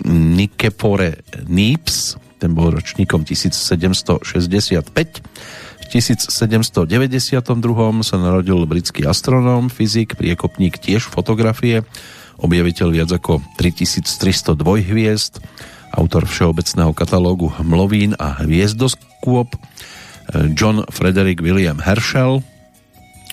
Nikepore 0.08 1.20
Niepce, 1.46 2.16
ten 2.40 2.56
bol 2.56 2.72
ročníkom 2.72 3.28
1765 3.28 4.24
1792 5.90 8.06
sa 8.06 8.14
narodil 8.14 8.62
britský 8.62 9.10
astronóm, 9.10 9.66
fyzik, 9.66 10.14
priekopník 10.14 10.78
tiež 10.78 11.10
fotografie, 11.10 11.82
objaviteľ 12.38 12.88
viac 12.94 13.10
ako 13.10 13.42
3300 13.58 14.54
dvojhviezd, 14.54 15.42
autor 15.90 16.30
všeobecného 16.30 16.94
katalógu 16.94 17.50
Mlovín 17.66 18.14
a 18.22 18.38
hviezdoskôp, 18.38 19.50
John 20.54 20.86
Frederick 20.94 21.42
William 21.42 21.82
Herschel, 21.82 22.46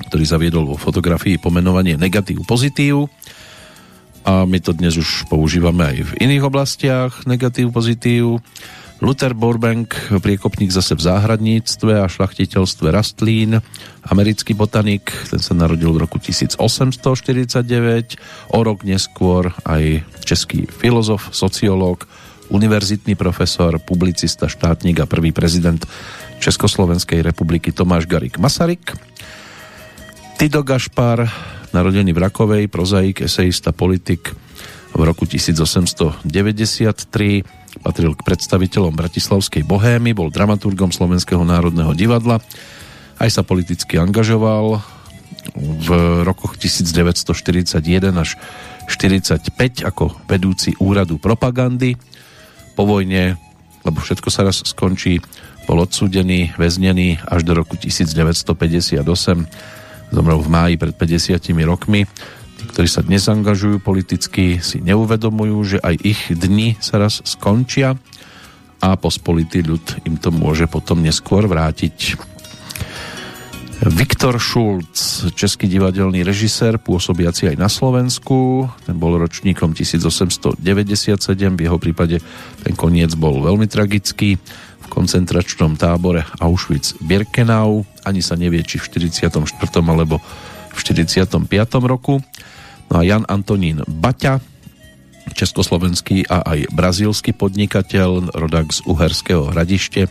ktorý 0.06 0.24
zaviedol 0.28 0.70
vo 0.70 0.78
fotografii 0.78 1.42
pomenovanie 1.42 1.98
negatív 1.98 2.46
pozitív 2.46 3.10
a 4.28 4.44
my 4.44 4.60
to 4.60 4.76
dnes 4.76 5.00
už 5.00 5.32
používame 5.32 5.88
aj 5.88 5.98
v 6.04 6.12
iných 6.28 6.44
oblastiach 6.44 7.24
negatív 7.24 7.72
pozitív 7.72 8.44
Luther 8.98 9.38
Burbank, 9.38 9.94
priekopník 10.10 10.74
zase 10.74 10.98
v 10.98 11.06
záhradníctve 11.06 12.02
a 12.02 12.10
šlachtiteľstve 12.10 12.90
rastlín, 12.90 13.62
americký 14.02 14.58
botanik, 14.58 15.14
ten 15.30 15.38
sa 15.38 15.54
narodil 15.54 15.94
v 15.94 16.02
roku 16.02 16.18
1849, 16.18 16.98
o 18.58 18.60
rok 18.66 18.82
neskôr 18.82 19.54
aj 19.70 20.02
český 20.26 20.66
filozof, 20.66 21.30
sociológ, 21.30 22.10
univerzitný 22.50 23.14
profesor, 23.14 23.78
publicista, 23.78 24.50
štátnik 24.50 24.98
a 24.98 25.06
prvý 25.06 25.30
prezident 25.30 25.86
Československej 26.42 27.22
republiky 27.22 27.70
Tomáš 27.70 28.10
Garik 28.10 28.42
Masaryk. 28.42 28.98
Tido 30.38 30.62
Gašpar, 30.62 31.26
narodený 31.74 32.14
v 32.14 32.22
Rakovej, 32.22 32.70
prozaik, 32.70 33.26
eseista, 33.26 33.74
politik 33.74 34.38
v 34.94 35.02
roku 35.02 35.26
1893, 35.26 36.22
Patril 37.82 38.14
k 38.14 38.22
predstaviteľom 38.22 38.94
Bratislavskej 38.94 39.66
bohémy, 39.66 40.14
bol 40.14 40.30
dramaturgom 40.30 40.94
Slovenského 40.94 41.42
národného 41.42 41.90
divadla, 41.98 42.38
aj 43.18 43.34
sa 43.34 43.42
politicky 43.42 43.98
angažoval 43.98 44.78
v 45.58 45.90
rokoch 46.22 46.54
1941 46.62 47.82
až 48.14 48.38
45 48.86 49.42
ako 49.90 50.22
vedúci 50.30 50.78
úradu 50.78 51.18
propagandy. 51.18 51.98
Po 52.78 52.86
vojne, 52.86 53.42
lebo 53.82 54.06
všetko 54.06 54.30
sa 54.30 54.46
raz 54.46 54.62
skončí, 54.62 55.18
bol 55.66 55.82
odsúdený, 55.82 56.54
väznený 56.62 57.26
až 57.26 57.42
do 57.42 57.58
roku 57.58 57.74
1958. 57.74 59.77
Zomrel 60.10 60.40
v 60.40 60.50
máji 60.50 60.76
pred 60.80 60.94
50 60.96 61.40
rokmi 61.68 62.08
ktorí 62.78 62.90
sa 62.90 63.06
dnes 63.06 63.26
angažujú 63.26 63.82
politicky, 63.82 64.62
si 64.62 64.82
neuvedomujú, 64.82 65.58
že 65.66 65.78
aj 65.82 65.96
ich 66.02 66.22
dni 66.30 66.78
sa 66.78 67.02
raz 67.02 67.22
skončia 67.26 67.98
a 68.82 68.94
pospolitý 68.98 69.66
ľud 69.66 70.06
im 70.06 70.18
to 70.18 70.30
môže 70.30 70.70
potom 70.70 71.02
neskôr 71.02 71.50
vrátiť. 71.50 72.18
Viktor 73.78 74.42
Šulc, 74.42 74.98
český 75.38 75.70
divadelný 75.70 76.26
režisér, 76.26 76.82
pôsobiaci 76.82 77.54
aj 77.54 77.58
na 77.62 77.70
Slovensku. 77.70 78.66
Ten 78.90 78.98
bol 78.98 79.22
ročníkom 79.22 79.78
1897, 79.78 80.58
v 81.54 81.62
jeho 81.62 81.78
prípade 81.78 82.18
ten 82.66 82.74
koniec 82.74 83.14
bol 83.14 83.38
veľmi 83.38 83.70
tragický. 83.70 84.42
Koncentračnom 84.90 85.76
tábore 85.78 86.26
Auschwitz-Birkenau, 86.42 87.86
ani 88.08 88.24
sa 88.24 88.34
nevie, 88.40 88.64
či 88.64 88.80
v 88.82 88.88
44. 89.12 89.44
alebo 89.86 90.18
v 90.74 90.80
45. 90.82 91.48
roku. 91.86 92.24
No 92.88 92.94
a 93.00 93.04
Jan 93.04 93.28
Antonín 93.28 93.84
Baťa, 93.84 94.40
československý 95.36 96.26
a 96.32 96.42
aj 96.56 96.72
brazílsky 96.72 97.36
podnikateľ, 97.36 98.32
rodák 98.32 98.68
z 98.72 98.80
Uherského 98.88 99.52
hradište, 99.52 100.08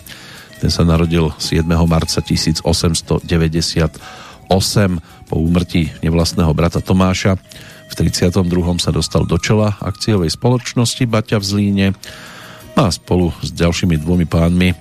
ten 0.57 0.71
sa 0.73 0.89
narodil 0.89 1.33
7. 1.37 1.65
marca 1.85 2.25
1898 2.25 3.29
po 5.29 5.35
úmrtí 5.37 5.93
nevlastného 6.01 6.53
brata 6.57 6.81
Tomáša. 6.81 7.37
V 7.87 7.93
32. 7.95 8.43
sa 8.81 8.91
dostal 8.91 9.29
do 9.29 9.37
čela 9.37 9.77
akciovej 9.79 10.33
spoločnosti 10.33 11.05
Baťa 11.07 11.39
v 11.39 11.45
Zlíne 11.45 11.87
a 12.77 12.93
spolu 12.93 13.33
s 13.41 13.57
ďalšími 13.57 13.97
dvomi 14.05 14.29
pánmi 14.29 14.77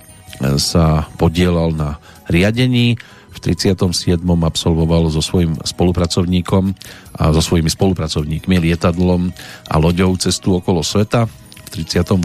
sa 0.60 1.08
podielal 1.16 1.72
na 1.72 1.96
riadení. 2.28 3.00
V 3.32 3.38
37. 3.40 4.20
absolvoval 4.20 5.08
so 5.08 5.24
svojím 5.24 5.56
spolupracovníkom 5.64 6.76
a 7.16 7.32
so 7.32 7.40
svojimi 7.40 7.72
spolupracovníkmi 7.72 8.60
lietadlom 8.60 9.32
a 9.68 9.74
loďou 9.80 10.12
cestu 10.20 10.60
okolo 10.60 10.84
sveta. 10.84 11.24
V 11.64 11.68
38 11.72 12.20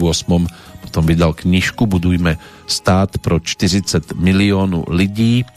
potom 0.84 1.02
vydal 1.08 1.32
knižku 1.32 1.88
Budujme 1.88 2.36
stát 2.68 3.16
pro 3.24 3.40
40 3.40 4.12
miliónu 4.12 4.84
lidí, 4.92 5.48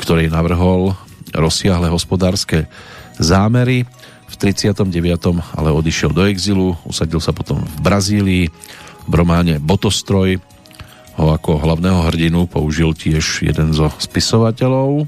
ktorej 0.00 0.32
navrhol 0.32 0.96
rozsiahle 1.36 1.92
hospodárske 1.92 2.72
zámery. 3.20 3.84
V 4.32 4.34
39. 4.40 4.88
ale 5.60 5.68
odišiel 5.68 6.08
do 6.08 6.24
exilu, 6.24 6.72
usadil 6.88 7.20
sa 7.20 7.36
potom 7.36 7.60
v 7.60 7.78
Brazílii, 7.84 8.44
v 9.12 9.14
románe 9.20 9.60
Botostroj 9.60 10.40
ho 11.20 11.26
ako 11.28 11.60
hlavného 11.60 12.08
hrdinu 12.08 12.48
použil 12.48 12.96
tiež 12.96 13.44
jeden 13.44 13.76
zo 13.76 13.92
spisovateľov. 14.00 15.04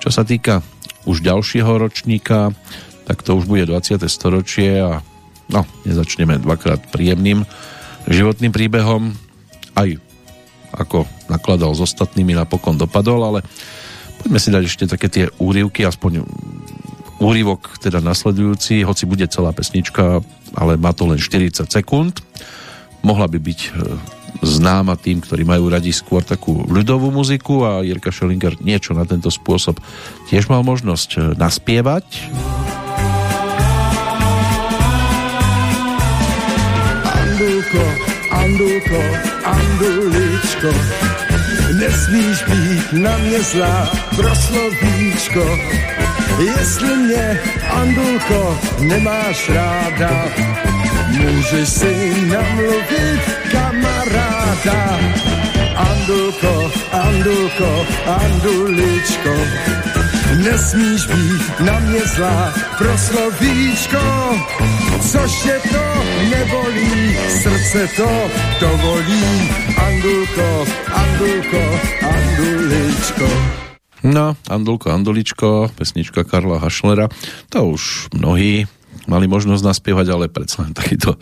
Čo 0.00 0.08
sa 0.08 0.24
týka 0.24 0.64
už 1.04 1.20
ďalšieho 1.20 1.68
ročníka, 1.68 2.56
tak 3.04 3.20
to 3.20 3.36
už 3.36 3.44
bude 3.44 3.68
20. 3.68 4.00
storočie 4.08 4.80
a 4.80 5.04
no, 5.52 5.68
nezačneme 5.84 6.40
dvakrát 6.40 6.80
príjemným 6.88 7.44
životným 8.08 8.56
príbehom, 8.56 9.12
aj 9.76 10.00
ako 10.72 11.04
nakladal 11.28 11.76
s 11.76 11.84
ostatnými 11.84 12.32
napokon 12.32 12.80
dopadol, 12.80 13.20
ale 13.20 13.40
poďme 14.24 14.40
si 14.40 14.48
dať 14.48 14.64
ešte 14.64 14.84
také 14.88 15.12
tie 15.12 15.24
úrivky, 15.36 15.84
aspoň 15.84 16.24
úrivok 17.20 17.76
teda 17.84 18.00
nasledujúci, 18.00 18.80
hoci 18.82 19.04
bude 19.04 19.28
celá 19.28 19.52
pesnička, 19.52 20.24
ale 20.56 20.80
má 20.80 20.96
to 20.96 21.04
len 21.04 21.20
40 21.20 21.68
sekúnd. 21.68 22.24
Mohla 23.04 23.28
by 23.28 23.36
byť 23.36 23.60
e, 23.60 23.70
známa 24.40 24.96
tým, 24.96 25.20
ktorí 25.20 25.44
majú 25.44 25.68
radi 25.68 25.92
skôr 25.92 26.24
takú 26.24 26.64
ľudovú 26.64 27.12
muziku 27.12 27.68
a 27.68 27.84
Jirka 27.84 28.08
Schellinger 28.08 28.56
niečo 28.64 28.96
na 28.96 29.04
tento 29.04 29.28
spôsob 29.28 29.76
tiež 30.32 30.48
mal 30.48 30.64
možnosť 30.64 31.10
e, 31.12 31.18
naspievať. 31.36 32.04
Andulko, 37.04 37.84
Andulko, 38.32 39.00
Anduličko, 39.44 40.70
nesmíš 41.76 42.36
být 42.48 42.86
na 43.04 43.14
mě 43.20 43.40
zlá, 43.42 43.88
proslovíčko. 44.16 45.44
Jestli 46.40 46.96
mě, 46.96 47.40
Andulko, 47.70 48.58
nemáš 48.80 49.48
ráda, 49.48 50.10
můžeš 51.18 51.68
si 51.68 52.26
namluvit 52.26 53.20
kamaráda. 53.52 54.98
Andulko, 55.74 56.70
Andulko, 56.92 57.86
Anduličko, 58.06 59.34
nesmíš 60.44 61.06
být 61.06 61.60
na 61.60 61.78
mě 61.78 62.00
zlá, 62.00 62.54
proslovíčko, 62.78 63.98
což 65.12 65.44
je 65.44 65.60
to 65.72 65.84
nebolí, 66.30 67.16
srdce 67.42 67.88
to 67.96 68.10
dovolí, 68.60 69.50
Andulko, 69.76 70.66
Andulko, 70.94 71.80
Anduličko. 72.02 73.28
No, 74.02 74.36
Andulko, 74.48 74.90
Anduličko, 74.90 75.70
pesnička 75.74 76.24
Karla 76.24 76.58
Hašlera, 76.58 77.08
to 77.48 77.64
už 77.64 78.08
mnohí 78.14 78.66
mali 79.06 79.26
možnosť 79.28 79.62
naspievať, 79.64 80.06
ale 80.12 80.32
predsa 80.32 80.64
len 80.64 80.72
takýto 80.76 81.16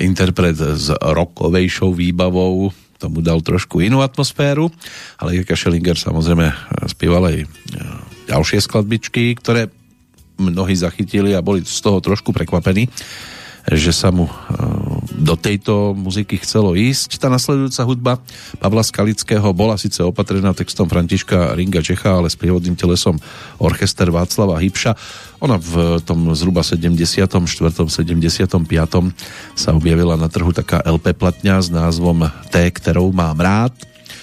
interpret 0.00 0.56
s 0.56 0.92
rokovejšou 0.92 1.92
výbavou 1.92 2.72
tomu 3.02 3.18
dal 3.18 3.42
trošku 3.42 3.82
inú 3.82 3.98
atmosféru, 3.98 4.70
ale 5.18 5.34
Jirka 5.34 5.58
Schellinger 5.58 5.98
samozrejme 5.98 6.54
spieval 6.86 7.34
aj 7.34 7.50
ďalšie 8.30 8.62
skladbičky, 8.62 9.34
ktoré 9.34 9.66
mnohí 10.38 10.78
zachytili 10.78 11.34
a 11.34 11.42
boli 11.42 11.66
z 11.66 11.78
toho 11.82 11.98
trošku 11.98 12.30
prekvapení, 12.30 12.86
že 13.70 13.90
sa 13.94 14.14
mu 14.14 14.26
e, 14.26 14.34
do 15.22 15.38
tejto 15.38 15.94
muziky 15.94 16.42
chcelo 16.42 16.74
ísť. 16.74 17.22
Tá 17.22 17.30
nasledujúca 17.30 17.82
hudba 17.86 18.12
Pavla 18.58 18.82
Skalického 18.82 19.46
bola 19.54 19.78
síce 19.78 20.02
opatrená 20.02 20.50
textom 20.50 20.90
Františka 20.90 21.54
Ringa 21.54 21.78
Čecha, 21.78 22.18
ale 22.18 22.26
s 22.26 22.34
prievodným 22.34 22.74
telesom 22.74 23.22
orchester 23.62 24.10
Václava 24.10 24.58
Hybša. 24.58 24.92
Ona 25.38 25.62
v 25.62 26.02
tom 26.02 26.34
zhruba 26.34 26.66
74. 26.66 27.30
75. 27.30 28.50
sa 29.54 29.70
objavila 29.70 30.18
na 30.18 30.26
trhu 30.26 30.50
taká 30.50 30.82
LP 30.82 31.14
platňa 31.14 31.62
s 31.62 31.70
názvom 31.70 32.26
T, 32.50 32.58
ktorou 32.74 33.14
mám 33.14 33.38
rád 33.38 33.72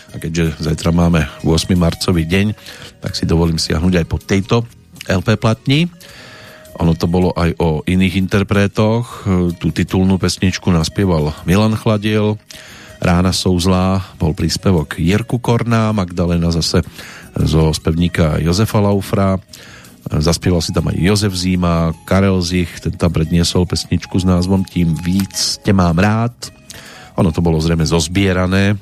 a 0.10 0.18
keďže 0.18 0.60
zajtra 0.60 0.90
máme 0.90 1.24
8. 1.46 1.70
marcový 1.78 2.26
deň, 2.26 2.58
tak 3.00 3.14
si 3.14 3.30
dovolím 3.30 3.62
siahnuť 3.62 4.04
aj 4.04 4.06
po 4.10 4.18
tejto 4.18 4.66
LP 5.06 5.38
platni. 5.38 5.88
Ono 6.80 6.96
to 6.96 7.12
bolo 7.12 7.36
aj 7.36 7.60
o 7.60 7.84
iných 7.84 8.24
interpretoch. 8.24 9.28
Tú 9.60 9.68
titulnú 9.76 10.16
pesničku 10.16 10.72
naspieval 10.72 11.36
Milan 11.44 11.76
Chladiel. 11.76 12.40
Rána 13.00 13.32
sú 13.32 13.56
zlá 13.60 14.04
bol 14.20 14.36
príspevok 14.36 15.00
Jirku 15.00 15.40
Korná, 15.40 15.96
Magdalena 15.96 16.52
zase 16.52 16.84
zo 17.36 17.72
spevníka 17.72 18.40
Jozefa 18.44 18.80
Laufra. 18.84 19.40
Zaspieval 20.08 20.64
si 20.64 20.72
tam 20.72 20.88
aj 20.88 20.98
Jozef 21.00 21.36
Zíma, 21.36 21.92
Karel 22.08 22.40
Zich, 22.40 22.80
ten 22.80 22.96
tam 22.96 23.12
predniesol 23.12 23.68
pesničku 23.68 24.16
s 24.16 24.26
názvom 24.28 24.64
Tím 24.64 24.96
víc 25.00 25.60
te 25.60 25.76
mám 25.76 26.00
rád. 26.00 26.34
Ono 27.20 27.36
to 27.36 27.44
bolo 27.44 27.60
zrejme 27.60 27.84
zozbierané 27.84 28.80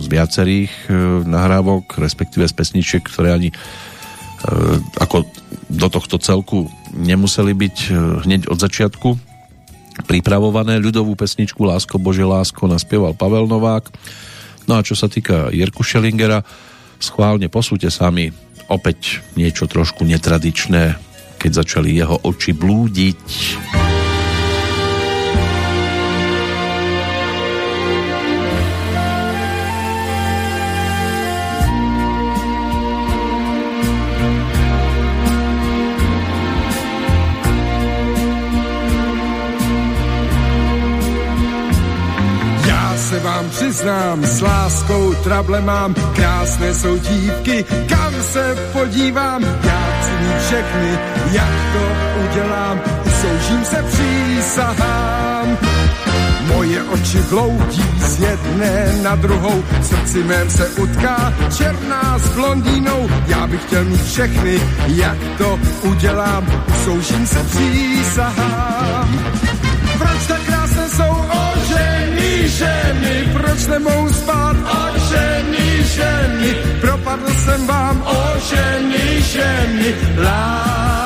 z 0.00 0.06
viacerých 0.08 0.72
e, 0.88 0.92
nahrávok, 1.28 2.00
respektíve 2.00 2.48
z 2.48 2.56
pesničiek, 2.56 3.04
ktoré 3.04 3.36
ani 3.36 3.52
e, 3.52 3.56
ako 4.96 5.28
do 5.70 5.86
tohto 5.86 6.18
celku 6.18 6.66
nemuseli 6.90 7.54
byť 7.54 7.76
e, 7.86 7.90
hneď 8.26 8.50
od 8.50 8.58
začiatku 8.58 9.08
pripravované. 10.04 10.82
Ľudovú 10.82 11.14
pesničku 11.14 11.62
Lásko 11.62 12.02
Bože 12.02 12.26
Lásko 12.26 12.66
naspieval 12.66 13.14
Pavel 13.14 13.46
Novák. 13.46 13.86
No 14.66 14.78
a 14.78 14.84
čo 14.84 14.98
sa 14.98 15.06
týka 15.06 15.48
Jirku 15.54 15.86
Schellingera, 15.86 16.42
schválne 16.98 17.46
posúte 17.46 17.88
sami 17.88 18.30
opäť 18.70 19.22
niečo 19.34 19.66
trošku 19.66 20.06
netradičné, 20.06 20.94
keď 21.38 21.50
začali 21.64 21.90
jeho 21.96 22.18
oči 22.22 22.54
blúdiť. 22.54 23.22
Vám 43.22 43.50
přiznám, 43.50 44.24
s 44.24 44.40
láskou 44.40 45.14
trable 45.14 45.60
mám, 45.60 45.94
krásné 45.94 46.74
jsou 46.74 46.98
dívky, 46.98 47.64
kam 47.88 48.14
se 48.22 48.56
podívám, 48.72 49.42
já 49.42 50.00
chci 50.00 50.12
mít 50.24 50.42
všechny, 50.46 50.98
jak 51.32 51.52
to 51.72 51.88
udělám, 52.24 52.80
soužím 53.20 53.64
se 53.64 53.82
přísahám. 53.82 55.58
Moje 56.46 56.82
oči 56.82 57.18
bloudí 57.30 57.84
z 57.98 58.20
jedné 58.20 58.98
na 59.02 59.14
druhou, 59.14 59.64
srdci 59.82 60.22
mém 60.22 60.50
se 60.50 60.68
utká 60.68 61.32
černá 61.56 62.18
s 62.18 62.28
blondínou. 62.28 63.08
Já 63.26 63.46
bych 63.46 63.62
chtěl 63.62 63.84
mít 63.84 64.02
všechny, 64.02 64.60
jak 64.86 65.16
to 65.38 65.58
udělám, 65.82 66.46
soužím 66.84 67.26
se 67.26 67.44
přísahám. 67.44 69.20
Proč 69.98 70.26
tak 70.26 70.49
ožený 72.40 72.48
ženy, 72.48 73.28
proč 73.32 73.66
nemohou 73.66 74.08
spát? 74.08 74.56
Ožený 74.56 75.84
ženy, 75.84 76.54
propa 76.80 77.16
propadl 77.16 77.32
jsem 77.44 77.66
vám. 77.66 78.02
O 78.02 78.40
ženy, 78.40 79.22
ženy, 79.22 79.94
la, 80.16 80.99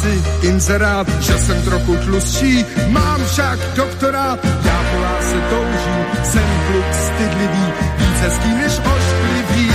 si 0.00 0.22
inzerát, 0.48 1.08
že 1.20 1.38
jsem 1.38 1.62
trochu 1.62 1.96
tlustší, 1.96 2.64
mám 2.88 3.24
však 3.24 3.58
doktorát, 3.74 4.38
já 4.64 4.84
po 4.90 5.00
lásce 5.00 5.36
toužím, 5.50 6.06
jsem 6.24 6.48
kluk 6.66 6.84
stydlivý, 6.92 7.64
víc 7.98 8.20
hezký 8.20 8.48
než 8.54 8.72
ošklivý. 8.78 9.70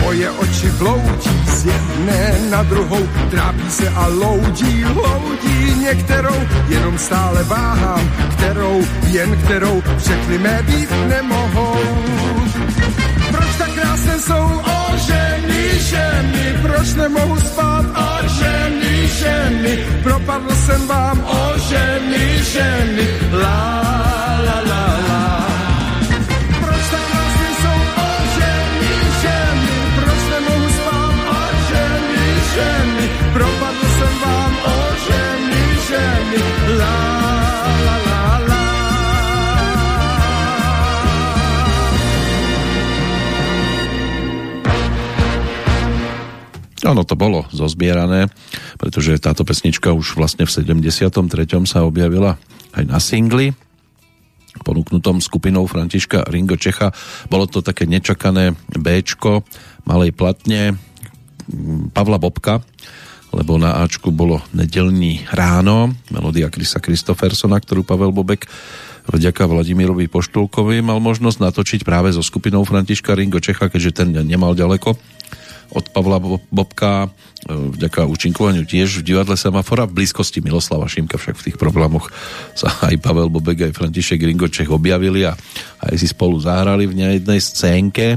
Moje 0.00 0.30
oči 0.30 0.70
bloudí 0.70 1.38
z 1.46 1.64
jedné 1.66 2.38
na 2.50 2.62
druhou, 2.62 3.08
trápí 3.30 3.70
se 3.70 3.88
a 3.88 4.06
loudí, 4.06 4.84
loudí 4.84 5.74
některou, 5.80 6.40
jenom 6.68 6.98
stále 6.98 7.44
váhám, 7.44 8.12
kterou, 8.36 8.82
jen 9.06 9.36
kterou, 9.36 9.82
všechny 9.98 10.38
mé 10.38 10.62
být 10.62 10.90
nemohou. 11.08 11.76
Proč 13.30 13.56
tak 13.58 13.70
krásné 13.70 14.18
jsou 14.18 14.77
o 14.88 14.96
ženy, 14.96 15.62
ženy, 15.78 16.44
proč 16.62 16.94
nemohu 16.94 17.36
spát? 17.40 17.84
O 17.94 18.28
ženy, 18.28 19.08
ženy, 19.08 19.72
propadl 20.02 20.50
jsem 20.54 20.86
vám. 20.86 21.20
O 21.24 21.58
ženy, 21.58 22.24
ženy, 22.42 23.04
la, 23.32 23.60
la, 24.46 24.58
la, 24.70 24.87
Ono 46.88 47.04
to 47.04 47.20
bolo 47.20 47.44
zozbierané, 47.52 48.32
pretože 48.80 49.20
táto 49.20 49.44
pesnička 49.44 49.92
už 49.92 50.16
vlastne 50.16 50.48
v 50.48 50.50
73. 50.50 51.12
sa 51.68 51.84
objavila 51.84 52.40
aj 52.72 52.84
na 52.88 52.96
singli 52.96 53.52
ponúknutom 54.64 55.22
skupinou 55.22 55.68
Františka 55.68 56.26
Ringo 56.26 56.56
Čecha. 56.58 56.90
Bolo 57.30 57.46
to 57.46 57.62
také 57.62 57.84
nečakané 57.86 58.56
Bčko 58.72 59.46
malej 59.86 60.16
platne 60.16 60.80
Pavla 61.94 62.18
Bobka, 62.18 62.64
lebo 63.36 63.60
na 63.60 63.84
Ačku 63.84 64.08
bolo 64.08 64.40
nedelní 64.56 65.28
ráno, 65.30 65.92
melódia 66.08 66.48
Krisa 66.48 66.80
Kristofersona, 66.80 67.60
ktorú 67.60 67.84
Pavel 67.84 68.10
Bobek 68.10 68.48
vďaka 69.08 69.48
Vladimirovi 69.48 70.08
Poštulkovi 70.08 70.84
mal 70.84 71.00
možnosť 71.00 71.38
natočiť 71.40 71.80
práve 71.84 72.12
so 72.12 72.20
skupinou 72.20 72.64
Františka 72.64 73.16
Ringo 73.16 73.40
Čecha, 73.40 73.72
keďže 73.72 74.04
ten 74.04 74.08
nemal 74.12 74.52
ďaleko 74.52 75.17
od 75.68 75.84
Pavla 75.92 76.16
Bobka 76.48 77.06
e, 77.06 77.08
vďaka 77.52 78.08
účinkovaniu 78.08 78.64
tiež 78.64 79.00
v 79.00 79.12
divadle 79.12 79.36
Semafora 79.36 79.84
v 79.84 80.00
blízkosti 80.00 80.40
Miloslava 80.40 80.88
Šimka 80.88 81.20
však 81.20 81.36
v 81.36 81.44
tých 81.50 81.56
problémoch 81.60 82.08
sa 82.56 82.72
aj 82.88 82.96
Pavel 83.04 83.28
Bobek 83.28 83.68
aj 83.68 83.76
František 83.76 84.24
Ringoček 84.24 84.72
objavili 84.72 85.28
a 85.28 85.36
aj 85.84 85.94
si 86.00 86.08
spolu 86.08 86.40
zahrali 86.40 86.88
v 86.88 87.20
jednej 87.20 87.40
scénke. 87.40 88.16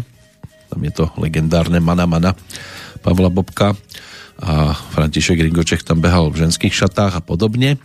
Tam 0.71 0.79
je 0.79 0.91
to 0.95 1.11
legendárne 1.19 1.83
Mana 1.83 2.07
Mana 2.07 2.31
Pavla 3.03 3.27
Bobka 3.27 3.75
a 4.41 4.73
František 4.73 5.43
Ringoček 5.43 5.83
tam 5.83 5.99
behal 5.99 6.31
v 6.31 6.47
ženských 6.47 6.73
šatách 6.73 7.19
a 7.19 7.21
podobne. 7.21 7.75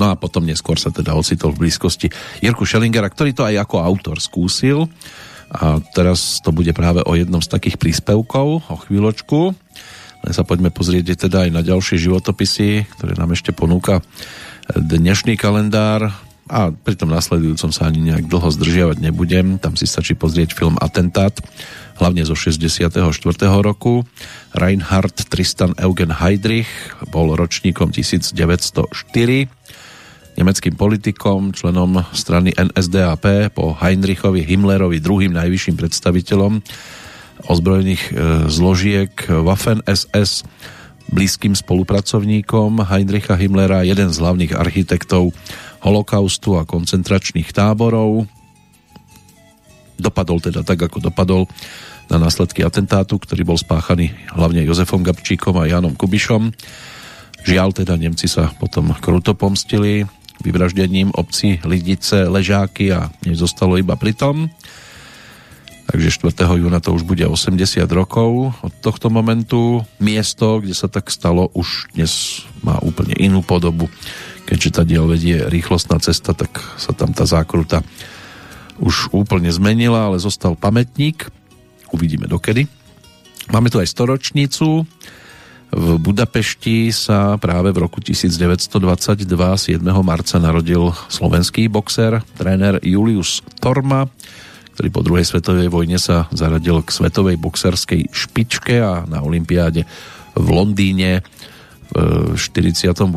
No 0.00 0.08
a 0.08 0.16
potom 0.16 0.48
neskôr 0.48 0.80
sa 0.80 0.88
teda 0.88 1.12
ocitol 1.12 1.52
v 1.52 1.68
blízkosti 1.68 2.08
Jirku 2.40 2.64
Schellingera, 2.64 3.12
ktorý 3.12 3.36
to 3.36 3.44
aj 3.44 3.68
ako 3.68 3.76
autor 3.84 4.16
skúsil 4.18 4.88
a 5.52 5.84
teraz 5.92 6.40
to 6.40 6.48
bude 6.48 6.72
práve 6.72 7.04
o 7.04 7.12
jednom 7.12 7.44
z 7.44 7.52
takých 7.52 7.76
príspevkov, 7.76 8.64
o 8.72 8.76
chvíľočku. 8.88 9.52
Len 10.22 10.32
sa 10.32 10.48
poďme 10.48 10.72
pozrieť 10.72 11.28
teda 11.28 11.44
aj 11.44 11.50
na 11.52 11.60
ďalšie 11.60 12.00
životopisy, 12.00 12.88
ktoré 12.96 13.12
nám 13.20 13.36
ešte 13.36 13.52
ponúka 13.52 14.00
dnešný 14.72 15.36
kalendár 15.36 16.08
a 16.48 16.72
pri 16.72 16.94
tom 16.96 17.12
nasledujúcom 17.12 17.70
sa 17.70 17.86
ani 17.90 18.00
nejak 18.12 18.32
dlho 18.32 18.48
zdržiavať 18.48 18.98
nebudem. 19.02 19.60
Tam 19.60 19.76
si 19.76 19.84
stačí 19.84 20.16
pozrieť 20.16 20.56
film 20.56 20.80
Atentát, 20.80 21.36
hlavne 22.00 22.24
zo 22.24 22.32
64. 22.32 22.96
roku. 23.60 24.08
Reinhard 24.56 25.16
Tristan 25.28 25.76
Eugen 25.76 26.12
Heydrich 26.12 26.68
bol 27.12 27.34
ročníkom 27.36 27.92
1904 27.92 29.52
nemeckým 30.36 30.74
politikom, 30.76 31.52
členom 31.52 32.04
strany 32.16 32.52
NSDAP, 32.56 33.52
po 33.52 33.76
Heinrichovi 33.76 34.44
Himmlerovi 34.44 34.98
druhým 34.98 35.36
najvyšším 35.36 35.76
predstaviteľom 35.76 36.52
ozbrojených 37.48 38.02
e, 38.08 38.12
zložiek 38.48 39.12
Waffen 39.26 39.82
SS, 39.82 40.46
blízkym 41.12 41.52
spolupracovníkom 41.52 42.86
Heinricha 42.88 43.36
Himmlera, 43.36 43.84
jeden 43.84 44.08
z 44.08 44.16
hlavných 44.22 44.56
architektov 44.56 45.34
holokaustu 45.82 46.56
a 46.56 46.64
koncentračných 46.64 47.50
táborov. 47.52 48.24
Dopadol 49.98 50.38
teda 50.40 50.64
tak, 50.64 50.88
ako 50.88 51.12
dopadol 51.12 51.44
na 52.08 52.16
následky 52.16 52.64
atentátu, 52.64 53.20
ktorý 53.20 53.42
bol 53.44 53.58
spáchaný 53.58 54.14
hlavne 54.32 54.64
Jozefom 54.64 55.04
Gabčíkom 55.04 55.58
a 55.60 55.68
Janom 55.68 55.94
Kubišom. 55.94 56.54
Žiaľ 57.42 57.68
teda 57.82 57.98
Nemci 57.98 58.30
sa 58.30 58.54
potom 58.54 58.94
kruto 58.94 59.34
pomstili 59.34 60.06
vyvraždením 60.42 61.14
obci 61.14 61.62
Lidice, 61.62 62.26
Ležáky 62.28 62.90
a 62.92 63.08
nezostalo 63.24 63.78
iba 63.78 63.94
pri 63.94 64.12
tom. 64.12 64.50
Takže 65.92 66.08
4. 66.24 66.62
júna 66.62 66.80
to 66.80 66.94
už 66.94 67.04
bude 67.04 67.26
80 67.26 67.84
rokov 67.92 68.54
od 68.64 68.72
tohto 68.80 69.12
momentu. 69.12 69.84
Miesto, 70.00 70.62
kde 70.62 70.72
sa 70.72 70.88
tak 70.88 71.12
stalo, 71.12 71.52
už 71.52 71.92
dnes 71.92 72.42
má 72.64 72.80
úplne 72.80 73.12
inú 73.18 73.44
podobu. 73.44 73.92
Keďže 74.48 74.70
tá 74.72 74.82
diel 74.88 75.04
vedie 75.04 75.44
rýchlostná 75.46 76.00
cesta, 76.00 76.32
tak 76.32 76.64
sa 76.80 76.96
tam 76.96 77.12
tá 77.12 77.28
zákruta 77.28 77.84
už 78.80 79.12
úplne 79.12 79.52
zmenila, 79.52 80.08
ale 80.08 80.18
zostal 80.18 80.56
pamätník. 80.56 81.28
Uvidíme 81.92 82.24
dokedy. 82.24 82.64
Máme 83.52 83.68
tu 83.68 83.76
aj 83.76 83.90
storočnicu. 83.90 84.88
V 85.72 85.96
Budapešti 85.96 86.92
sa 86.92 87.40
práve 87.40 87.72
v 87.72 87.88
roku 87.88 88.04
1922 88.04 89.24
7. 89.24 89.80
marca 90.04 90.36
narodil 90.36 90.92
slovenský 91.08 91.72
boxer, 91.72 92.20
tréner 92.36 92.76
Julius 92.84 93.40
Torma, 93.56 94.04
ktorý 94.76 94.88
po 94.92 95.00
druhej 95.00 95.24
svetovej 95.24 95.72
vojne 95.72 95.96
sa 95.96 96.28
zaradil 96.28 96.84
k 96.84 96.92
svetovej 96.92 97.40
boxerskej 97.40 98.12
špičke 98.12 98.84
a 98.84 99.08
na 99.08 99.24
olympiáde 99.24 99.88
v 100.36 100.46
Londýne 100.52 101.24
v 101.92 102.36
48. 102.36 103.08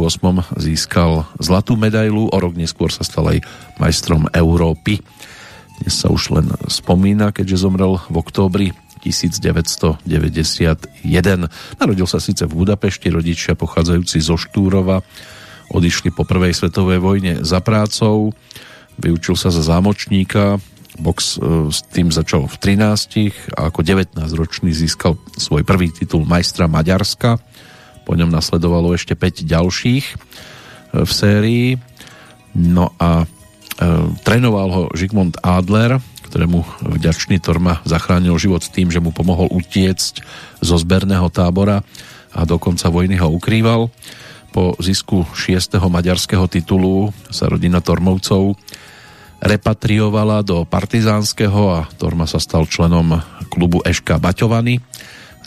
získal 0.56 1.28
zlatú 1.44 1.76
medailu, 1.76 2.32
o 2.32 2.38
rok 2.40 2.56
neskôr 2.56 2.88
sa 2.88 3.04
stal 3.04 3.36
aj 3.36 3.44
majstrom 3.84 4.32
Európy. 4.32 5.04
Dnes 5.84 5.96
sa 5.96 6.08
už 6.08 6.32
len 6.32 6.48
spomína, 6.72 7.36
keďže 7.36 7.68
zomrel 7.68 8.00
v 8.08 8.16
októbri 8.16 8.68
1991. 9.06 10.10
Narodil 11.78 12.08
sa 12.10 12.18
síce 12.18 12.50
v 12.50 12.54
Budapešti, 12.66 13.14
rodičia 13.14 13.54
pochádzajúci 13.54 14.18
zo 14.18 14.34
Štúrova, 14.34 15.06
odišli 15.70 16.10
po 16.10 16.26
prvej 16.26 16.58
svetovej 16.58 16.98
vojne 16.98 17.34
za 17.46 17.62
prácou, 17.62 18.34
vyučil 18.98 19.38
sa 19.38 19.54
za 19.54 19.62
zámočníka, 19.62 20.58
box 21.00 21.38
e, 21.38 21.70
s 21.72 21.84
tým 21.92 22.12
začal 22.12 22.48
v 22.48 22.56
13 22.58 23.56
a 23.56 23.68
ako 23.70 23.80
19-ročný 23.84 24.72
získal 24.72 25.20
svoj 25.36 25.68
prvý 25.68 25.92
titul 25.92 26.24
majstra 26.24 26.72
Maďarska. 26.72 27.40
Po 28.06 28.14
ňom 28.14 28.32
nasledovalo 28.32 28.94
ešte 28.96 29.18
5 29.18 29.44
ďalších 29.44 30.06
e, 30.08 30.16
v 31.04 31.12
sérii. 31.12 31.68
No 32.56 32.96
a 32.96 33.24
e, 33.24 33.26
trénoval 34.24 34.70
ho 34.72 34.84
Žigmund 34.96 35.44
Adler, 35.44 36.00
ktorému 36.36 36.68
vďačný 37.00 37.40
Torma 37.40 37.80
zachránil 37.88 38.36
život 38.36 38.60
tým, 38.60 38.92
že 38.92 39.00
mu 39.00 39.16
pomohol 39.16 39.48
utiecť 39.56 40.20
zo 40.60 40.76
zberného 40.76 41.32
tábora 41.32 41.80
a 42.36 42.44
do 42.44 42.60
konca 42.60 42.92
vojny 42.92 43.16
ho 43.24 43.32
ukrýval. 43.32 43.88
Po 44.52 44.76
zisku 44.84 45.24
6. 45.32 45.80
maďarského 45.80 46.44
titulu 46.52 47.16
sa 47.32 47.48
rodina 47.48 47.80
Tormovcov 47.80 48.52
repatriovala 49.40 50.44
do 50.44 50.68
partizánskeho 50.68 51.72
a 51.72 51.88
Torma 51.96 52.28
sa 52.28 52.44
stal 52.44 52.68
členom 52.68 53.16
klubu 53.48 53.80
Eška 53.88 54.20
Baťovany. 54.20 54.84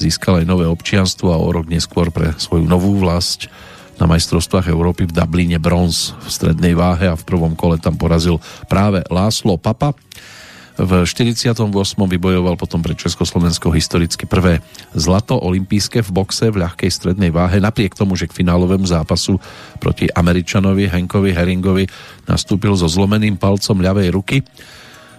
Získal 0.01 0.41
aj 0.41 0.49
nové 0.49 0.65
občianstvo 0.65 1.37
a 1.37 1.37
o 1.37 1.53
rok 1.53 1.69
neskôr 1.69 2.09
pre 2.09 2.33
svoju 2.41 2.65
novú 2.65 2.97
vlast 2.97 3.53
na 4.01 4.09
majstrovstvách 4.09 4.73
Európy 4.73 5.05
v 5.05 5.13
Dubline 5.13 5.61
bronz 5.61 6.17
v 6.17 6.29
strednej 6.33 6.73
váhe 6.73 7.13
a 7.13 7.19
v 7.19 7.27
prvom 7.29 7.53
kole 7.53 7.77
tam 7.77 8.01
porazil 8.01 8.41
práve 8.73 9.05
Láslo 9.13 9.61
Papa. 9.61 9.93
V 10.79 11.03
48. 11.03 11.67
vybojoval 11.99 12.55
potom 12.55 12.79
pre 12.79 12.95
Československo 12.95 13.75
historicky 13.75 14.31
prvé 14.31 14.63
zlato 14.95 15.35
olimpijské 15.35 16.07
v 16.07 16.11
boxe 16.15 16.55
v 16.55 16.63
ľahkej 16.63 16.87
strednej 16.87 17.35
váhe, 17.35 17.59
napriek 17.59 17.99
tomu, 17.99 18.15
že 18.15 18.31
k 18.31 18.39
finálovému 18.39 18.87
zápasu 18.87 19.43
proti 19.83 20.07
Američanovi 20.07 20.87
Henkovi 20.87 21.35
Heringovi 21.35 21.91
nastúpil 22.31 22.79
so 22.79 22.87
zlomeným 22.87 23.35
palcom 23.35 23.83
ľavej 23.83 24.09
ruky. 24.15 24.47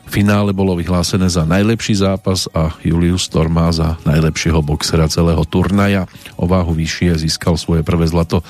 Finále 0.08 0.56
bolo 0.56 0.80
vyhlásené 0.80 1.28
za 1.28 1.44
najlepší 1.44 2.08
zápas 2.08 2.48
a 2.56 2.72
Julius 2.80 3.28
Storma 3.28 3.68
za 3.76 4.00
najlepšieho 4.08 4.64
boxera 4.64 5.12
celého 5.12 5.44
turnaja. 5.44 6.08
O 6.40 6.48
váhu 6.48 6.72
vyššie 6.72 7.20
získal 7.20 7.60
svoje 7.60 7.84
prvé 7.84 8.08
zlato 8.08 8.42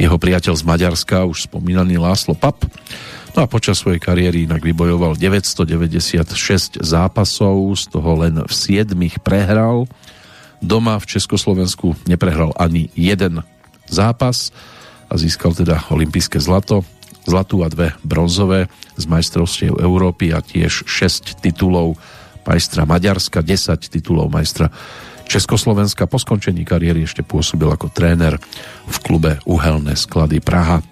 jeho 0.00 0.18
priateľ 0.18 0.58
z 0.58 0.64
Maďarska, 0.66 1.28
už 1.30 1.46
spomínaný 1.46 2.00
Láslo 2.00 2.34
Pap. 2.34 2.58
No 3.30 3.46
a 3.46 3.46
počas 3.46 3.78
svojej 3.78 4.02
kariéry 4.02 4.50
inak 4.50 4.58
vybojoval 4.58 5.14
996 5.14 6.82
zápasov, 6.82 7.56
z 7.78 7.84
toho 7.86 8.10
len 8.26 8.42
v 8.42 8.52
7 8.52 8.90
prehral. 9.22 9.86
Doma 10.58 10.98
v 10.98 11.06
Československu 11.06 11.94
neprehral 12.10 12.50
ani 12.58 12.90
jeden 12.98 13.40
zápas 13.86 14.50
a 15.06 15.14
získal 15.14 15.54
teda 15.54 15.78
olympijské 15.94 16.42
zlato, 16.42 16.82
zlatú 17.24 17.62
a 17.62 17.70
dve 17.70 17.94
bronzové 18.02 18.66
z 18.98 19.04
majstrovstiev 19.06 19.78
Európy 19.78 20.34
a 20.34 20.42
tiež 20.42 20.84
6 20.84 21.38
titulov 21.38 21.96
majstra 22.42 22.82
Maďarska, 22.82 23.46
10 23.46 23.78
titulov 23.94 24.26
majstra 24.26 24.74
Československa. 25.30 26.10
Po 26.10 26.18
skončení 26.18 26.66
kariéry 26.66 27.06
ešte 27.06 27.22
pôsobil 27.22 27.70
ako 27.70 27.94
tréner 27.94 28.42
v 28.90 28.96
klube 28.98 29.38
Uhelné 29.46 29.94
sklady 29.94 30.42
Praha. 30.42 30.82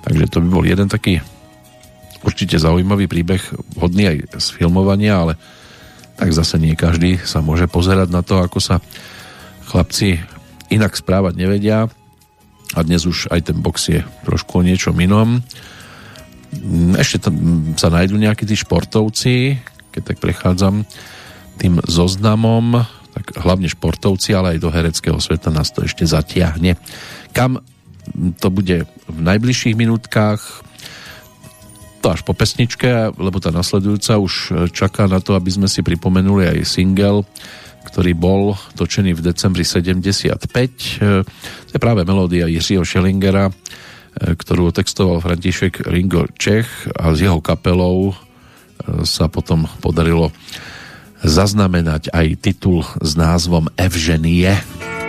Takže 0.00 0.24
to 0.32 0.40
by 0.40 0.48
bol 0.48 0.64
jeden 0.64 0.88
taký 0.88 1.20
určite 2.24 2.60
zaujímavý 2.60 3.08
príbeh, 3.08 3.40
hodný 3.80 4.12
aj 4.12 4.16
z 4.40 4.46
filmovania, 4.56 5.24
ale 5.24 5.34
tak 6.20 6.36
zase 6.36 6.60
nie 6.60 6.76
každý 6.76 7.16
sa 7.24 7.40
môže 7.40 7.64
pozerať 7.64 8.12
na 8.12 8.20
to, 8.20 8.40
ako 8.44 8.60
sa 8.60 8.76
chlapci 9.72 10.20
inak 10.68 10.92
správať 10.92 11.34
nevedia 11.36 11.88
a 12.76 12.78
dnes 12.84 13.08
už 13.08 13.32
aj 13.32 13.50
ten 13.50 13.58
box 13.58 13.76
je 13.88 14.00
trošku 14.28 14.60
o 14.60 14.66
niečom 14.66 14.94
inom. 15.00 15.42
Ešte 16.98 17.30
tam 17.30 17.34
sa 17.74 17.88
nájdú 17.88 18.20
nejakí 18.20 18.44
tí 18.44 18.54
športovci, 18.54 19.58
keď 19.90 20.02
tak 20.14 20.18
prechádzam 20.22 20.84
tým 21.58 21.82
zoznamom, 21.88 22.84
tak 23.10 23.34
hlavne 23.42 23.66
športovci, 23.66 24.36
ale 24.36 24.56
aj 24.56 24.62
do 24.62 24.70
hereckého 24.70 25.18
sveta 25.18 25.50
nás 25.50 25.74
to 25.74 25.82
ešte 25.82 26.06
zatiahne. 26.06 26.78
Kam 27.34 27.58
to 28.38 28.48
bude 28.50 28.86
v 29.06 29.20
najbližších 29.20 29.78
minútkach 29.78 30.40
to 32.00 32.06
až 32.08 32.24
po 32.24 32.32
pesničke, 32.32 33.12
lebo 33.20 33.44
tá 33.44 33.52
nasledujúca 33.52 34.16
už 34.16 34.34
čaká 34.72 35.04
na 35.04 35.20
to, 35.20 35.36
aby 35.36 35.52
sme 35.52 35.68
si 35.68 35.84
pripomenuli 35.84 36.48
aj 36.48 36.64
single, 36.64 37.28
ktorý 37.84 38.16
bol 38.16 38.56
točený 38.72 39.12
v 39.12 39.20
decembri 39.20 39.68
75. 39.68 40.40
To 41.68 41.70
je 41.76 41.80
práve 41.80 42.00
melódia 42.08 42.48
Jiřího 42.48 42.88
Schellingera, 42.88 43.52
ktorú 44.16 44.72
textoval 44.72 45.20
František 45.20 45.84
Ringo 45.92 46.24
Čech 46.40 46.88
a 46.96 47.12
s 47.12 47.20
jeho 47.20 47.44
kapelou 47.44 48.16
sa 49.04 49.28
potom 49.28 49.68
podarilo 49.84 50.32
zaznamenať 51.20 52.08
aj 52.16 52.26
titul 52.40 52.80
s 53.04 53.12
názvom 53.12 53.68
Evženie. 53.76 54.56
Evženie 54.56 54.99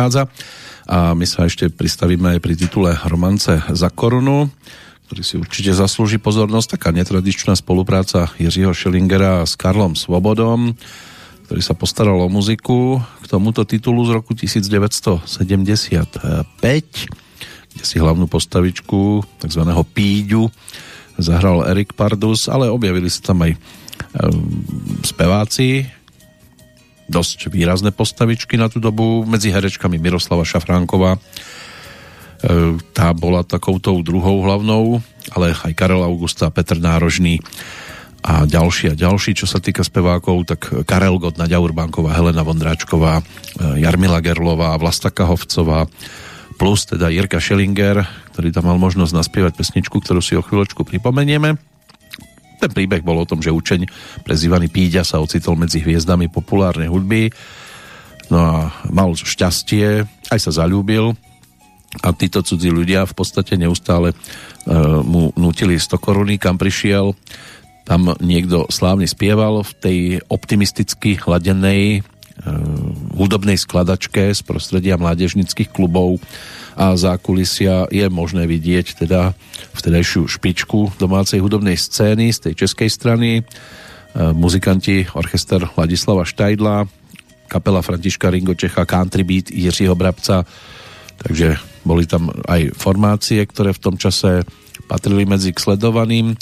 odchádza 0.00 0.32
a 0.88 1.12
my 1.12 1.28
sa 1.28 1.44
ešte 1.44 1.68
pristavíme 1.68 2.32
aj 2.32 2.40
pri 2.40 2.56
titule 2.56 2.96
Romance 3.04 3.52
za 3.52 3.92
korunu, 3.92 4.48
ktorý 5.04 5.20
si 5.20 5.36
určite 5.36 5.76
zaslúži 5.76 6.16
pozornosť. 6.16 6.80
Taká 6.80 6.88
netradičná 6.96 7.52
spolupráca 7.52 8.32
Jiřího 8.40 8.72
Schillingera 8.72 9.44
s 9.44 9.60
Karlom 9.60 9.92
Svobodom, 9.92 10.72
ktorý 11.44 11.60
sa 11.60 11.76
postaral 11.76 12.16
o 12.16 12.32
muziku 12.32 12.96
k 13.20 13.24
tomuto 13.28 13.68
titulu 13.68 14.08
z 14.08 14.16
roku 14.16 14.32
1975, 14.32 15.68
kde 17.76 17.84
si 17.84 17.96
hlavnú 18.00 18.24
postavičku 18.24 19.20
tzv. 19.36 19.62
Píďu 19.92 20.48
zahral 21.20 21.68
Erik 21.68 21.92
Pardus, 21.92 22.48
ale 22.48 22.72
objavili 22.72 23.12
sa 23.12 23.36
tam 23.36 23.44
aj 23.44 23.52
speváci, 25.04 25.84
dosť 27.10 27.50
výrazné 27.50 27.90
postavičky 27.90 28.54
na 28.54 28.70
tú 28.70 28.78
dobu. 28.78 29.26
Medzi 29.26 29.50
herečkami 29.50 29.98
Miroslava 29.98 30.46
Šafránková, 30.46 31.18
e, 31.18 31.20
tá 32.94 33.10
bola 33.10 33.42
takoutou 33.42 33.98
druhou 34.06 34.46
hlavnou, 34.46 35.02
ale 35.34 35.52
aj 35.52 35.74
Karel 35.74 36.06
Augusta, 36.06 36.54
Petr 36.54 36.78
Nárožný 36.78 37.42
a 38.22 38.46
ďalší 38.46 38.92
a 38.92 38.94
ďalší. 38.94 39.34
Čo 39.34 39.50
sa 39.50 39.58
týka 39.58 39.82
spevákov, 39.82 40.46
tak 40.46 40.60
Karel 40.86 41.18
Gott, 41.18 41.40
Nadia 41.40 41.58
Urbánková, 41.58 42.14
Helena 42.14 42.44
Vondráčková, 42.44 43.24
Jarmila 43.80 44.20
Gerlová, 44.20 44.76
Vlasta 44.76 45.08
Kahovcová, 45.08 45.88
plus 46.60 46.84
teda 46.84 47.08
Jirka 47.08 47.40
Schellinger, 47.40 48.04
ktorý 48.36 48.52
tam 48.52 48.68
mal 48.68 48.76
možnosť 48.76 49.16
naspievať 49.16 49.52
pesničku, 49.56 49.96
ktorú 49.96 50.20
si 50.20 50.36
o 50.36 50.44
chvíľočku 50.44 50.84
pripomenieme. 50.84 51.69
Ten 52.60 52.70
príbeh 52.70 53.00
bol 53.00 53.16
o 53.18 53.28
tom, 53.28 53.40
že 53.40 53.50
učeň 53.50 53.88
prezývaný 54.22 54.68
Píďa 54.68 55.02
sa 55.02 55.18
ocitol 55.18 55.56
medzi 55.56 55.80
hviezdami 55.80 56.28
populárnej 56.28 56.92
hudby. 56.92 57.32
No 58.28 58.38
a 58.38 58.54
mal 58.92 59.16
šťastie, 59.16 60.04
aj 60.28 60.38
sa 60.38 60.52
zalúbil. 60.52 61.16
A 62.04 62.14
títo 62.14 62.44
cudzí 62.44 62.70
ľudia 62.70 63.02
v 63.02 63.16
podstate 63.18 63.58
neustále 63.58 64.14
uh, 64.14 65.02
mu 65.02 65.34
nutili 65.34 65.74
100 65.74 65.98
koruny, 65.98 66.38
kam 66.38 66.54
prišiel. 66.54 67.18
Tam 67.82 68.14
niekto 68.22 68.70
slávne 68.70 69.10
spieval 69.10 69.66
v 69.66 69.72
tej 69.82 69.98
optimisticky 70.30 71.18
hladenej 71.18 72.06
hudobnej 73.16 73.58
skladačke 73.60 74.32
z 74.32 74.40
prostredia 74.44 74.96
mládežnických 74.96 75.68
klubov 75.68 76.20
a 76.76 76.94
zákulisia 76.94 77.90
je 77.90 78.06
možné 78.10 78.46
vidieť 78.46 79.06
teda 79.06 79.34
vtedajšiu 79.74 80.26
špičku 80.26 80.98
domácej 80.98 81.42
hudobnej 81.42 81.78
scény 81.78 82.30
z 82.34 82.50
tej 82.50 82.54
českej 82.66 82.90
strany. 82.90 83.30
E, 83.40 83.42
muzikanti 84.34 85.06
orchester 85.14 85.66
Ladislava 85.74 86.26
Štajdla, 86.26 86.86
kapela 87.50 87.82
Františka 87.82 88.30
Ringo 88.30 88.54
Čecha, 88.54 88.86
country 88.86 89.22
beat 89.26 89.50
Jiřího 89.50 89.94
Brabca, 89.94 90.46
takže 91.18 91.58
boli 91.82 92.06
tam 92.06 92.30
aj 92.46 92.74
formácie, 92.76 93.42
ktoré 93.46 93.74
v 93.74 93.82
tom 93.82 93.96
čase 93.96 94.46
patrili 94.86 95.24
medzi 95.24 95.54
k 95.54 95.62
sledovaným. 95.62 96.34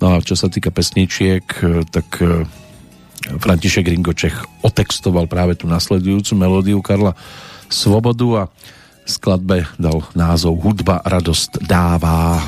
No 0.00 0.16
a 0.16 0.24
čo 0.24 0.32
sa 0.38 0.48
týka 0.48 0.72
pesničiek, 0.72 1.44
e, 1.60 1.84
tak 1.90 2.08
e, 2.22 2.46
František 3.20 3.84
Ringočech 3.84 4.64
otextoval 4.64 5.28
práve 5.28 5.52
tú 5.58 5.68
nasledujúcu 5.68 6.32
melódiu 6.40 6.80
Karla 6.80 7.12
Svobodu 7.68 8.28
a 8.34 8.42
skladbe 9.06 9.66
dal 9.78 10.04
názov 10.12 10.60
Hudba 10.60 11.00
radosť 11.04 11.64
dává. 11.64 12.40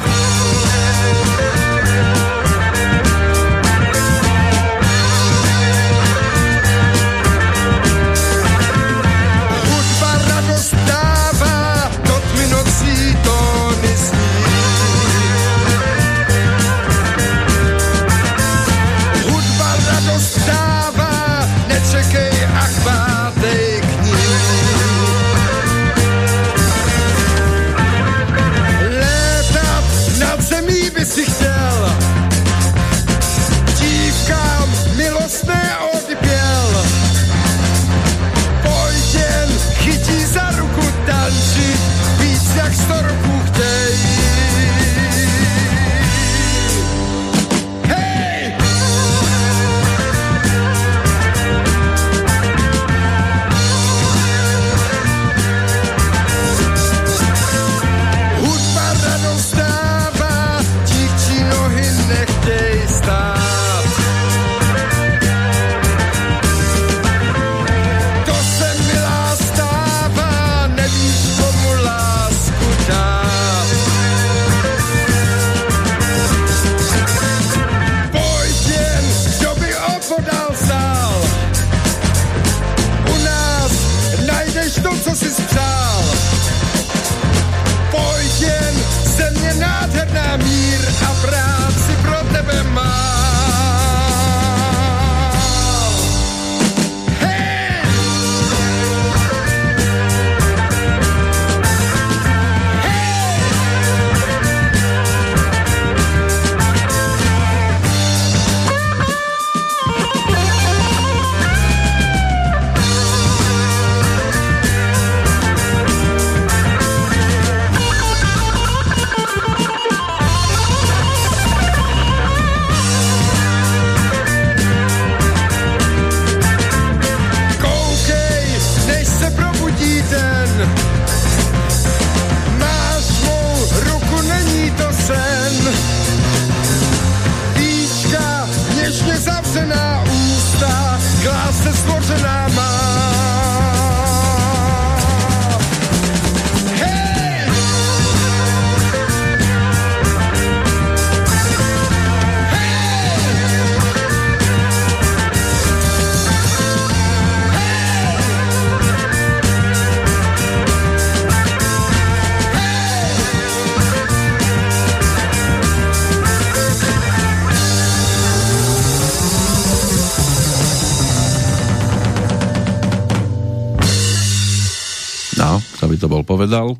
Povedal, 176.43 176.75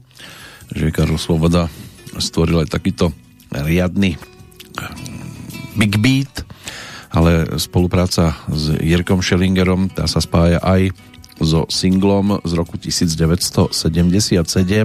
že 0.75 0.91
Karol 0.91 1.23
Svoboda 1.23 1.71
stvoril 2.19 2.67
aj 2.67 2.75
takýto 2.75 3.15
riadny 3.55 4.19
big 5.79 6.03
beat, 6.03 6.43
ale 7.15 7.47
spolupráca 7.63 8.35
s 8.51 8.75
Jirkom 8.83 9.23
Schellingerom 9.23 9.87
tá 9.87 10.11
sa 10.11 10.19
spája 10.19 10.59
aj 10.67 10.91
so 11.39 11.63
singlom 11.71 12.43
z 12.43 12.59
roku 12.59 12.75
1977 12.75 13.71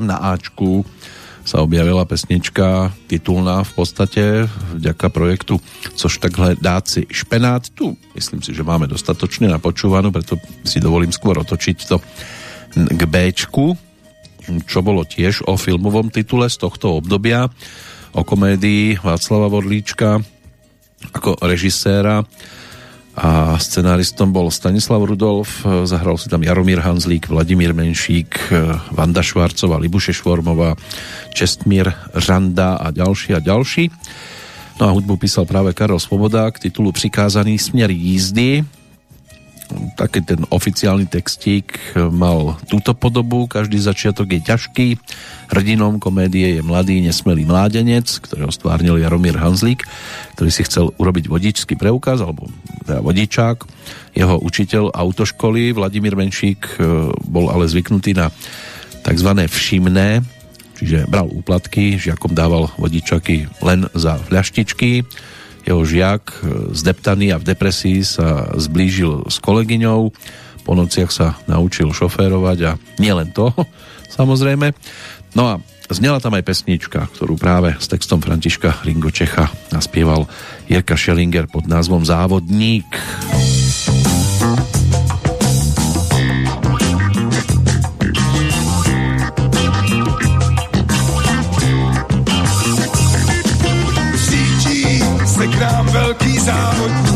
na 0.05 0.17
Ačku 0.37 0.85
sa 1.41 1.65
objavila 1.65 2.05
pesnička 2.05 2.93
titulná 3.09 3.65
v 3.65 3.71
podstate 3.73 4.45
vďaka 4.77 5.09
projektu 5.09 5.57
Což 5.97 6.21
takhle 6.21 6.53
dáci 6.53 7.09
špenát. 7.09 7.65
Tu 7.73 7.97
myslím 8.13 8.45
si, 8.45 8.53
že 8.53 8.61
máme 8.61 8.85
dostatočne 8.85 9.49
napočúvanú, 9.49 10.13
preto 10.13 10.37
si 10.61 10.77
dovolím 10.77 11.09
skôr 11.09 11.33
otočiť 11.41 11.77
to 11.89 11.97
k 12.77 13.01
Bčku 13.09 13.86
čo 14.67 14.79
bolo 14.79 15.03
tiež 15.03 15.43
o 15.45 15.59
filmovom 15.59 16.07
titule 16.09 16.47
z 16.47 16.57
tohto 16.57 16.97
obdobia, 16.97 17.51
o 18.15 18.21
komédii 18.23 19.03
Václava 19.03 19.51
Vodlíčka 19.51 20.23
ako 21.13 21.37
režiséra 21.45 22.25
a 23.17 23.57
scenáristom 23.57 24.29
bol 24.29 24.53
Stanislav 24.53 25.01
Rudolf, 25.01 25.65
zahral 25.89 26.21
si 26.21 26.29
tam 26.29 26.45
Jaromír 26.45 26.85
Hanzlík, 26.85 27.33
Vladimír 27.33 27.73
Menšík, 27.73 28.53
Vanda 28.93 29.25
Švárcová, 29.25 29.81
Libuše 29.81 30.13
Švormová, 30.13 30.77
Čestmír 31.33 31.89
Žanda 32.13 32.77
a 32.77 32.93
ďalší 32.93 33.33
a 33.33 33.41
ďalší. 33.41 33.89
No 34.77 34.83
a 34.85 34.93
hudbu 34.93 35.17
písal 35.17 35.49
práve 35.49 35.73
Karol 35.73 35.97
Svoboda 35.97 36.45
k 36.53 36.69
titulu 36.69 36.93
Přikázaný 36.93 37.57
směr 37.57 37.89
jízdy. 37.89 38.61
Taký 39.99 40.19
ten 40.23 40.41
oficiálny 40.47 41.11
textík 41.11 41.75
mal 41.97 42.55
túto 42.71 42.95
podobu. 42.95 43.51
Každý 43.51 43.75
začiatok 43.81 44.31
je 44.31 44.39
ťažký. 44.39 44.87
Hrdinom 45.51 45.99
komédie 45.99 46.59
je 46.59 46.61
mladý, 46.63 47.03
nesmelý 47.03 47.43
mládenec, 47.43 48.07
ktorého 48.23 48.47
stvárnil 48.47 48.99
Jaromír 48.99 49.35
Hanzlík, 49.35 49.83
ktorý 50.39 50.49
si 50.51 50.63
chcel 50.63 50.95
urobiť 50.95 51.27
vodičský 51.27 51.75
preukaz, 51.75 52.23
alebo 52.23 52.47
teda 52.87 53.03
vodičák. 53.03 53.57
Jeho 54.15 54.39
učiteľ 54.39 54.95
autoškoly 54.95 55.75
Vladimír 55.75 56.15
Menšík 56.15 56.79
e, 56.79 57.11
bol 57.27 57.51
ale 57.51 57.67
zvyknutý 57.67 58.15
na 58.15 58.31
tzv. 59.03 59.29
všimné, 59.45 60.23
čiže 60.79 61.11
bral 61.11 61.27
úplatky, 61.27 61.99
žiakom 61.99 62.31
dával 62.31 62.71
vodičaky 62.79 63.51
len 63.59 63.87
za 63.91 64.15
fľaštičky 64.15 65.03
jeho 65.67 65.83
žiak 65.83 66.23
e, 66.31 66.35
zdeptaný 66.71 67.35
a 67.35 67.41
v 67.41 67.47
depresii 67.51 68.01
sa 68.07 68.55
zblížil 68.55 69.27
s 69.27 69.37
kolegyňou. 69.43 70.15
Po 70.63 70.71
nociach 70.75 71.11
sa 71.11 71.35
naučil 71.47 71.91
šoférovať 71.91 72.57
a 72.63 72.71
nielen 72.99 73.35
to, 73.35 73.51
samozrejme. 74.17 74.71
No 75.35 75.43
a 75.51 75.53
znela 75.91 76.23
tam 76.23 76.39
aj 76.39 76.47
pesnička, 76.47 77.11
ktorú 77.15 77.35
práve 77.35 77.75
s 77.75 77.91
textom 77.91 78.23
Františka 78.23 78.83
Ringo 78.87 79.11
naspieval 79.71 80.25
Jirka 80.71 80.95
Schellinger 80.95 81.51
pod 81.51 81.67
názvom 81.67 82.07
Závodník. 82.07 82.87
Závodník 82.87 83.66
velký 95.83 96.39
závodník. 96.39 97.06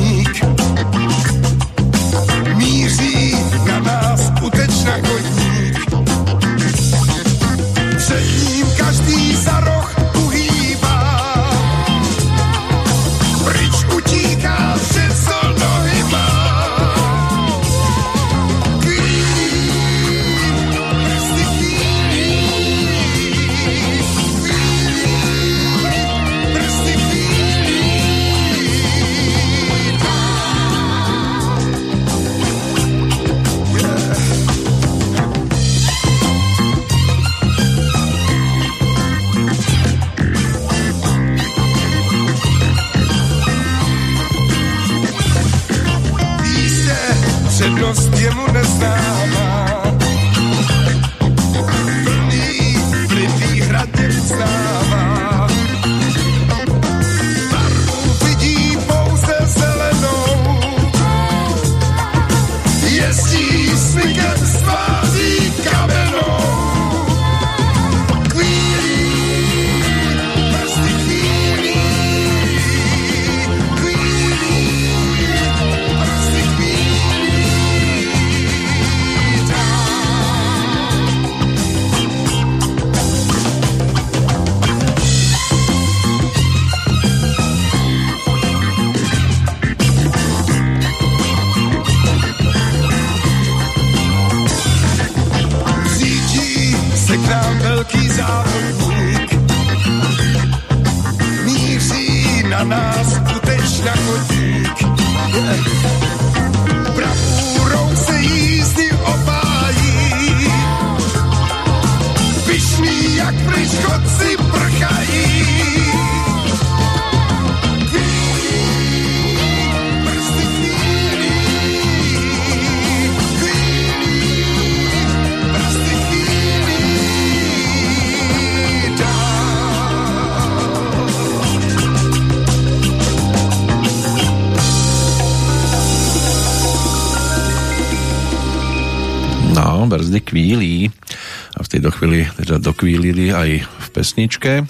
Pesničke 144.02 144.66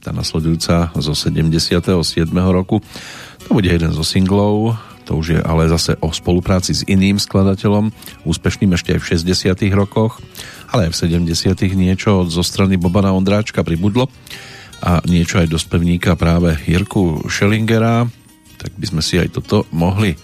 tá 0.00 0.16
nasledujúca 0.16 0.96
zo 0.96 1.12
77. 1.12 1.92
roku 2.48 2.80
to 3.44 3.48
bude 3.52 3.68
jeden 3.68 3.92
zo 3.92 4.00
singlov 4.00 4.80
to 5.04 5.12
už 5.12 5.26
je 5.36 5.40
ale 5.44 5.68
zase 5.68 5.92
o 6.00 6.08
spolupráci 6.08 6.72
s 6.72 6.80
iným 6.88 7.20
skladateľom 7.20 7.92
úspešným 8.24 8.72
ešte 8.72 8.96
aj 8.96 9.00
v 9.04 9.08
60. 9.12 9.76
rokoch 9.76 10.24
ale 10.72 10.88
aj 10.88 10.96
v 10.96 11.20
70. 11.20 11.68
niečo 11.76 12.24
zo 12.32 12.40
strany 12.40 12.80
Bobana 12.80 13.12
Ondráčka 13.12 13.60
pribudlo 13.60 14.08
a 14.80 15.04
niečo 15.04 15.44
aj 15.44 15.52
do 15.52 15.60
spevníka 15.60 16.16
práve 16.16 16.56
Jirku 16.64 17.28
Schellingera 17.28 18.08
tak 18.56 18.72
by 18.72 18.86
sme 18.88 19.02
si 19.04 19.20
aj 19.20 19.36
toto 19.36 19.68
mohli 19.68 20.16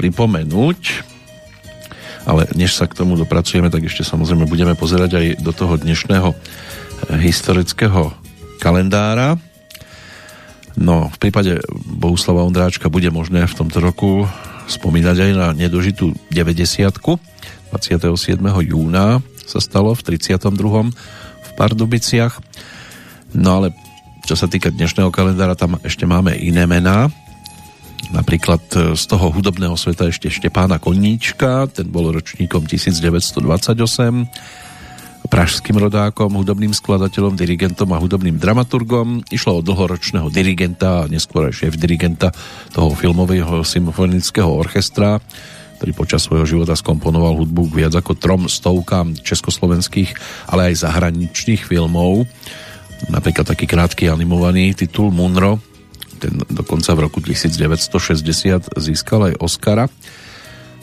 pripomenúť 0.00 1.12
ale 2.26 2.50
než 2.58 2.74
sa 2.74 2.90
k 2.90 2.98
tomu 2.98 3.14
dopracujeme, 3.14 3.70
tak 3.70 3.86
ešte 3.86 4.02
samozrejme 4.02 4.50
budeme 4.50 4.74
pozerať 4.74 5.10
aj 5.14 5.26
do 5.46 5.52
toho 5.54 5.78
dnešného 5.78 6.34
historického 7.18 8.12
kalendára. 8.60 9.36
No, 10.76 11.08
v 11.08 11.16
prípade 11.16 11.60
Bohuslava 11.72 12.44
Ondráčka 12.44 12.92
bude 12.92 13.08
možné 13.08 13.48
v 13.48 13.56
tomto 13.56 13.80
roku 13.80 14.28
spomínať 14.66 15.16
aj 15.16 15.30
na 15.32 15.48
nedožitú 15.56 16.12
90 16.28 16.92
27. 17.72 18.40
júna 18.72 19.20
sa 19.46 19.58
stalo 19.62 19.94
v 19.94 20.00
32. 20.02 20.90
v 21.42 21.50
Pardubiciach. 21.54 22.34
No 23.34 23.62
ale 23.62 23.74
čo 24.26 24.34
sa 24.34 24.50
týka 24.50 24.74
dnešného 24.74 25.10
kalendára, 25.14 25.54
tam 25.54 25.78
ešte 25.86 26.02
máme 26.02 26.34
iné 26.34 26.66
mená. 26.66 27.06
Napríklad 28.10 28.62
e, 28.74 28.98
z 28.98 29.04
toho 29.06 29.30
hudobného 29.30 29.74
sveta 29.78 30.10
ešte 30.10 30.30
Štepána 30.30 30.78
Koníčka, 30.82 31.70
ten 31.70 31.90
bol 31.90 32.10
ročníkom 32.10 32.66
1928, 32.66 33.38
pražským 35.26 35.76
rodákom, 35.76 36.32
hudobným 36.34 36.72
skladateľom, 36.72 37.36
dirigentom 37.38 37.90
a 37.94 38.00
hudobným 38.00 38.40
dramaturgom. 38.40 39.22
Išlo 39.30 39.60
o 39.60 39.64
dlhoročného 39.66 40.30
dirigenta 40.32 41.04
a 41.04 41.08
neskôr 41.10 41.50
aj 41.50 41.62
šéf 41.62 41.74
dirigenta 41.78 42.32
toho 42.72 42.94
filmového 42.94 43.62
symfonického 43.62 44.48
orchestra, 44.48 45.22
ktorý 45.78 45.92
počas 45.92 46.24
svojho 46.24 46.48
života 46.48 46.72
skomponoval 46.74 47.36
hudbu 47.44 47.68
k 47.70 47.76
viac 47.84 47.94
ako 47.94 48.16
trom 48.16 48.48
stovkám 48.48 49.18
československých, 49.20 50.16
ale 50.48 50.72
aj 50.72 50.88
zahraničných 50.88 51.62
filmov. 51.68 52.24
Napríklad 53.12 53.44
taký 53.44 53.68
krátky 53.68 54.08
animovaný 54.08 54.72
titul 54.72 55.12
Munro, 55.12 55.60
ten 56.16 56.40
dokonca 56.48 56.96
v 56.96 57.00
roku 57.04 57.20
1960 57.20 58.72
získal 58.80 59.32
aj 59.32 59.34
Oscara 59.36 59.84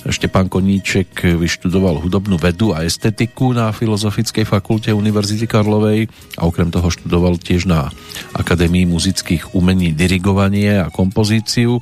Štepán 0.03 0.51
Koníček 0.51 1.39
vyštudoval 1.39 2.03
hudobnú 2.03 2.35
vedu 2.35 2.75
a 2.75 2.83
estetiku 2.83 3.55
na 3.55 3.71
Filozofickej 3.71 4.43
fakulte 4.43 4.91
Univerzity 4.91 5.47
Karlovej 5.47 6.11
a 6.35 6.43
okrem 6.43 6.67
toho 6.67 6.91
študoval 6.91 7.39
tiež 7.39 7.63
na 7.71 7.87
Akadémii 8.35 8.83
muzických 8.83 9.55
umení 9.55 9.95
dirigovanie 9.95 10.83
a 10.83 10.91
kompozíciu. 10.91 11.79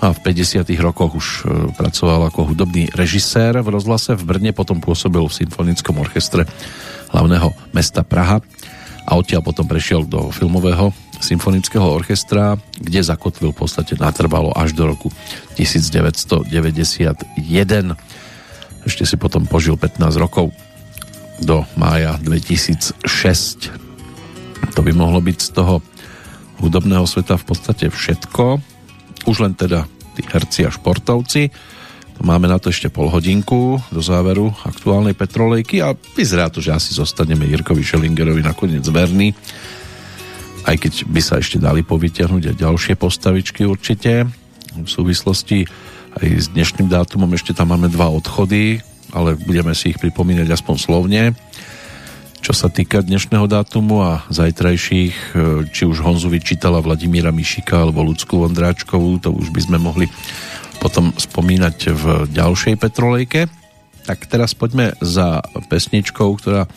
A 0.00 0.16
v 0.16 0.18
50. 0.24 0.68
rokoch 0.80 1.12
už 1.16 1.28
e, 1.28 1.40
pracoval 1.76 2.28
ako 2.32 2.52
hudobný 2.52 2.88
režisér 2.92 3.60
v 3.60 3.72
rozhlase 3.72 4.16
v 4.16 4.24
Brne, 4.24 4.50
potom 4.56 4.80
pôsobil 4.80 5.20
v 5.20 5.36
Symfonickom 5.44 6.00
orchestre 6.00 6.48
hlavného 7.12 7.52
mesta 7.76 8.04
Praha 8.04 8.40
a 9.04 9.10
odtiaľ 9.20 9.44
potom 9.44 9.68
prešiel 9.68 10.08
do 10.08 10.32
filmového 10.32 10.92
symfonického 11.20 11.84
orchestra, 11.84 12.58
kde 12.78 13.02
zakotvil 13.02 13.52
v 13.52 13.58
podstate 13.66 13.94
natrvalo 13.98 14.50
až 14.54 14.74
do 14.74 14.88
roku 14.88 15.12
1991. 15.58 16.46
Ešte 18.84 19.04
si 19.08 19.16
potom 19.16 19.48
požil 19.48 19.78
15 19.80 20.00
rokov 20.20 20.52
do 21.42 21.66
mája 21.74 22.18
2006. 22.22 22.98
To 24.74 24.80
by 24.80 24.92
mohlo 24.94 25.18
byť 25.20 25.38
z 25.40 25.50
toho 25.50 25.82
hudobného 26.62 27.04
sveta 27.08 27.36
v 27.40 27.44
podstate 27.44 27.86
všetko. 27.90 28.60
Už 29.26 29.36
len 29.42 29.56
teda 29.56 29.88
tí 30.14 30.22
herci 30.22 30.62
a 30.64 30.70
športovci. 30.70 31.50
To 32.14 32.22
máme 32.22 32.46
na 32.46 32.62
to 32.62 32.70
ešte 32.70 32.86
pol 32.94 33.10
hodinku 33.10 33.82
do 33.90 33.98
záveru 33.98 34.54
aktuálnej 34.62 35.18
petrolejky 35.18 35.82
a 35.82 35.98
vyzerá 36.14 36.46
to, 36.46 36.62
že 36.62 36.70
asi 36.70 36.94
zostaneme 36.94 37.42
Jirkovi 37.50 37.82
Schellingerovi 37.82 38.38
nakoniec 38.46 38.86
verný 38.86 39.34
aj 40.64 40.76
keď 40.80 40.92
by 41.08 41.20
sa 41.20 41.40
ešte 41.40 41.60
dali 41.60 41.84
povytiahnuť 41.84 42.52
aj 42.52 42.56
ďalšie 42.56 42.94
postavičky 42.96 43.68
určite. 43.68 44.28
V 44.74 44.88
súvislosti 44.88 45.68
aj 46.18 46.28
s 46.40 46.46
dnešným 46.50 46.88
dátumom 46.88 47.28
ešte 47.36 47.52
tam 47.52 47.76
máme 47.76 47.92
dva 47.92 48.08
odchody, 48.10 48.80
ale 49.12 49.38
budeme 49.38 49.76
si 49.76 49.92
ich 49.92 50.00
pripomínať 50.00 50.48
aspoň 50.50 50.76
slovne. 50.80 51.22
Čo 52.44 52.52
sa 52.52 52.68
týka 52.68 53.00
dnešného 53.00 53.48
dátumu 53.48 54.04
a 54.04 54.20
zajtrajších, 54.28 55.16
e, 55.16 55.36
či 55.72 55.88
už 55.88 56.04
Honzu 56.04 56.28
vyčítala 56.28 56.84
Vladimíra 56.84 57.32
Mišika 57.32 57.88
alebo 57.88 58.04
Ľudskú 58.04 58.44
Vondráčkovú, 58.44 59.16
to 59.16 59.32
už 59.32 59.48
by 59.48 59.60
sme 59.64 59.78
mohli 59.80 60.12
potom 60.76 61.16
spomínať 61.16 61.76
v 61.88 62.04
ďalšej 62.28 62.76
Petrolejke. 62.76 63.48
Tak 64.04 64.28
teraz 64.28 64.52
poďme 64.52 64.92
za 65.00 65.40
pesničkou, 65.72 66.36
ktorá 66.36 66.68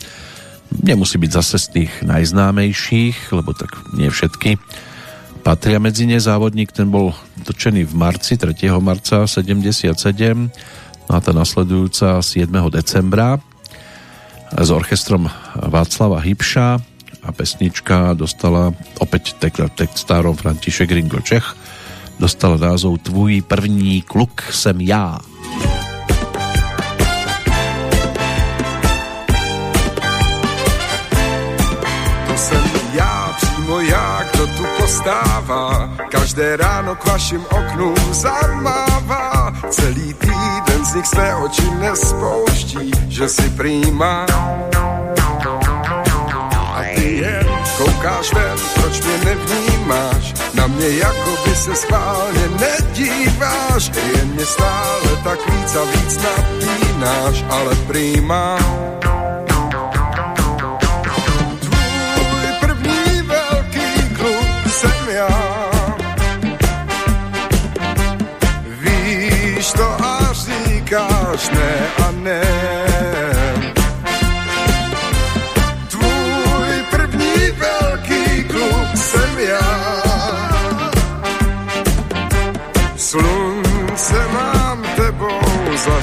nemusí 0.71 1.17
byť 1.17 1.31
zase 1.31 1.57
z 1.59 1.67
tých 1.73 1.91
najznámejších, 2.03 3.31
lebo 3.33 3.51
tak 3.55 3.75
nie 3.95 4.11
všetky 4.11 4.59
patria 5.47 5.79
medzi 5.79 6.03
ne. 6.03 6.19
Závodník 6.19 6.75
ten 6.75 6.91
bol 6.91 7.15
točený 7.47 7.87
v 7.87 7.93
marci, 7.95 8.35
3. 8.35 8.67
marca 8.83 9.23
77 9.23 9.95
no 11.07 11.11
a 11.11 11.23
tá 11.23 11.31
nasledujúca 11.31 12.19
7. 12.19 12.51
decembra 12.67 13.39
s 14.51 14.69
orchestrom 14.71 15.31
Václava 15.55 16.19
Hybša 16.19 16.67
a 17.23 17.29
pesnička 17.31 18.11
dostala 18.15 18.75
opäť 18.99 19.39
textárom 19.75 20.35
František 20.35 20.91
Ringo 20.91 21.23
Čech 21.23 21.55
dostala 22.19 22.57
názov 22.57 22.99
Tvůj 23.07 23.41
první 23.47 24.01
kluk 24.01 24.41
sem 24.51 24.81
já. 24.81 25.19
přímo 25.47 25.86
postává, 34.87 35.89
každé 36.11 36.57
ráno 36.57 36.95
k 36.95 37.05
vašim 37.05 37.45
oknům 37.51 37.95
zamává. 38.11 39.53
Celý 39.69 40.13
týden 40.13 40.85
z 40.85 40.93
nich 40.95 41.05
své 41.05 41.35
oči 41.35 41.71
nespouští, 41.79 42.91
že 43.07 43.29
si 43.29 43.49
prýma. 43.49 44.25
A 46.75 46.81
ty 46.95 47.17
jen 47.17 47.47
koukáš 47.77 48.33
ven, 48.33 48.57
proč 48.75 49.01
mě 49.01 49.17
nevnímáš? 49.25 50.33
Na 50.53 50.67
mě 50.67 50.89
jako 50.89 51.31
by 51.45 51.55
se 51.55 51.75
schválně 51.75 52.47
nedíváš, 52.59 53.91
jen 54.15 54.27
mě 54.27 54.45
stále 54.45 55.11
tak 55.23 55.39
víc 55.51 55.75
a 55.75 55.83
víc 55.83 56.19
napínáš, 56.23 57.45
ale 57.49 57.75
prýma. 57.75 58.57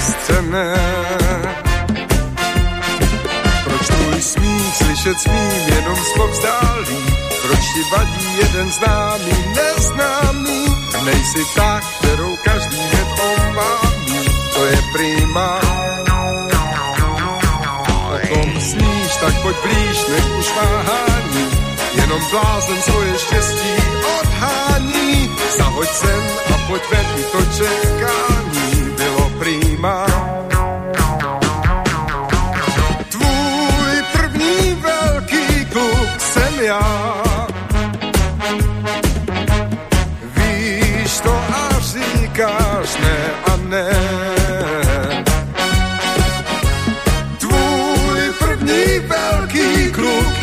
Zastřené. 0.04 0.74
Proč 3.64 3.86
tvůj 3.86 4.22
smích 4.22 4.76
slyšet 4.76 5.20
smím 5.20 5.74
jenom 5.74 5.96
zpovzdálí? 5.96 7.04
Proč 7.42 7.58
ti 7.58 7.82
vadí 7.92 8.38
jeden 8.38 8.70
známý, 8.70 9.32
neznámý? 9.56 10.64
Nejsi 11.04 11.44
ta, 11.54 11.80
kterou 11.98 12.36
každý 12.44 12.76
hned 12.76 13.08
to 14.54 14.66
je 14.66 14.78
prima. 14.92 15.60
O 17.88 18.34
tom 18.34 18.60
sníš, 18.60 19.16
tak 19.20 19.42
pojď 19.42 19.56
blíž, 19.62 20.06
nech 20.08 20.38
už 20.38 20.52
váhání, 20.56 21.50
jenom 21.94 22.20
blázen 22.30 22.82
svoje 22.82 23.18
štěstí 23.18 23.72
odhání. 24.20 25.30
Zahoď 25.58 25.88
sem 25.88 26.22
a 26.54 26.58
pojď 26.68 26.82
ven, 26.90 27.06
to 27.32 27.38
čekání 27.56 28.43
prima. 29.84 30.06
Tvůj 33.10 34.02
první 34.12 34.74
velký 34.74 35.64
kluk 35.72 36.20
jsem 36.20 36.60
já, 36.60 37.22
víš 40.36 41.20
to 41.20 41.34
a 41.34 41.80
říkáš 41.80 42.96
ne 43.00 43.30
a 43.52 43.56
ne. 43.56 44.14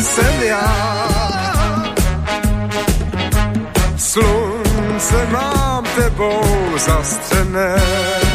jsem 0.01 0.43
já. 0.43 1.07
Slunce 3.97 5.25
mám 5.31 5.83
tebou 5.95 6.43
zastřené. 6.77 8.30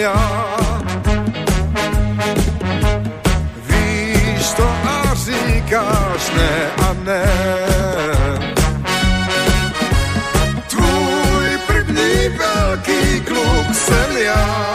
Já. 0.00 0.46
Víš 3.68 4.52
to 4.56 4.68
a 4.68 5.14
říkáš 5.14 6.32
ne 6.36 6.70
a 6.88 6.92
ne. 7.04 7.24
Tvůj 10.66 11.58
první 11.66 12.28
velký 12.38 13.20
kluk 13.20 13.74
jsem 13.74 14.16
já. 14.16 14.70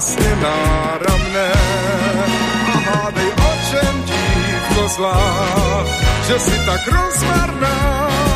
krásně 0.00 0.36
náramné. 0.42 1.52
A 2.66 2.78
hádej, 2.78 3.26
o 3.26 3.52
čem 3.70 4.02
dívko 4.02 4.88
zlá, 4.88 5.84
že 6.26 6.38
si 6.38 6.66
tak 6.66 6.88
rozmarná. 6.88 8.29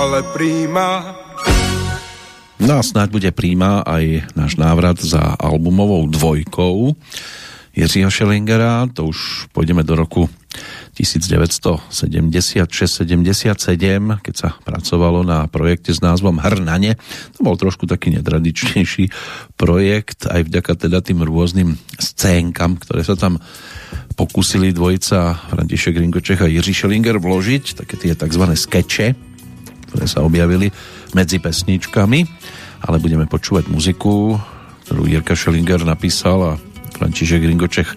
Ale 0.00 0.24
príma 0.32 1.12
No 2.56 2.80
a 2.80 2.82
snáď 2.84 3.12
bude 3.12 3.30
príjma 3.36 3.84
aj 3.84 4.32
náš 4.32 4.56
návrat 4.56 4.96
za 4.96 5.36
albumovou 5.36 6.08
dvojkou 6.08 6.96
Jiřího 7.76 8.08
Schellingera, 8.08 8.88
to 8.96 9.12
už 9.12 9.52
pôjdeme 9.52 9.84
do 9.84 9.92
roku 9.92 10.24
1976-77, 10.96 11.84
keď 14.24 14.34
sa 14.34 14.56
pracovalo 14.64 15.20
na 15.20 15.44
projekte 15.52 15.92
s 15.92 16.00
názvom 16.00 16.40
Hrnane. 16.40 16.96
To 17.36 17.44
bol 17.44 17.60
trošku 17.60 17.84
taký 17.84 18.16
netradičnejší 18.16 19.12
projekt, 19.60 20.24
aj 20.26 20.48
vďaka 20.48 20.88
teda 20.88 21.04
tým 21.04 21.22
rôznym 21.28 21.76
scénkam, 22.00 22.80
ktoré 22.80 23.04
sa 23.04 23.20
tam 23.20 23.36
pokúsili 24.16 24.72
dvojica 24.72 25.38
František 25.48 25.96
Ringočech 25.96 26.40
a 26.40 26.48
Jiří 26.48 26.72
Šelinger 26.72 27.20
vložiť, 27.20 27.84
také 27.84 27.96
tie 28.00 28.12
tzv. 28.16 28.44
skeče, 28.56 29.29
ktoré 29.90 30.06
sa 30.06 30.22
objavili 30.22 30.70
medzi 31.12 31.42
pesničkami, 31.42 32.20
ale 32.86 33.02
budeme 33.02 33.26
počúvať 33.26 33.66
muziku, 33.68 34.38
ktorú 34.86 35.06
Jirka 35.06 35.34
Šelinger 35.34 35.82
napísal 35.82 36.38
a 36.56 36.58
František 36.96 37.42
Ringočech 37.42 37.90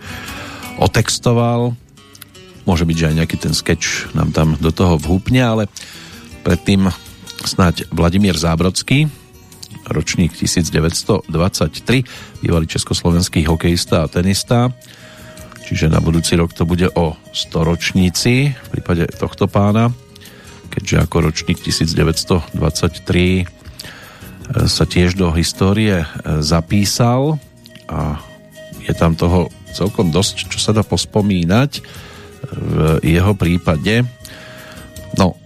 otextoval. 0.81 1.77
Môže 2.63 2.87
byť, 2.87 2.95
že 2.97 3.07
aj 3.11 3.17
nejaký 3.21 3.37
ten 3.37 3.53
sketch 3.53 4.13
nám 4.17 4.33
tam 4.33 4.55
do 4.57 4.71
toho 4.71 4.95
vhúpne, 4.97 5.41
ale 5.43 5.63
predtým 6.41 6.89
snáď 7.43 7.87
Vladimír 7.91 8.35
Zábrodský, 8.39 9.11
ročník 9.89 10.31
1923, 10.31 11.27
bývalý 12.39 12.65
československý 12.67 13.43
hokejista 13.43 14.07
a 14.07 14.11
tenista. 14.11 14.71
Čiže 15.63 15.91
na 15.91 15.99
budúci 16.03 16.35
rok 16.35 16.51
to 16.55 16.67
bude 16.67 16.87
o 16.95 17.15
100 17.31 17.69
ročníci 17.69 18.51
v 18.51 18.67
prípade 18.71 19.07
tohto 19.15 19.47
pána, 19.47 19.91
keďže 20.73 21.05
ako 21.05 21.29
ročník 21.29 21.61
1923 21.61 22.57
e, 22.57 23.45
sa 24.65 24.83
tiež 24.89 25.13
do 25.13 25.29
histórie 25.37 26.01
e, 26.01 26.05
zapísal 26.41 27.37
a 27.85 28.17
je 28.81 28.93
tam 28.97 29.13
toho 29.13 29.53
celkom 29.69 30.09
dosť, 30.09 30.49
čo 30.49 30.57
sa 30.57 30.73
dá 30.73 30.81
pospomínať 30.81 31.71
v 32.43 32.99
jeho 33.05 33.33
prípade. 33.37 34.03
No, 35.15 35.37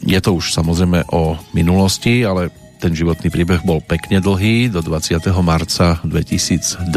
je 0.00 0.18
to 0.18 0.34
už 0.36 0.54
samozrejme 0.54 1.04
o 1.12 1.36
minulosti, 1.52 2.24
ale 2.24 2.50
ten 2.80 2.92
životný 2.92 3.32
príbeh 3.32 3.64
bol 3.64 3.80
pekne 3.80 4.20
dlhý, 4.20 4.68
do 4.68 4.80
20. 4.84 5.20
marca 5.40 6.00
2020. 6.04 6.88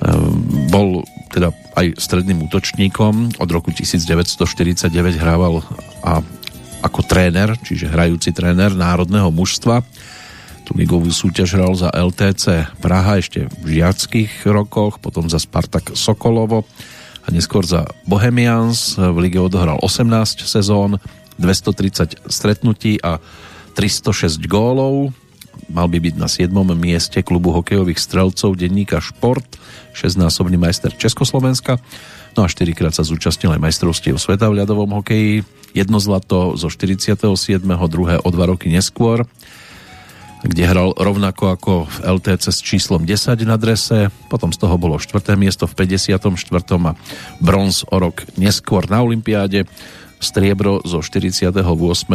Ehm, 0.00 0.68
bol 0.68 1.04
teda 1.30 1.52
aj 1.80 1.96
stredným 1.96 2.44
útočníkom, 2.44 3.40
od 3.40 3.48
roku 3.48 3.72
1949 3.72 4.92
hrával 5.16 5.64
a 6.04 6.20
ako 6.84 7.00
tréner, 7.04 7.56
čiže 7.60 7.88
hrajúci 7.88 8.36
tréner 8.36 8.72
národného 8.76 9.32
mužstva. 9.32 9.80
Tu 10.68 10.76
ligovú 10.76 11.08
súťaž 11.08 11.56
hral 11.56 11.72
za 11.72 11.88
LTC 11.92 12.76
Praha 12.84 13.16
ešte 13.16 13.48
v 13.64 13.80
žiackých 13.80 14.44
rokoch, 14.48 15.00
potom 15.00 15.28
za 15.28 15.40
Spartak 15.40 15.96
Sokolovo 15.96 16.68
a 17.24 17.28
neskôr 17.32 17.64
za 17.64 17.88
Bohemians. 18.04 19.00
V 19.00 19.16
lige 19.16 19.40
odohral 19.40 19.80
18 19.80 20.44
sezón, 20.44 21.00
230 21.40 22.28
stretnutí 22.28 23.00
a 23.00 23.16
306 23.72 24.36
gólov, 24.44 25.16
mal 25.70 25.86
by 25.86 26.02
byť 26.02 26.14
na 26.18 26.26
7. 26.26 26.50
mieste 26.74 27.22
klubu 27.22 27.54
hokejových 27.54 28.02
strelcov 28.02 28.58
denníka 28.58 28.98
Šport, 28.98 29.56
6-násobný 29.94 30.58
majster 30.58 30.90
Československa, 30.94 31.78
no 32.34 32.44
a 32.44 32.48
4 32.50 32.74
krát 32.74 32.94
sa 32.94 33.06
zúčastnil 33.06 33.54
aj 33.54 33.62
majstrovstiev 33.62 34.18
sveta 34.18 34.50
v 34.50 34.62
ľadovom 34.62 34.90
hokeji, 35.00 35.46
jedno 35.72 36.02
zlato 36.02 36.58
zo 36.58 36.66
47. 36.66 37.22
druhé 37.86 38.18
o 38.18 38.28
dva 38.34 38.50
roky 38.50 38.70
neskôr, 38.70 39.26
kde 40.40 40.64
hral 40.64 40.96
rovnako 40.96 41.52
ako 41.52 41.72
v 41.84 41.96
LTC 42.16 42.44
s 42.48 42.60
číslom 42.64 43.04
10 43.04 43.36
na 43.44 43.60
drese, 43.60 44.08
potom 44.32 44.50
z 44.50 44.58
toho 44.58 44.80
bolo 44.80 44.96
4. 44.96 45.36
miesto 45.36 45.68
v 45.68 45.76
54. 45.76 46.26
a 46.80 46.92
bronz 47.38 47.84
o 47.84 47.96
rok 48.00 48.24
neskôr 48.40 48.88
na 48.88 49.04
Olympiáde, 49.04 49.68
striebro 50.20 50.80
zo 50.84 51.04
48. 51.04 51.52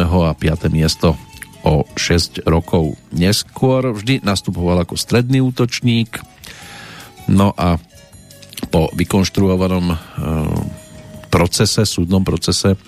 a 0.02 0.32
5. 0.34 0.74
miesto 0.74 1.14
o 1.66 1.82
6 1.98 2.46
rokov 2.46 2.94
neskôr. 3.10 3.90
Vždy 3.90 4.22
nastupoval 4.22 4.86
ako 4.86 4.94
stredný 4.94 5.42
útočník. 5.42 6.22
No 7.26 7.50
a 7.58 7.82
po 8.70 8.86
vykonštruovanom 8.94 9.90
e, 9.90 9.96
procese, 11.26 11.82
súdnom 11.82 12.22
procese 12.22 12.74
e, 12.74 12.78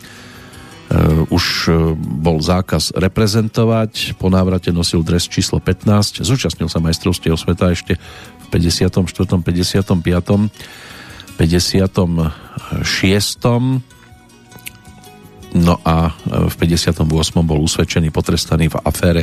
už 1.29 1.45
e, 1.69 1.71
bol 1.99 2.39
zákaz 2.39 2.95
reprezentovať. 2.95 4.15
Po 4.15 4.31
návrate 4.31 4.71
nosil 4.71 5.03
dres 5.03 5.27
číslo 5.27 5.59
15. 5.59 6.23
Zúčastnil 6.23 6.71
sa 6.71 6.79
majstrovstiev 6.79 7.35
sveta 7.35 7.75
ešte 7.75 7.99
v 7.99 8.47
54., 8.55 8.95
55., 9.43 9.91
56. 11.37 13.98
No 15.57 15.81
a 15.81 16.13
v 16.25 16.55
58. 16.57 17.09
bol 17.45 17.61
usvedčený, 17.65 18.13
potrestaný 18.13 18.69
v 18.69 18.77
afére 18.85 19.23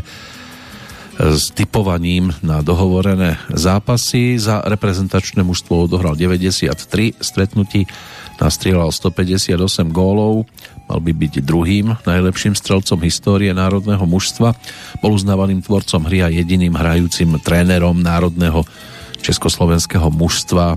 s 1.15 1.47
typovaním 1.55 2.35
na 2.43 2.59
dohovorené 2.59 3.39
zápasy. 3.47 4.35
Za 4.35 4.59
reprezentačné 4.67 5.47
mužstvo 5.47 5.87
odohral 5.87 6.19
93 6.19 7.15
stretnutí, 7.23 7.87
nastrieľal 8.35 8.91
158 8.91 9.55
gólov, 9.95 10.43
mal 10.91 10.99
by 10.99 11.11
byť 11.15 11.33
druhým 11.39 11.95
najlepším 12.03 12.51
strelcom 12.51 12.99
histórie 13.07 13.55
národného 13.55 14.03
mužstva, 14.03 14.59
bol 14.99 15.15
uznávaným 15.15 15.63
tvorcom 15.63 16.03
hry 16.03 16.19
a 16.19 16.27
jediným 16.27 16.75
hrajúcim 16.75 17.31
trénerom 17.39 17.95
národného 17.95 18.67
československého 19.23 20.11
mužstva 20.11 20.75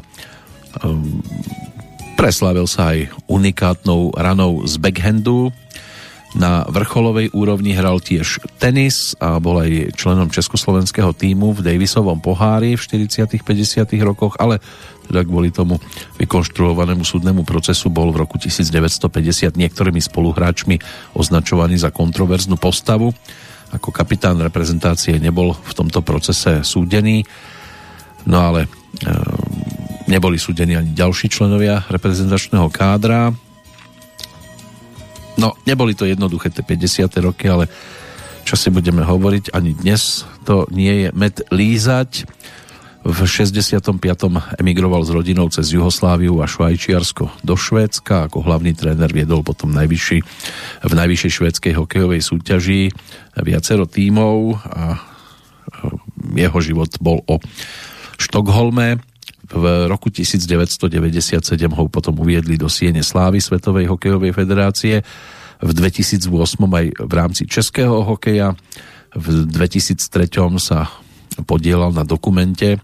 ehm, 2.18 2.26
Preslávil 2.26 2.66
sa 2.66 2.98
aj 2.98 3.14
unikátnou 3.30 4.10
ranou 4.18 4.66
z 4.66 4.74
backhandu. 4.82 5.54
Na 6.36 6.60
vrcholovej 6.68 7.32
úrovni 7.32 7.72
hral 7.72 8.04
tiež 8.04 8.44
tenis 8.60 9.16
a 9.16 9.40
bol 9.40 9.64
aj 9.64 9.96
členom 9.96 10.28
československého 10.28 11.16
týmu 11.16 11.56
v 11.56 11.64
Davisovom 11.64 12.20
pohári 12.20 12.76
v 12.76 12.84
40 12.84 13.32
50 13.32 13.88
rokoch, 14.04 14.36
ale 14.36 14.60
teda 15.08 15.24
kvôli 15.24 15.48
tomu 15.48 15.80
vykonštruovanému 16.20 17.00
súdnemu 17.00 17.48
procesu 17.48 17.88
bol 17.88 18.12
v 18.12 18.28
roku 18.28 18.36
1950 18.36 19.56
niektorými 19.56 20.04
spoluhráčmi 20.04 20.76
označovaný 21.16 21.80
za 21.80 21.88
kontroverznú 21.88 22.60
postavu. 22.60 23.08
Ako 23.72 23.88
kapitán 23.88 24.36
reprezentácie 24.36 25.16
nebol 25.16 25.56
v 25.56 25.72
tomto 25.72 26.04
procese 26.04 26.60
súdený, 26.60 27.24
no 28.28 28.36
ale 28.52 28.68
e 29.00 29.12
Neboli 30.08 30.40
súdení 30.40 30.72
ani 30.72 30.96
ďalší 30.96 31.28
členovia 31.28 31.84
reprezentačného 31.92 32.72
kádra. 32.72 33.28
No, 35.36 35.52
neboli 35.68 35.92
to 35.92 36.08
jednoduché 36.08 36.48
tie 36.48 36.64
50. 36.64 37.12
roky, 37.20 37.44
ale 37.46 37.68
čo 38.48 38.56
si 38.56 38.72
budeme 38.72 39.04
hovoriť, 39.04 39.52
ani 39.52 39.76
dnes 39.76 40.24
to 40.48 40.64
nie 40.72 41.04
je 41.04 41.08
med 41.12 41.44
lízať. 41.52 42.24
V 43.04 43.18
65. 43.24 43.94
emigroval 44.58 45.04
s 45.04 45.12
rodinou 45.12 45.52
cez 45.52 45.70
Jugosláviu 45.70 46.40
a 46.40 46.48
Švajčiarsko 46.48 47.44
do 47.44 47.54
Švédska. 47.54 48.32
Ako 48.32 48.42
hlavný 48.42 48.72
tréner 48.72 49.12
viedol 49.12 49.44
potom 49.44 49.70
najvyšší, 49.76 50.18
v 50.88 50.92
najvyššej 50.92 51.32
švédskej 51.36 51.72
hokejovej 51.76 52.24
súťaži 52.24 52.90
viacero 53.38 53.84
tímov 53.84 54.56
a 54.64 54.98
jeho 56.32 56.58
život 56.64 56.96
bol 56.98 57.20
o 57.28 57.38
Štokholme. 58.18 58.98
V 59.48 59.64
roku 59.88 60.12
1997 60.12 61.40
ho 61.72 61.84
potom 61.88 62.14
uviedli 62.20 62.60
do 62.60 62.68
Siene 62.68 63.00
Slávy 63.00 63.40
Svetovej 63.40 63.88
hokejovej 63.88 64.32
federácie, 64.36 65.00
v 65.58 65.70
2008 65.74 66.30
aj 66.62 66.86
v 67.02 67.12
rámci 67.12 67.42
českého 67.48 68.06
hokeja, 68.06 68.54
v 69.16 69.26
2003 69.50 69.98
sa 70.62 70.86
podielal 71.42 71.94
na 71.94 72.02
dokumente 72.02 72.78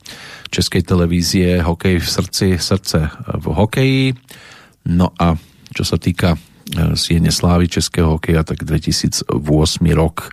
Českej 0.50 0.82
televízie 0.86 1.58
Hokej 1.62 1.98
v 1.98 2.06
srdci, 2.06 2.46
srdce 2.58 3.10
v 3.10 3.44
hokeji. 3.50 4.04
No 4.90 5.10
a 5.18 5.34
čo 5.74 5.82
sa 5.82 5.98
týka 5.98 6.34
e, 6.34 6.38
Siene 6.94 7.34
Slávy 7.34 7.66
Českého 7.66 8.18
hokeja, 8.18 8.46
tak 8.46 8.62
2008 8.62 9.26
rok 9.94 10.30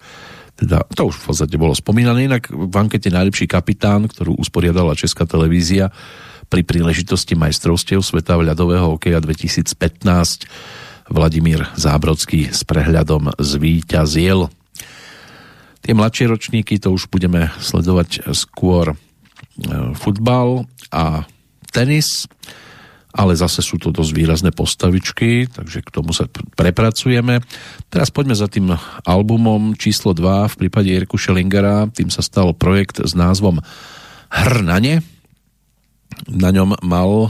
teda, 0.61 0.85
to 0.93 1.09
už 1.09 1.17
v 1.17 1.25
podstate 1.33 1.55
bolo 1.57 1.73
spomínané, 1.73 2.29
inak 2.29 2.53
v 2.53 2.75
ankete 2.77 3.09
najlepší 3.09 3.49
kapitán, 3.49 4.05
ktorú 4.05 4.37
usporiadala 4.37 4.93
Česká 4.93 5.25
televízia 5.25 5.89
pri 6.53 6.61
príležitosti 6.61 7.33
majstrovstiev 7.33 8.05
sveta 8.05 8.37
ľadového 8.37 8.93
hokeja 8.93 9.17
2015 9.17 9.73
Vladimír 11.09 11.65
Zábrodský 11.73 12.53
s 12.53 12.61
prehľadom 12.61 13.33
zvíťazil. 13.41 14.53
Tie 15.81 15.93
mladšie 15.97 16.29
ročníky 16.29 16.77
to 16.77 16.93
už 16.93 17.09
budeme 17.09 17.49
sledovať 17.57 18.29
skôr 18.37 18.93
e, 18.93 18.95
futbal 19.97 20.69
a 20.93 21.25
tenis 21.73 22.29
ale 23.11 23.35
zase 23.35 23.59
sú 23.59 23.75
to 23.75 23.91
dosť 23.91 24.11
výrazné 24.15 24.51
postavičky, 24.55 25.51
takže 25.51 25.83
k 25.83 25.89
tomu 25.91 26.15
sa 26.15 26.31
prepracujeme. 26.55 27.43
Teraz 27.91 28.07
poďme 28.07 28.35
za 28.39 28.47
tým 28.47 28.71
albumom 29.03 29.75
číslo 29.75 30.15
2 30.15 30.55
v 30.55 30.55
prípade 30.55 30.87
Jirku 30.87 31.19
Schellingera, 31.19 31.91
tým 31.91 32.07
sa 32.07 32.23
stal 32.23 32.55
projekt 32.55 33.03
s 33.03 33.11
názvom 33.11 33.59
Hrnane. 34.31 35.03
Na 36.31 36.49
ňom 36.55 36.79
mal 36.79 37.11
e, 37.27 37.29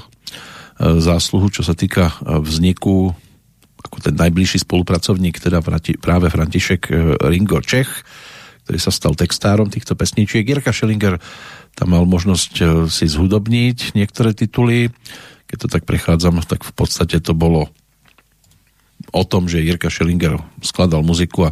zásluhu, 1.02 1.50
čo 1.50 1.66
sa 1.66 1.74
týka 1.74 2.14
e, 2.14 2.38
vzniku 2.46 3.10
ako 3.82 3.98
ten 3.98 4.14
najbližší 4.14 4.62
spolupracovník, 4.62 5.42
teda 5.42 5.66
práve 5.98 6.30
František 6.30 6.82
e, 6.94 7.18
Ringo 7.26 7.58
Čech, 7.66 7.90
ktorý 8.70 8.78
sa 8.78 8.94
stal 8.94 9.18
textárom 9.18 9.74
týchto 9.74 9.98
pesničiek. 9.98 10.46
Jirka 10.46 10.70
Schellinger 10.70 11.18
tam 11.74 11.98
mal 11.98 12.06
možnosť 12.06 12.86
si 12.92 13.06
zhudobniť 13.10 13.98
niektoré 13.98 14.38
tituly, 14.38 14.94
keď 15.52 15.58
to 15.60 15.68
tak 15.68 15.84
prechádzam, 15.84 16.40
tak 16.48 16.64
v 16.64 16.72
podstate 16.72 17.20
to 17.20 17.36
bolo 17.36 17.68
o 19.12 19.24
tom, 19.28 19.52
že 19.52 19.60
Jirka 19.60 19.92
Schellinger 19.92 20.40
skladal 20.64 21.04
muziku 21.04 21.52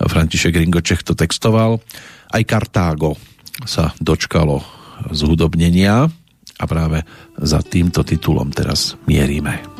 František 0.00 0.56
Ringočech 0.56 1.04
to 1.04 1.12
textoval. 1.12 1.84
Aj 2.32 2.42
Kartágo 2.48 3.20
sa 3.68 3.92
dočkalo 4.00 4.64
zhudobnenia 5.12 6.08
a 6.56 6.64
práve 6.64 7.04
za 7.36 7.60
týmto 7.60 8.00
titulom 8.00 8.48
teraz 8.48 8.96
mierime. 9.04 9.71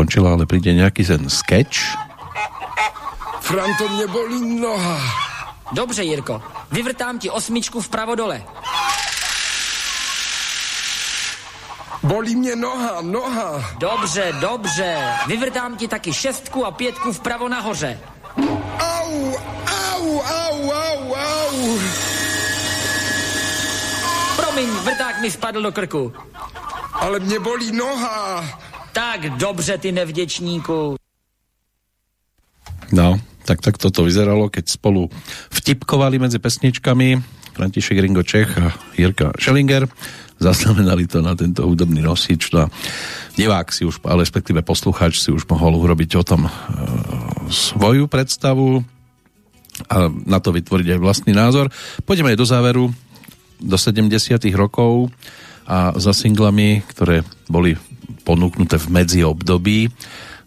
Skončila, 0.00 0.32
ale 0.32 0.48
príde 0.48 0.72
nejaký 0.72 1.04
ten 1.04 1.28
sketch. 1.28 1.76
Franto, 3.44 3.84
mě 3.92 4.06
bolí 4.08 4.40
noha. 4.56 4.96
Dobře, 5.76 6.02
Jirko. 6.02 6.40
Vyvrtám 6.72 7.18
ti 7.20 7.28
osmičku 7.28 7.80
vpravo 7.84 8.16
dole. 8.16 8.40
Bolí 12.02 12.32
mě 12.36 12.56
noha, 12.56 13.04
noha. 13.04 13.76
Dobře, 13.76 14.32
dobře. 14.40 15.20
Vyvrtám 15.26 15.76
ti 15.76 15.88
taky 15.88 16.12
šestku 16.12 16.64
a 16.64 16.70
pětku 16.70 17.12
vpravo 17.12 17.48
nahoře. 17.48 18.00
Au, 18.80 19.36
au, 19.68 20.04
au, 20.24 20.56
au, 20.72 21.00
au. 21.12 21.56
Promiň, 24.36 24.68
vrták 24.80 25.20
mi 25.20 25.30
spadl 25.30 25.62
do 25.62 25.72
krku. 25.72 26.12
Ale 26.92 27.20
mě 27.20 27.38
bolí 27.38 27.72
noha. 27.72 28.44
Tak 29.00 29.30
dobře, 29.40 29.78
ty 29.78 29.92
nevděčníku. 29.92 30.96
No, 32.92 33.20
tak 33.48 33.64
tak 33.64 33.80
toto 33.80 34.04
vyzeralo, 34.04 34.52
keď 34.52 34.68
spolu 34.68 35.08
vtipkovali 35.48 36.20
medzi 36.20 36.36
pesničkami 36.36 37.16
František 37.56 37.96
Ringo 37.96 38.20
Čech 38.20 38.52
a 38.60 38.76
Jirka 39.00 39.32
Schellinger. 39.40 39.88
Zaznamenali 40.36 41.08
to 41.08 41.24
na 41.24 41.32
tento 41.32 41.64
hudobný 41.64 42.04
nosič. 42.04 42.52
No 42.52 42.68
a 42.68 42.70
divák 43.40 43.72
si 43.72 43.88
už, 43.88 44.04
ale 44.04 44.20
respektíve 44.20 44.60
poslucháč 44.60 45.16
si 45.16 45.32
už 45.32 45.48
mohol 45.48 45.80
urobiť 45.80 46.20
o 46.20 46.24
tom 46.24 46.44
e, 46.44 46.50
svoju 47.48 48.04
predstavu 48.04 48.84
a 49.88 50.12
na 50.12 50.44
to 50.44 50.52
vytvoriť 50.52 50.86
aj 50.92 51.00
vlastný 51.00 51.32
názor. 51.32 51.72
Poďme 52.04 52.36
aj 52.36 52.40
do 52.40 52.44
záveru, 52.44 52.84
do 53.64 53.76
70 53.80 54.12
rokov 54.52 55.08
a 55.64 55.96
za 55.96 56.12
singlami, 56.12 56.84
ktoré 56.84 57.24
boli 57.48 57.80
ponúknuté 58.26 58.76
v 58.76 58.88
medzi 58.90 59.20
období, 59.22 59.88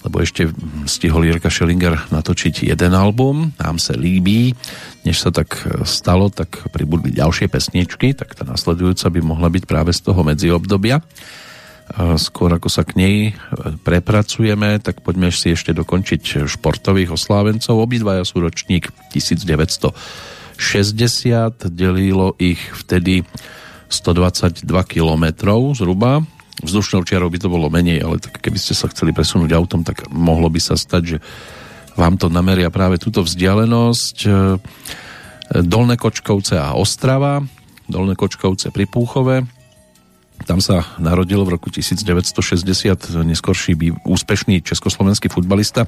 lebo 0.04 0.20
ešte 0.20 0.52
stihol 0.84 1.24
Jirka 1.24 1.48
Schellinger 1.48 2.12
natočiť 2.12 2.68
jeden 2.68 2.92
album, 2.92 3.56
nám 3.56 3.80
sa 3.80 3.96
líbí. 3.96 4.52
Než 5.08 5.24
sa 5.24 5.32
tak 5.32 5.64
stalo, 5.88 6.28
tak 6.28 6.68
pribudli 6.76 7.16
ďalšie 7.16 7.48
pesničky, 7.48 8.12
tak 8.12 8.36
tá 8.36 8.44
nasledujúca 8.44 9.08
by 9.08 9.20
mohla 9.24 9.48
byť 9.48 9.64
práve 9.64 9.96
z 9.96 10.04
toho 10.04 10.20
medzi 10.28 10.52
obdobia. 10.52 11.00
skôr 12.16 12.48
ako 12.52 12.70
sa 12.72 12.88
k 12.88 12.96
nej 12.96 13.16
prepracujeme, 13.84 14.80
tak 14.80 15.04
poďme 15.04 15.32
si 15.36 15.52
ešte 15.52 15.76
dokončiť 15.76 16.48
športových 16.48 17.12
oslávencov. 17.14 17.76
Obidvaja 17.76 18.24
sú 18.24 18.40
ročník 18.40 18.90
1960, 19.12 19.94
delilo 21.70 22.36
ich 22.40 22.60
vtedy 22.72 23.28
122 23.92 24.66
km 24.90 25.26
zhruba. 25.76 26.24
Vzdušnou 26.62 27.02
čiarou 27.02 27.34
by 27.34 27.40
to 27.42 27.50
bolo 27.50 27.74
menej, 27.74 28.06
ale 28.06 28.22
tak 28.22 28.38
keby 28.38 28.62
ste 28.62 28.78
sa 28.78 28.86
chceli 28.94 29.10
presunúť 29.10 29.58
autom, 29.58 29.82
tak 29.82 30.06
mohlo 30.14 30.46
by 30.54 30.62
sa 30.62 30.78
stať, 30.78 31.04
že 31.04 31.18
vám 31.98 32.22
to 32.22 32.30
nameria 32.30 32.70
práve 32.70 33.02
túto 33.02 33.26
vzdialenosť. 33.26 34.18
E, 34.26 34.30
Dolné 35.66 35.98
Kočkovce 35.98 36.62
a 36.62 36.78
Ostrava, 36.78 37.42
Dolné 37.90 38.14
Kočkovce 38.14 38.70
pri 38.70 38.86
Púchove, 38.86 39.46
tam 40.44 40.60
sa 40.60 40.84
narodil 41.00 41.40
v 41.46 41.56
roku 41.56 41.72
1960 41.72 43.24
neskorší 43.24 43.74
úspešný 44.04 44.60
československý 44.66 45.32
futbalista 45.32 45.88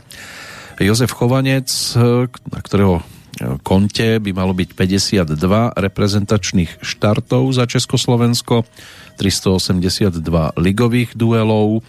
Jozef 0.80 1.12
Chovanec, 1.12 1.68
na 2.52 2.60
ktorého 2.64 3.04
konte 3.64 4.20
by 4.24 4.32
malo 4.32 4.56
byť 4.56 4.70
52 4.74 5.76
reprezentačných 5.76 6.80
štartov 6.80 7.52
za 7.52 7.68
Československo, 7.68 8.64
382 9.20 10.20
ligových 10.60 11.16
duelov 11.16 11.84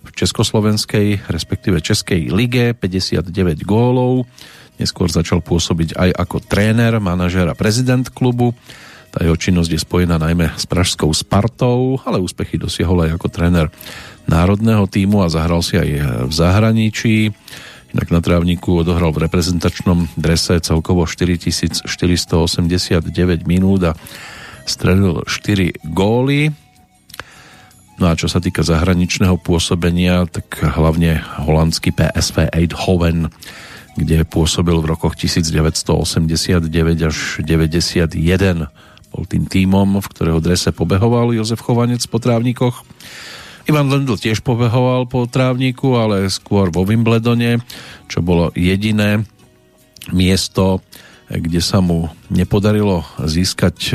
v 0.00 0.10
Československej, 0.16 1.28
respektíve 1.28 1.80
Českej 1.80 2.32
lige, 2.32 2.72
59 2.72 3.64
gólov. 3.64 4.24
Neskôr 4.80 5.12
začal 5.12 5.44
pôsobiť 5.44 5.92
aj 5.96 6.10
ako 6.16 6.40
tréner, 6.40 6.96
manažer 7.00 7.44
a 7.44 7.56
prezident 7.56 8.08
klubu 8.08 8.56
tá 9.10 9.26
jeho 9.26 9.34
činnosť 9.34 9.70
je 9.74 9.80
spojená 9.82 10.22
najmä 10.22 10.54
s 10.54 10.70
pražskou 10.70 11.10
Spartou, 11.10 11.98
ale 12.06 12.22
úspechy 12.22 12.54
dosiahol 12.62 13.10
aj 13.10 13.18
ako 13.18 13.26
tréner 13.26 13.66
národného 14.30 14.86
týmu 14.86 15.26
a 15.26 15.32
zahral 15.32 15.66
si 15.66 15.74
aj 15.74 15.88
v 16.30 16.32
zahraničí. 16.32 17.34
Inak 17.90 18.08
na 18.14 18.22
trávniku 18.22 18.86
odohral 18.86 19.10
v 19.10 19.26
reprezentačnom 19.26 20.14
drese 20.14 20.62
celkovo 20.62 21.06
4489 21.10 21.86
minút 23.50 23.82
a 23.82 23.92
strelil 24.62 25.26
4 25.26 25.90
góly. 25.90 26.54
No 27.98 28.08
a 28.08 28.14
čo 28.14 28.30
sa 28.30 28.38
týka 28.38 28.62
zahraničného 28.62 29.36
pôsobenia, 29.42 30.24
tak 30.30 30.62
hlavne 30.62 31.20
holandský 31.42 31.90
PSV 31.90 32.48
Eindhoven, 32.54 33.28
kde 33.98 34.22
pôsobil 34.22 34.78
v 34.78 34.86
rokoch 34.86 35.18
1989 35.18 36.70
až 37.04 37.16
91 37.42 38.70
bol 39.10 39.26
tým 39.26 39.44
tímom, 39.50 39.98
v 39.98 40.06
ktorého 40.06 40.38
drese 40.38 40.70
pobehoval 40.70 41.34
Jozef 41.34 41.58
Chovanec 41.66 42.06
po 42.06 42.22
trávnikoch. 42.22 42.86
Ivan 43.70 43.86
Lendl 43.86 44.18
tiež 44.18 44.42
pobehoval 44.42 45.06
po 45.06 45.30
trávniku, 45.30 45.94
ale 45.94 46.26
skôr 46.26 46.74
vo 46.74 46.82
Wimbledone, 46.82 47.62
čo 48.10 48.18
bolo 48.18 48.50
jediné 48.58 49.22
miesto, 50.10 50.82
kde 51.30 51.62
sa 51.62 51.78
mu 51.78 52.10
nepodarilo 52.34 53.06
získať 53.22 53.76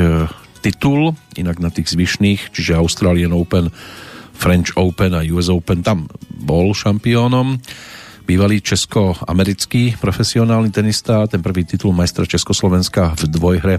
titul, 0.64 1.12
inak 1.36 1.60
na 1.60 1.68
tých 1.68 1.92
zvyšných, 1.92 2.56
čiže 2.56 2.72
Australian 2.72 3.36
Open, 3.36 3.68
French 4.32 4.72
Open 4.80 5.12
a 5.12 5.20
US 5.36 5.52
Open, 5.52 5.84
tam 5.84 6.08
bol 6.32 6.72
šampiónom. 6.72 7.60
Bývalý 8.24 8.64
česko-americký 8.64 10.00
profesionálny 10.00 10.72
tenista, 10.72 11.28
ten 11.28 11.44
prvý 11.44 11.68
titul 11.68 11.92
majstra 11.92 12.24
Československa 12.24 13.12
v 13.12 13.28
dvojhre 13.28 13.74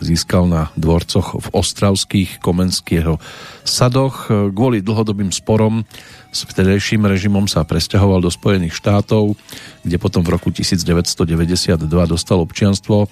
získal 0.00 0.48
na 0.48 0.72
dvorcoch 0.74 1.38
v 1.38 1.46
Ostravských 1.52 2.40
Komenského 2.40 3.20
sadoch. 3.62 4.28
Kvôli 4.28 4.80
dlhodobým 4.80 5.30
sporom 5.30 5.84
s 6.32 6.46
vtedejším 6.48 7.04
režimom 7.06 7.46
sa 7.46 7.62
presťahoval 7.62 8.24
do 8.24 8.30
Spojených 8.32 8.74
štátov, 8.74 9.36
kde 9.84 9.96
potom 10.00 10.24
v 10.24 10.34
roku 10.34 10.48
1992 10.50 11.86
dostal 12.08 12.40
občianstvo. 12.40 13.06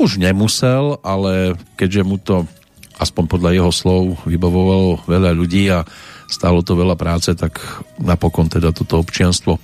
Už 0.00 0.16
nemusel, 0.16 0.98
ale 1.04 1.58
keďže 1.76 2.02
mu 2.02 2.16
to 2.16 2.48
aspoň 2.96 3.24
podľa 3.28 3.50
jeho 3.56 3.72
slov 3.74 4.02
vybavovalo 4.28 5.04
veľa 5.04 5.30
ľudí 5.34 5.68
a 5.72 5.84
stálo 6.30 6.64
to 6.64 6.78
veľa 6.78 6.96
práce, 6.96 7.34
tak 7.34 7.60
napokon 8.00 8.48
teda 8.48 8.72
toto 8.72 9.02
občianstvo 9.02 9.60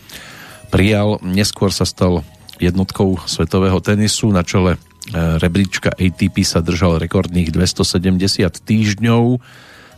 prijal. 0.69 1.23
Neskôr 1.25 1.73
sa 1.73 1.89
stal 1.89 2.27
jednotkou 2.59 3.17
svetového 3.25 3.79
tenisu 3.79 4.35
na 4.35 4.43
čele 4.43 4.77
rebríčka 5.15 5.95
ATP 5.95 6.45
sa 6.45 6.61
držal 6.61 7.01
rekordných 7.01 7.49
270 7.53 8.45
týždňov, 8.45 9.25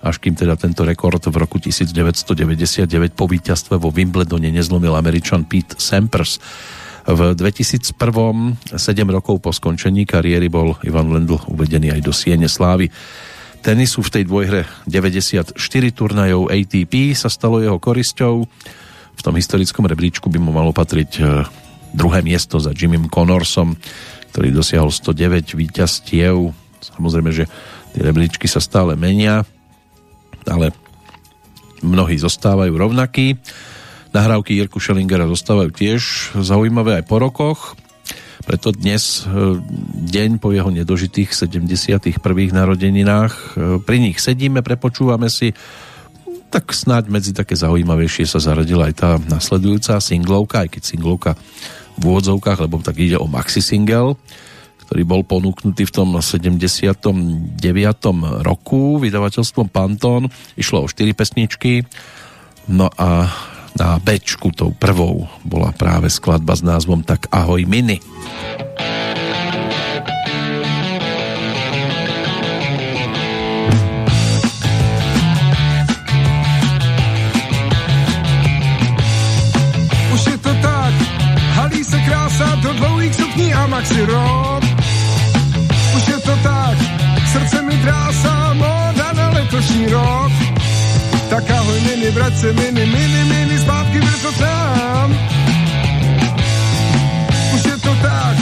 až 0.00 0.16
kým 0.16 0.32
teda 0.32 0.56
tento 0.56 0.86
rekord 0.86 1.20
v 1.20 1.36
roku 1.36 1.60
1999 1.60 2.88
po 3.12 3.28
víťazstve 3.28 3.76
vo 3.76 3.92
Wimbledone 3.92 4.48
nezlomil 4.48 4.96
američan 4.96 5.44
Pete 5.44 5.76
Sampras. 5.76 6.40
V 7.04 7.20
2001, 7.34 7.96
7 7.96 8.80
rokov 9.08 9.40
po 9.40 9.50
skončení 9.50 10.04
kariéry, 10.04 10.52
bol 10.52 10.76
Ivan 10.84 11.10
Lendl 11.10 11.40
uvedený 11.48 11.96
aj 11.96 12.00
do 12.04 12.12
Siene 12.12 12.48
Slávy. 12.48 12.92
Tenisu 13.60 14.00
v 14.00 14.10
tej 14.12 14.24
dvojhre 14.24 14.64
94 14.88 15.56
turnajov 15.92 16.48
ATP 16.48 17.12
sa 17.12 17.28
stalo 17.28 17.60
jeho 17.60 17.76
korisťou. 17.76 18.34
V 19.16 19.20
tom 19.20 19.36
historickom 19.36 19.84
rebríčku 19.84 20.32
by 20.32 20.40
mu 20.40 20.48
malo 20.48 20.72
patriť 20.72 21.10
e, 21.20 21.22
druhé 21.92 22.24
miesto 22.24 22.56
za 22.56 22.72
Jimmym 22.72 23.12
Connorsom 23.12 23.76
ktorý 24.30 24.54
dosiahol 24.54 24.94
109 24.94 25.58
víťazstiev. 25.58 26.54
Samozrejme, 26.80 27.30
že 27.34 27.44
tie 27.92 28.02
rebríčky 28.06 28.46
sa 28.46 28.62
stále 28.62 28.94
menia, 28.94 29.42
ale 30.46 30.70
mnohí 31.82 32.16
zostávajú 32.16 32.72
rovnakí. 32.72 33.36
Nahrávky 34.10 34.58
Jirku 34.58 34.82
Schellingera 34.82 35.30
zostávajú 35.30 35.70
tiež 35.70 36.34
zaujímavé 36.38 37.02
aj 37.02 37.04
po 37.06 37.16
rokoch. 37.22 37.60
Preto 38.42 38.74
dnes, 38.74 39.22
e, 39.22 39.60
deň 40.10 40.40
po 40.42 40.50
jeho 40.50 40.72
nedožitých 40.72 41.30
71. 41.36 42.50
narodeninách, 42.50 43.32
e, 43.32 43.42
pri 43.78 43.98
nich 44.00 44.18
sedíme, 44.18 44.64
prepočúvame 44.64 45.30
si 45.30 45.54
tak 46.50 46.74
snáď 46.74 47.06
medzi 47.06 47.30
také 47.30 47.54
zaujímavejšie 47.54 48.26
sa 48.26 48.42
zaradila 48.42 48.90
aj 48.90 48.94
tá 48.98 49.10
nasledujúca 49.22 50.02
singlovka, 50.02 50.66
aj 50.66 50.68
keď 50.74 50.82
singlovka 50.82 51.38
v 52.00 52.04
úvodzovkách, 52.08 52.64
lebo 52.64 52.80
tak 52.80 52.96
ide 52.98 53.20
o 53.20 53.28
maxi 53.28 53.60
single, 53.60 54.16
ktorý 54.88 55.02
bol 55.06 55.22
ponúknutý 55.22 55.86
v 55.86 55.92
tom 55.92 56.16
79. 56.18 57.60
roku 58.42 58.98
vydavateľstvom 58.98 59.68
Pantón. 59.70 60.32
Išlo 60.58 60.82
o 60.82 60.90
4 60.90 61.14
pesničky. 61.14 61.86
No 62.66 62.90
a 62.98 63.30
na 63.78 64.02
Bčku 64.02 64.50
tou 64.50 64.74
prvou 64.74 65.30
bola 65.46 65.70
práve 65.70 66.10
skladba 66.10 66.58
s 66.58 66.66
názvom 66.66 67.06
Tak 67.06 67.30
ahoj 67.30 67.62
mini. 67.68 68.02
Maxi 83.70 84.02
rock. 84.06 84.64
Už 85.96 86.04
je 86.08 86.18
to 86.20 86.34
tak, 86.42 86.76
srdce 87.32 87.62
mi 87.62 87.76
drásá 87.76 88.54
moda 88.54 89.08
na 89.14 89.30
letošní 89.30 89.86
rok. 89.86 90.32
Tak 91.30 91.50
ahoj 91.50 91.80
mini, 91.86 92.10
vrať 92.10 92.34
se 92.36 92.52
mini, 92.52 92.84
mini, 92.86 93.22
mini, 93.24 93.58
zpátky 93.58 93.98
brzo 94.00 94.32
tam. 94.38 95.06
Už 97.54 97.62
je 97.64 97.76
to 97.78 97.92
tak, 98.02 98.36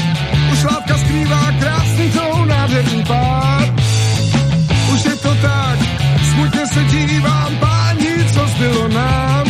už 0.53 0.59
látka 0.65 0.95
skrývá 0.99 1.43
krásný 1.61 2.07
tou 2.11 2.45
nádherný 2.45 3.05
pár. 3.05 3.67
Už 4.93 5.05
je 5.05 5.17
to 5.17 5.33
tak, 5.43 5.79
smutně 6.33 6.65
se 6.67 6.83
dívám, 6.85 7.53
páni, 7.61 8.25
co 8.33 8.43
zbylo 8.57 8.89
nám. 8.89 9.45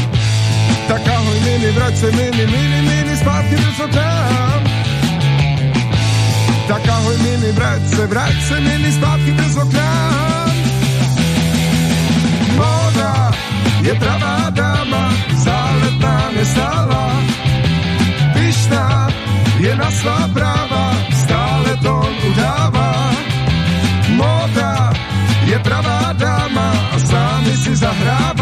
Tak 0.89 1.03
ahoj 1.09 1.39
mini, 1.45 1.71
vrať 1.71 1.95
se 1.97 2.09
mini, 2.11 2.45
mini, 2.47 2.81
mini, 2.83 3.15
zpátky 3.17 3.55
brzo 3.55 3.87
tam. 3.95 4.88
Tak 6.69 6.85
ahoj 6.85 7.17
mini, 7.25 7.49
vrať 7.57 7.83
se, 7.97 8.07
vrať 8.07 8.37
se 8.45 8.61
mini 8.61 8.93
zpátky 8.93 9.33
brzo 9.33 9.65
k 9.67 9.73
nám. 9.73 10.53
Móda 12.61 13.33
je 13.81 13.95
pravá 13.97 14.53
dáma, 14.53 15.05
záletná 15.33 16.17
nestála. 16.37 17.05
Pyšná 18.37 19.09
je 19.65 19.73
na 19.81 19.89
svá 19.97 20.29
práva, 20.29 20.85
stále 21.17 21.73
tón 21.81 22.13
udává. 22.37 23.17
Móda 24.13 24.93
je 25.49 25.57
pravá 25.65 26.13
dáma 26.21 26.69
a 26.93 26.97
sámi 27.01 27.55
si 27.65 27.73
zahrává. 27.81 28.38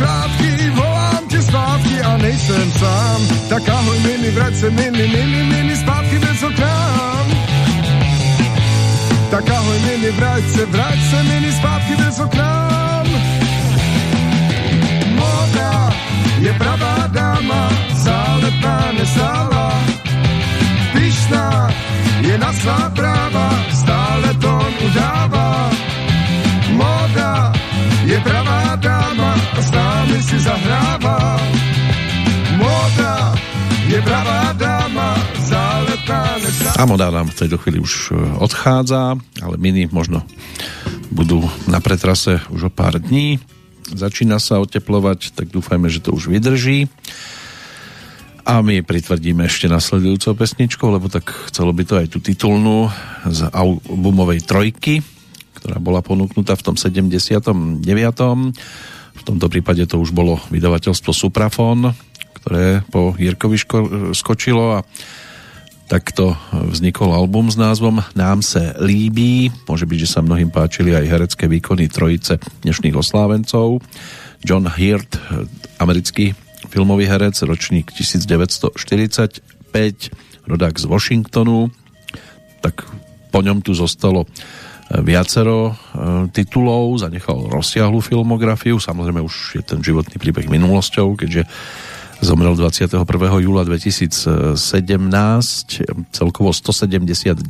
Zakrátky, 0.00 0.70
volám 0.70 1.24
tě 1.28 1.42
zpátky 1.42 2.00
a 2.00 2.16
nejsem 2.16 2.72
sám. 2.72 3.20
Tak 3.48 3.68
ahoj 3.68 3.98
mini, 3.98 4.30
vrať 4.30 4.54
se 4.54 4.70
mini, 4.70 5.06
mini, 5.08 5.42
mini, 5.44 5.76
zpátky 5.76 6.18
bez 6.18 6.42
oknám. 6.42 7.26
Tak 9.30 9.50
ahoj 9.50 9.78
mini, 9.78 10.10
vrať 10.10 10.44
se, 10.44 10.66
vrať 10.66 10.98
se 11.10 11.22
mini, 11.22 11.52
zpátky 11.52 11.96
bez 11.96 12.20
oknám. 12.20 13.06
Moda 15.14 15.92
je 16.40 16.52
pravá 16.52 17.06
dáma, 17.06 17.68
záletná 17.92 18.92
nestála. 18.98 19.84
Pyšná 20.92 21.70
je 22.20 22.38
na 22.38 22.52
svá 22.52 22.90
práva, 22.96 23.48
stále 23.72 24.34
to 24.34 24.52
udává. 24.86 25.19
Zahrává. 30.50 31.38
Moda 32.58 33.38
je 33.86 33.98
pravá 34.02 34.50
dáma, 34.58 35.14
záletná 35.46 36.22
nestáva. 36.42 36.74
A 36.74 36.90
moda 36.90 37.06
nám 37.14 37.30
v 37.30 37.38
tejto 37.38 37.56
chvíli 37.62 37.78
už 37.78 38.10
e, 38.10 38.18
odchádza, 38.42 39.14
ale 39.38 39.54
mini 39.62 39.86
možno 39.94 40.26
budú 41.14 41.46
na 41.70 41.78
pretrase 41.78 42.42
už 42.50 42.66
o 42.66 42.70
pár 42.70 42.98
dní. 42.98 43.38
Začína 43.94 44.42
sa 44.42 44.58
oteplovať, 44.58 45.38
tak 45.38 45.54
dúfajme, 45.54 45.86
že 45.86 46.02
to 46.02 46.14
už 46.14 46.30
vydrží. 46.30 46.90
A 48.42 48.58
my 48.66 48.82
pritvrdíme 48.82 49.46
ešte 49.46 49.70
nasledujúcou 49.70 50.34
pesničkou, 50.34 50.90
lebo 50.90 51.06
tak 51.06 51.30
chcelo 51.50 51.70
by 51.70 51.82
to 51.86 51.94
aj 51.94 52.06
tú 52.10 52.18
titulnú 52.18 52.90
z 53.22 53.46
albumovej 53.54 54.42
trojky, 54.42 55.06
ktorá 55.62 55.78
bola 55.78 56.02
ponúknutá 56.02 56.58
v 56.58 56.64
tom 56.66 56.74
79. 56.74 57.82
V 59.20 59.22
tomto 59.28 59.52
prípade 59.52 59.84
to 59.84 60.00
už 60.00 60.16
bolo 60.16 60.40
vydavateľstvo 60.48 61.12
Suprafon, 61.12 61.92
ktoré 62.40 62.80
po 62.88 63.12
Jirkovi 63.20 63.56
ško- 63.60 64.16
skočilo 64.16 64.80
a 64.80 64.84
takto 65.90 66.38
vznikol 66.54 67.10
album 67.12 67.50
s 67.50 67.58
názvom 67.58 68.00
Nám 68.14 68.46
se 68.46 68.72
líbí. 68.78 69.50
Môže 69.66 69.84
byť, 69.84 69.98
že 70.06 70.08
sa 70.08 70.24
mnohým 70.24 70.48
páčili 70.48 70.94
aj 70.94 71.10
herecké 71.10 71.44
výkony 71.50 71.90
trojice 71.90 72.38
dnešných 72.62 72.94
oslávencov. 72.94 73.82
John 74.40 74.70
Hirt, 74.70 75.18
americký 75.76 76.32
filmový 76.70 77.10
herec, 77.10 77.34
ročník 77.42 77.90
1945, 77.92 78.72
rodák 80.46 80.74
z 80.78 80.84
Washingtonu, 80.86 81.68
tak 82.62 82.86
po 83.34 83.40
ňom 83.42 83.60
tu 83.60 83.74
zostalo 83.74 84.30
viacero 84.98 85.70
e, 85.70 85.74
titulov, 86.34 86.98
zanechal 86.98 87.46
rozsiahlu 87.46 88.02
filmografiu, 88.02 88.82
samozrejme 88.82 89.22
už 89.22 89.62
je 89.62 89.62
ten 89.62 89.78
životný 89.78 90.18
príbeh 90.18 90.50
minulosťou, 90.50 91.14
keďže 91.14 91.46
zomrel 92.20 92.58
21. 92.58 93.06
júla 93.40 93.62
2017, 93.64 94.58
celkovo 96.10 96.50
179 96.50 97.40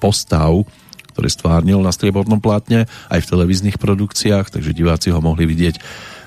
postav, 0.00 0.64
ktoré 1.12 1.28
stvárnil 1.28 1.78
na 1.84 1.92
striebornom 1.92 2.40
plátne, 2.40 2.88
aj 3.12 3.20
v 3.22 3.30
televíznych 3.30 3.76
produkciách, 3.76 4.50
takže 4.50 4.74
diváci 4.74 5.12
ho 5.12 5.20
mohli 5.20 5.44
vidieť 5.44 5.76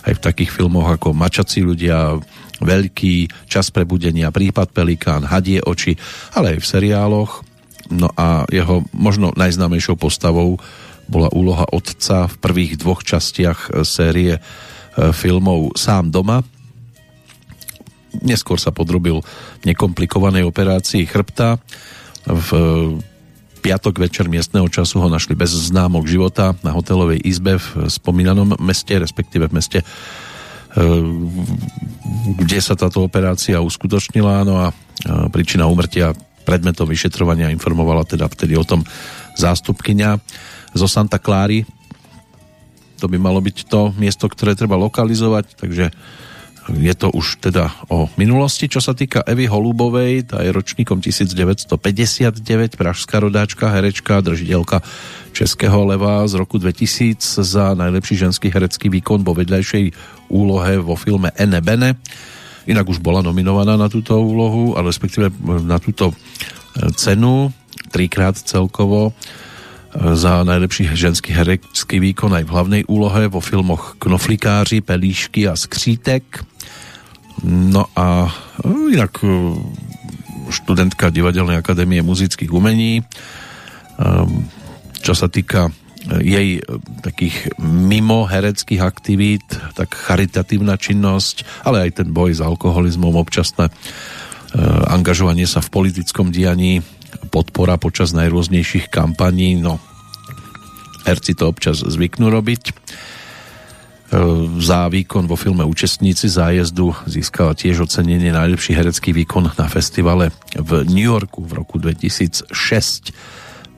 aj 0.04 0.14
v 0.20 0.24
takých 0.24 0.52
filmoch 0.52 0.86
ako 0.86 1.16
Mačací 1.16 1.64
ľudia, 1.64 2.20
Veľký, 2.64 3.28
Čas 3.50 3.74
prebudenia, 3.74 4.32
Prípad 4.32 4.72
Pelikán, 4.72 5.28
Hadie 5.28 5.60
oči, 5.60 5.98
ale 6.38 6.56
aj 6.56 6.58
v 6.64 6.70
seriáloch. 6.70 7.53
No 7.92 8.08
a 8.16 8.48
jeho 8.48 8.88
možno 8.96 9.36
najznámejšou 9.36 10.00
postavou 10.00 10.62
bola 11.08 11.28
úloha 11.36 11.68
otca 11.68 12.32
v 12.32 12.36
prvých 12.40 12.80
dvoch 12.80 13.04
častiach 13.04 13.84
série 13.84 14.40
e, 14.40 14.42
filmov 15.12 15.76
Sám 15.76 16.16
doma. 16.16 16.48
Neskôr 18.24 18.56
sa 18.62 18.72
podrobil 18.72 19.20
nekomplikovanej 19.68 20.48
operácii 20.48 21.04
chrbta. 21.04 21.60
V 22.24 22.50
piatok 23.60 24.00
večer 24.00 24.32
miestneho 24.32 24.68
času 24.68 25.00
ho 25.04 25.08
našli 25.12 25.36
bez 25.36 25.52
známok 25.52 26.08
života 26.08 26.56
na 26.64 26.76
hotelovej 26.76 27.20
izbe 27.24 27.60
v 27.60 27.88
spomínanom 27.88 28.60
meste, 28.60 28.96
respektíve 28.96 29.52
v 29.52 29.56
meste, 29.60 29.80
e, 29.84 29.86
kde 32.40 32.60
sa 32.64 32.80
táto 32.80 33.04
operácia 33.04 33.60
uskutočnila. 33.60 34.48
No 34.48 34.56
a 34.64 34.68
e, 34.72 34.74
príčina 35.36 35.68
úmrtia 35.68 36.16
predmetom 36.44 36.86
vyšetrovania 36.86 37.52
informovala 37.52 38.06
teda 38.06 38.28
vtedy 38.28 38.60
o 38.60 38.68
tom 38.68 38.84
zástupkynia 39.40 40.20
zo 40.76 40.88
Santa 40.88 41.18
Cláry. 41.18 41.66
To 43.02 43.12
by 43.12 43.18
malo 43.20 43.44
byť 43.44 43.58
to 43.68 43.92
miesto, 44.00 44.30
ktoré 44.30 44.56
treba 44.56 44.80
lokalizovať, 44.80 45.60
takže 45.60 45.92
je 46.72 46.94
to 46.96 47.12
už 47.12 47.44
teda 47.44 47.68
o 47.92 48.08
minulosti. 48.16 48.72
Čo 48.72 48.80
sa 48.80 48.96
týka 48.96 49.20
Evy 49.28 49.52
Holubovej, 49.52 50.32
tá 50.32 50.40
je 50.40 50.56
ročníkom 50.56 51.04
1959, 51.04 52.80
pražská 52.80 53.20
rodáčka, 53.20 53.68
herečka, 53.68 54.24
držiteľka 54.24 54.80
Českého 55.36 55.84
leva 55.84 56.24
z 56.24 56.40
roku 56.40 56.56
2000 56.56 57.44
za 57.44 57.76
najlepší 57.76 58.16
ženský 58.16 58.48
herecký 58.48 58.88
výkon 58.88 59.28
vo 59.28 59.36
vedľajšej 59.36 59.92
úlohe 60.32 60.80
vo 60.80 60.96
filme 60.96 61.36
Ene 61.36 61.60
Bene. 61.60 62.00
Inak 62.70 62.88
už 62.88 63.04
bola 63.04 63.20
nominovaná 63.20 63.76
na 63.76 63.92
túto 63.92 64.16
úlohu, 64.20 64.80
ale 64.80 64.90
respektíve 64.90 65.30
na 65.64 65.78
túto 65.80 66.12
e, 66.12 66.16
cenu, 66.96 67.52
trikrát 67.92 68.40
celkovo 68.40 69.12
e, 69.12 69.14
za 70.16 70.48
najlepší 70.48 70.96
ženský 70.96 71.36
herecký 71.36 72.00
výkon 72.00 72.32
aj 72.32 72.44
v 72.48 72.54
hlavnej 72.54 72.82
úlohe 72.88 73.28
vo 73.28 73.44
filmoch 73.44 74.00
Knoflikáři, 74.00 74.82
Pelíšky 74.82 75.48
a 75.48 75.60
Skřítek 75.60 76.46
No 77.44 77.90
a 77.98 78.30
inak 78.94 79.20
študentka 80.54 81.10
Divadelnej 81.10 81.58
akadémie 81.58 82.06
muzických 82.06 82.54
umení. 82.54 83.02
Čo 85.02 85.14
sa 85.18 85.28
týka 85.28 85.74
jej 86.04 86.60
takých 87.00 87.56
mimo 87.64 88.28
hereckých 88.28 88.82
aktivít, 88.84 89.48
tak 89.78 89.96
charitatívna 89.96 90.76
činnosť, 90.76 91.64
ale 91.64 91.88
aj 91.88 92.04
ten 92.04 92.10
boj 92.12 92.36
s 92.36 92.42
alkoholizmom, 92.44 93.16
občasné 93.16 93.72
angažovanie 94.92 95.48
sa 95.48 95.64
v 95.64 95.72
politickom 95.72 96.30
dianí, 96.30 96.84
podpora 97.32 97.80
počas 97.80 98.12
najrôznejších 98.14 98.92
kampaní, 98.92 99.58
no 99.58 99.80
herci 101.08 101.36
to 101.36 101.50
občas 101.50 101.82
zvyknú 101.82 102.30
robiť 102.30 102.76
E, 104.14 104.18
za 104.62 104.86
výkon 104.94 105.26
vo 105.26 105.34
filme 105.34 105.66
Účestníci 105.66 106.30
zájezdu 106.30 106.94
získala 107.10 107.58
tiež 107.58 107.90
ocenenie 107.90 108.30
najlepší 108.30 108.78
herecký 108.78 109.10
výkon 109.10 109.50
na 109.58 109.66
festivale 109.66 110.30
v 110.54 110.86
New 110.86 111.10
Yorku 111.10 111.42
v 111.42 111.58
roku 111.58 111.82
2006. 111.82 112.54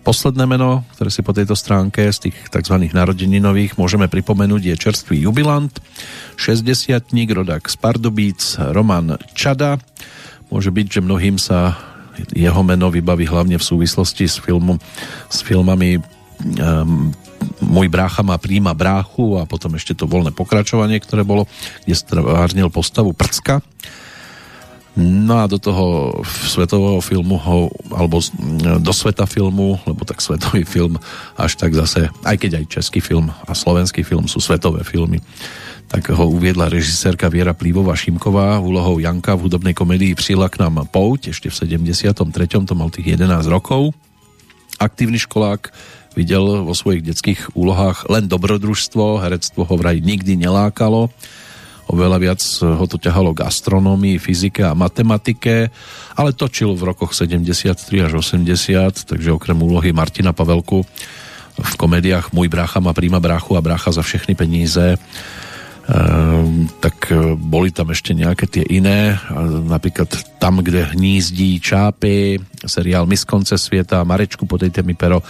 Posledné 0.05 0.45
meno, 0.45 0.85
ktoré 0.93 1.09
si 1.09 1.25
po 1.25 1.33
tejto 1.33 1.57
stránke 1.57 2.05
z 2.13 2.29
tých 2.29 2.37
tzv. 2.53 2.77
narodeninových 2.93 3.73
môžeme 3.81 4.05
pripomenúť 4.05 4.61
je 4.69 4.75
čerstvý 4.77 5.25
jubilant, 5.25 5.73
60 6.37 7.09
rodák 7.33 7.65
z 7.65 7.75
Pardubíc, 7.81 8.53
Roman 8.53 9.17
Čada. 9.33 9.81
Môže 10.53 10.69
byť, 10.69 10.87
že 10.93 11.01
mnohým 11.01 11.41
sa 11.41 11.73
jeho 12.37 12.61
meno 12.61 12.93
vybaví 12.93 13.25
hlavne 13.25 13.57
v 13.57 13.65
súvislosti 13.65 14.29
s, 14.29 14.37
filmu, 14.37 14.77
s 15.25 15.41
filmami 15.41 15.97
um, 15.97 17.09
môj 17.65 17.89
brácha 17.89 18.21
má 18.21 18.37
príjma 18.37 18.77
bráchu 18.77 19.41
a 19.41 19.49
potom 19.49 19.73
ešte 19.73 19.97
to 19.97 20.05
voľné 20.05 20.37
pokračovanie, 20.37 21.01
ktoré 21.01 21.25
bolo, 21.25 21.49
kde 21.81 21.97
stvárnil 21.97 22.69
postavu 22.69 23.09
Prcka. 23.17 23.65
No 24.95 25.43
a 25.43 25.51
do 25.51 25.59
toho 25.59 26.15
svetového 26.23 27.03
filmu 27.03 27.35
ho, 27.35 27.67
alebo 27.91 28.23
do 28.79 28.93
sveta 28.95 29.27
filmu, 29.27 29.75
lebo 29.83 30.07
tak 30.07 30.23
svetový 30.23 30.63
film 30.63 30.95
až 31.35 31.59
tak 31.59 31.75
zase, 31.75 32.07
aj 32.23 32.35
keď 32.39 32.63
aj 32.63 32.71
český 32.79 33.03
film 33.03 33.27
a 33.27 33.51
slovenský 33.51 34.07
film 34.07 34.31
sú 34.31 34.39
svetové 34.39 34.87
filmy, 34.87 35.19
tak 35.91 36.15
ho 36.15 36.25
uviedla 36.31 36.71
režisérka 36.71 37.27
Viera 37.27 37.51
Plívová 37.51 37.91
Šimková 37.93 38.57
úlohou 38.63 38.97
Janka 39.03 39.35
v 39.35 39.51
hudobnej 39.51 39.75
komedii 39.75 40.15
Přila 40.15 40.47
k 40.47 40.63
nám 40.63 40.87
pouť, 40.87 41.35
ešte 41.35 41.51
v 41.51 41.83
73. 41.83 42.15
to 42.63 42.73
mal 42.73 42.87
tých 42.87 43.19
11 43.19 43.51
rokov. 43.51 43.91
Aktívny 44.79 45.19
školák, 45.19 45.75
videl 46.15 46.63
vo 46.63 46.71
svojich 46.71 47.03
detských 47.03 47.51
úlohách 47.53 48.07
len 48.07 48.31
dobrodružstvo, 48.31 49.19
herectvo 49.19 49.67
ho 49.67 49.75
vraj 49.75 49.99
nikdy 49.99 50.39
nelákalo, 50.39 51.11
oveľa 51.91 52.17
viac 52.17 52.41
ho 52.61 52.85
to 52.89 52.97
ťahalo 52.97 53.35
k 53.37 53.45
astronómii, 53.45 54.17
fyzike 54.17 54.65
a 54.65 54.77
matematike, 54.77 55.69
ale 56.17 56.31
točil 56.33 56.73
v 56.73 56.93
rokoch 56.93 57.13
73 57.13 57.75
až 58.05 58.21
80, 58.21 59.09
takže 59.09 59.29
okrem 59.35 59.57
úlohy 59.57 59.93
Martina 59.93 60.33
Pavelku 60.33 60.83
v 61.55 61.73
komédiách 61.79 62.35
Môj 62.35 62.51
brácha 62.51 62.83
má 62.83 62.91
príma 62.91 63.23
bráchu 63.23 63.55
a 63.55 63.63
brácha 63.63 63.95
za 63.95 64.03
všechny 64.03 64.35
peníze 64.35 64.99
Ehm, 65.85 66.65
tak 66.81 67.13
e, 67.13 67.37
boli 67.37 67.69
tam 67.69 67.93
ešte 67.93 68.17
nejaké 68.17 68.49
tie 68.49 68.65
iné, 68.65 69.21
napríklad 69.69 70.09
tam, 70.41 70.65
kde 70.65 70.81
hnízdí 70.97 71.61
čápy, 71.61 72.41
seriál 72.65 73.05
Miskonce 73.05 73.53
sveta, 73.53 74.01
Marečku 74.01 74.49
po 74.49 74.57
tej 74.57 74.73
témy 74.73 74.97
pero 74.97 75.21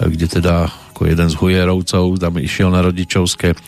kde 0.00 0.40
teda 0.40 0.72
ako 1.02 1.10
jeden 1.10 1.30
z 1.34 1.34
hujerovcov, 1.34 2.04
tam 2.22 2.38
išiel 2.38 2.70
na 2.70 2.78
rodičovské. 2.78 3.58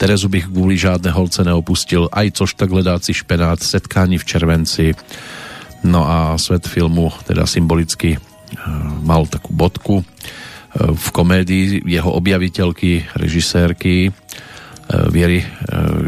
Terezu 0.00 0.32
bych 0.32 0.48
kvôli 0.48 0.80
žádné 0.80 1.12
holce 1.12 1.44
neopustil, 1.44 2.08
aj 2.08 2.40
což 2.40 2.56
tak 2.56 2.72
ledáci 2.72 3.12
špenát, 3.12 3.60
setkání 3.60 4.16
v 4.16 4.24
červenci. 4.24 4.96
No 5.84 6.08
a 6.08 6.40
svet 6.40 6.64
filmu 6.64 7.12
teda 7.28 7.44
symbolicky 7.44 8.16
e, 8.16 8.18
mal 9.04 9.28
takú 9.28 9.52
bodku 9.52 10.00
e, 10.00 10.04
v 10.96 11.06
komédii 11.12 11.84
jeho 11.84 12.08
objaviteľky, 12.08 13.12
režisérky 13.20 14.08
Viery 14.88 15.44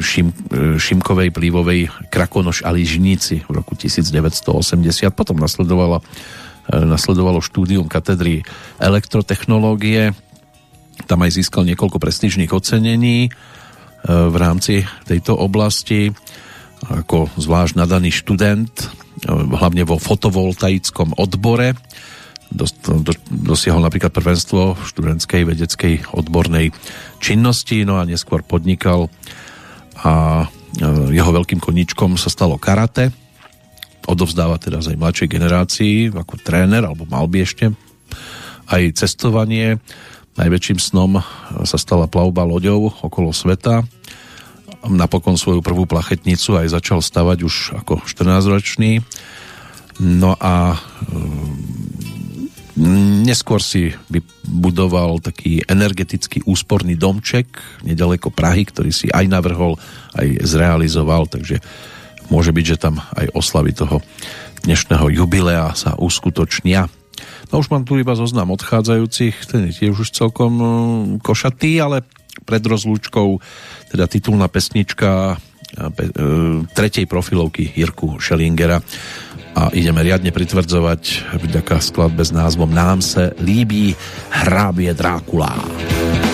Šim, 0.00 0.32
Šimkovej 0.80 1.36
Plívovej 1.36 1.92
Krakonoš 2.08 2.64
a 2.64 2.72
Ližníci 2.72 3.44
v 3.44 3.52
roku 3.52 3.76
1980. 3.76 4.48
Potom 5.12 5.36
nasledovala 5.36 6.00
nasledovalo 6.72 7.44
štúdium 7.44 7.90
katedry 7.90 8.46
elektrotechnológie. 8.80 10.16
Tam 11.06 11.22
aj 11.22 11.36
získal 11.36 11.68
niekoľko 11.68 12.02
prestížnych 12.02 12.50
ocenení 12.50 13.26
e, 13.26 13.30
v 14.08 14.36
rámci 14.36 14.84
tejto 15.06 15.36
oblasti 15.36 16.10
ako 16.88 17.28
zvlášť 17.36 17.76
nadaný 17.76 18.08
študent, 18.08 18.72
e, 18.72 18.86
hlavne 19.30 19.84
vo 19.84 20.00
fotovoltaickom 20.00 21.20
odbore. 21.20 21.76
dosiahol 23.30 23.84
napríklad 23.84 24.10
prvenstvo 24.10 24.74
v 24.74 24.80
študentskej 24.82 25.42
vedeckej 25.44 25.94
odbornej 26.16 26.72
činnosti, 27.20 27.84
no 27.84 28.00
a 28.00 28.08
neskôr 28.08 28.40
podnikal 28.40 29.12
a 30.00 30.44
e, 30.80 31.12
jeho 31.12 31.30
veľkým 31.30 31.60
koníčkom 31.60 32.16
sa 32.16 32.32
stalo 32.32 32.56
karate, 32.56 33.12
odovzdáva 34.08 34.56
teda 34.56 34.80
aj 34.80 34.96
mladšej 34.96 35.28
generácii 35.28 35.94
ako 36.16 36.40
tréner, 36.40 36.82
alebo 36.82 37.04
mal 37.04 37.28
by 37.28 37.44
ešte 37.44 37.70
aj 38.72 38.96
cestovanie. 38.96 39.78
Najväčším 40.38 40.78
snom 40.78 41.18
sa 41.66 41.78
stala 41.78 42.06
plavba 42.06 42.46
loďou 42.46 42.94
okolo 43.02 43.34
sveta. 43.34 43.82
Napokon 44.86 45.36
svoju 45.36 45.60
prvú 45.60 45.84
plachetnicu 45.84 46.56
aj 46.56 46.72
začal 46.72 47.02
stavať 47.02 47.38
už 47.42 47.54
ako 47.82 48.06
14-ročný. 48.06 49.02
No 50.00 50.32
a 50.40 50.80
mm, 52.80 53.26
neskôr 53.28 53.60
si 53.60 53.92
vybudoval 54.08 55.20
taký 55.20 55.60
energetický 55.68 56.40
úsporný 56.48 56.96
domček 56.96 57.60
nedaleko 57.84 58.32
Prahy, 58.32 58.64
ktorý 58.64 58.94
si 58.94 59.12
aj 59.12 59.28
navrhol, 59.28 59.76
aj 60.16 60.46
zrealizoval, 60.46 61.28
takže 61.28 61.60
môže 62.32 62.54
byť, 62.54 62.64
že 62.64 62.80
tam 62.80 63.02
aj 63.18 63.34
oslavy 63.36 63.76
toho 63.76 64.00
dnešného 64.64 65.12
jubilea 65.12 65.76
sa 65.76 65.92
uskutočnia. 66.00 66.88
No 67.50 67.58
už 67.58 67.68
mám 67.74 67.82
tu 67.82 67.98
iba 67.98 68.14
zoznam 68.14 68.54
odchádzajúcich, 68.54 69.34
ten 69.50 69.70
je 69.70 69.72
tiež 69.74 70.06
už 70.06 70.14
celkom 70.14 70.52
mm, 70.54 71.04
košatý, 71.18 71.82
ale 71.82 72.06
pred 72.46 72.62
rozlúčkou 72.62 73.42
teda 73.90 74.06
titulná 74.06 74.46
pesnička 74.46 75.34
e, 75.34 75.38
tretej 76.70 77.10
profilovky 77.10 77.74
Jirku 77.74 78.22
Schellingera 78.22 78.78
a 79.58 79.74
ideme 79.74 80.06
riadne 80.06 80.30
pritvrdzovať 80.30 81.34
vďaka 81.42 81.82
skladbe 81.82 82.22
s 82.22 82.30
názvom 82.30 82.70
Nám 82.70 83.02
se 83.02 83.34
líbí 83.42 83.98
hrábie 84.30 84.94
Drákula. 84.94 85.50
Nám 85.50 86.29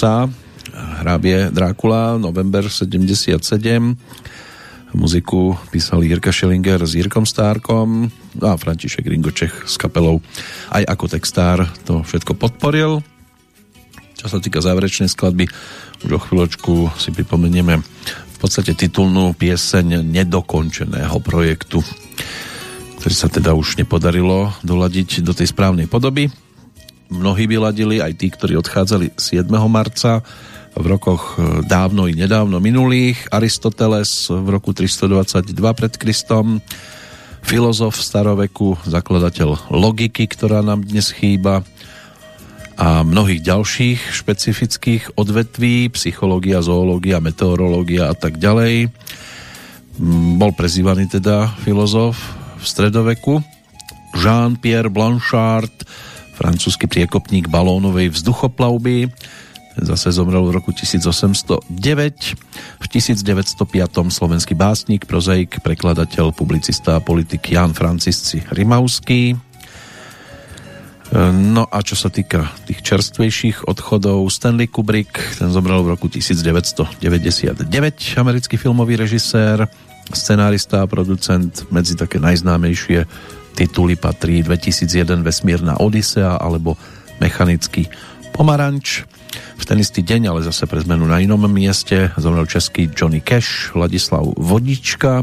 Točil 0.00 0.16
sa 0.16 0.32
hrábie 1.04 1.52
Drákula, 1.52 2.16
november 2.16 2.72
77. 2.72 3.36
Muziku 4.96 5.60
písali 5.68 6.08
Jirka 6.08 6.32
Schillinger 6.32 6.80
s 6.88 6.96
Jirkom 6.96 7.28
Stárkom 7.28 8.08
no 8.08 8.46
a 8.48 8.56
František 8.56 9.04
Ringočech 9.04 9.68
s 9.68 9.76
kapelou 9.76 10.24
aj 10.72 10.88
ako 10.88 11.04
textár 11.04 11.68
to 11.84 12.00
všetko 12.00 12.32
podporil. 12.32 13.04
Čo 14.16 14.32
sa 14.32 14.40
týka 14.40 14.64
záverečnej 14.64 15.12
skladby, 15.12 15.52
už 16.08 16.10
o 16.16 16.20
chvíľočku 16.24 16.96
si 16.96 17.12
pripomenieme 17.12 17.84
v 17.84 18.36
podstate 18.40 18.72
titulnú 18.72 19.36
pieseň 19.36 20.00
nedokončeného 20.00 21.20
projektu, 21.20 21.84
ktorý 23.04 23.12
sa 23.12 23.28
teda 23.28 23.52
už 23.52 23.76
nepodarilo 23.76 24.48
doladiť 24.64 25.20
do 25.20 25.36
tej 25.36 25.52
správnej 25.52 25.92
podoby. 25.92 26.32
Mnohí 27.10 27.50
vyladili, 27.50 27.98
aj 27.98 28.22
tí, 28.22 28.30
ktorí 28.30 28.54
odchádzali 28.62 29.18
7. 29.18 29.50
marca 29.66 30.22
v 30.78 30.84
rokoch 30.86 31.34
e, 31.34 31.66
dávno 31.66 32.06
i 32.06 32.14
nedávno 32.14 32.62
minulých. 32.62 33.26
Aristoteles 33.34 34.30
v 34.30 34.46
roku 34.46 34.70
322 34.70 35.50
pred 35.74 35.92
Kristom, 35.98 36.62
filozof 37.42 37.98
staroveku, 37.98 38.78
zakladateľ 38.86 39.74
logiky, 39.74 40.30
ktorá 40.30 40.62
nám 40.62 40.86
dnes 40.86 41.10
chýba 41.10 41.66
a 42.80 43.02
mnohých 43.02 43.44
ďalších 43.44 44.00
špecifických 44.14 45.18
odvetví, 45.18 45.92
psychológia, 45.92 46.64
zoológia, 46.64 47.20
meteorológia 47.20 48.08
a 48.08 48.14
tak 48.16 48.38
ďalej. 48.40 48.88
Bol 50.38 50.54
prezývaný 50.56 51.10
teda 51.10 51.58
filozof 51.60 52.16
v 52.56 52.64
stredoveku. 52.64 53.44
Jean-Pierre 54.16 54.88
Blanchard, 54.88 55.89
francúzsky 56.40 56.88
priekopník 56.88 57.52
balónovej 57.52 58.08
vzduchoplavby, 58.16 59.12
zase 59.76 60.08
zomrel 60.12 60.48
v 60.48 60.56
roku 60.56 60.72
1809. 60.72 61.60
V 62.80 62.86
1905. 62.88 63.60
slovenský 64.08 64.56
básnik, 64.56 65.04
prozaik, 65.04 65.60
prekladateľ, 65.60 66.32
publicista 66.32 66.96
a 66.96 67.04
politik 67.04 67.44
Jan 67.52 67.76
Francisci 67.76 68.40
Rimavský. 68.48 69.36
No 71.34 71.66
a 71.66 71.82
čo 71.82 71.98
sa 71.98 72.06
týka 72.06 72.54
tých 72.70 72.86
čerstvejších 72.86 73.66
odchodov, 73.66 74.30
Stanley 74.30 74.70
Kubrick, 74.70 75.10
ten 75.42 75.50
zomrel 75.50 75.82
v 75.82 75.98
roku 75.98 76.06
1999, 76.06 77.66
americký 78.14 78.54
filmový 78.54 78.94
režisér, 78.94 79.66
scenárista 80.14 80.86
a 80.86 80.90
producent, 80.90 81.66
medzi 81.74 81.98
také 81.98 82.22
najznámejšie 82.22 83.10
tituly 83.54 83.96
patrí 83.96 84.42
2001 84.42 85.22
Vesmírna 85.22 85.78
Odisea 85.80 86.38
alebo 86.38 86.76
Mechanický 87.20 87.86
pomaranč. 88.32 89.04
V 89.60 89.64
ten 89.68 89.78
istý 89.78 90.00
deň, 90.00 90.32
ale 90.32 90.40
zase 90.42 90.64
pre 90.64 90.80
zmenu 90.80 91.04
na 91.04 91.20
inom 91.20 91.44
mieste, 91.46 92.10
zomrel 92.16 92.48
český 92.48 92.88
Johnny 92.90 93.20
Cash, 93.20 93.76
Ladislav 93.76 94.24
Vodička, 94.40 95.22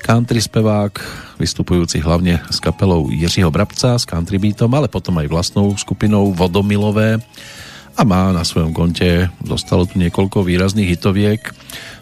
country 0.00 0.40
spevák, 0.40 0.94
vystupujúci 1.36 2.00
hlavne 2.00 2.40
s 2.48 2.58
kapelou 2.62 3.12
Jiřího 3.12 3.50
Brabca 3.52 3.98
s 3.98 4.08
country 4.08 4.40
beatom, 4.40 4.72
ale 4.72 4.88
potom 4.88 5.18
aj 5.20 5.28
vlastnou 5.28 5.74
skupinou 5.76 6.32
Vodomilové 6.32 7.20
a 7.98 8.02
má 8.06 8.32
na 8.32 8.46
svojom 8.46 8.72
konte, 8.72 9.28
zostalo 9.44 9.84
tu 9.84 10.00
niekoľko 10.00 10.46
výrazných 10.46 10.96
hitoviek. 10.96 11.42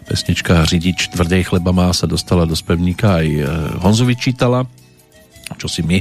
Pesnička 0.07 0.63
Řidič 0.63 1.11
tvrdej 1.11 1.51
chleba 1.51 1.75
má 1.75 1.91
sa 1.91 2.07
dostala 2.07 2.47
do 2.47 2.55
spevníka 2.55 3.19
aj 3.19 3.27
e, 3.27 3.41
Honzu 3.83 4.07
vyčítala, 4.07 4.63
čo 5.57 5.71
si 5.71 5.81
my 5.81 5.97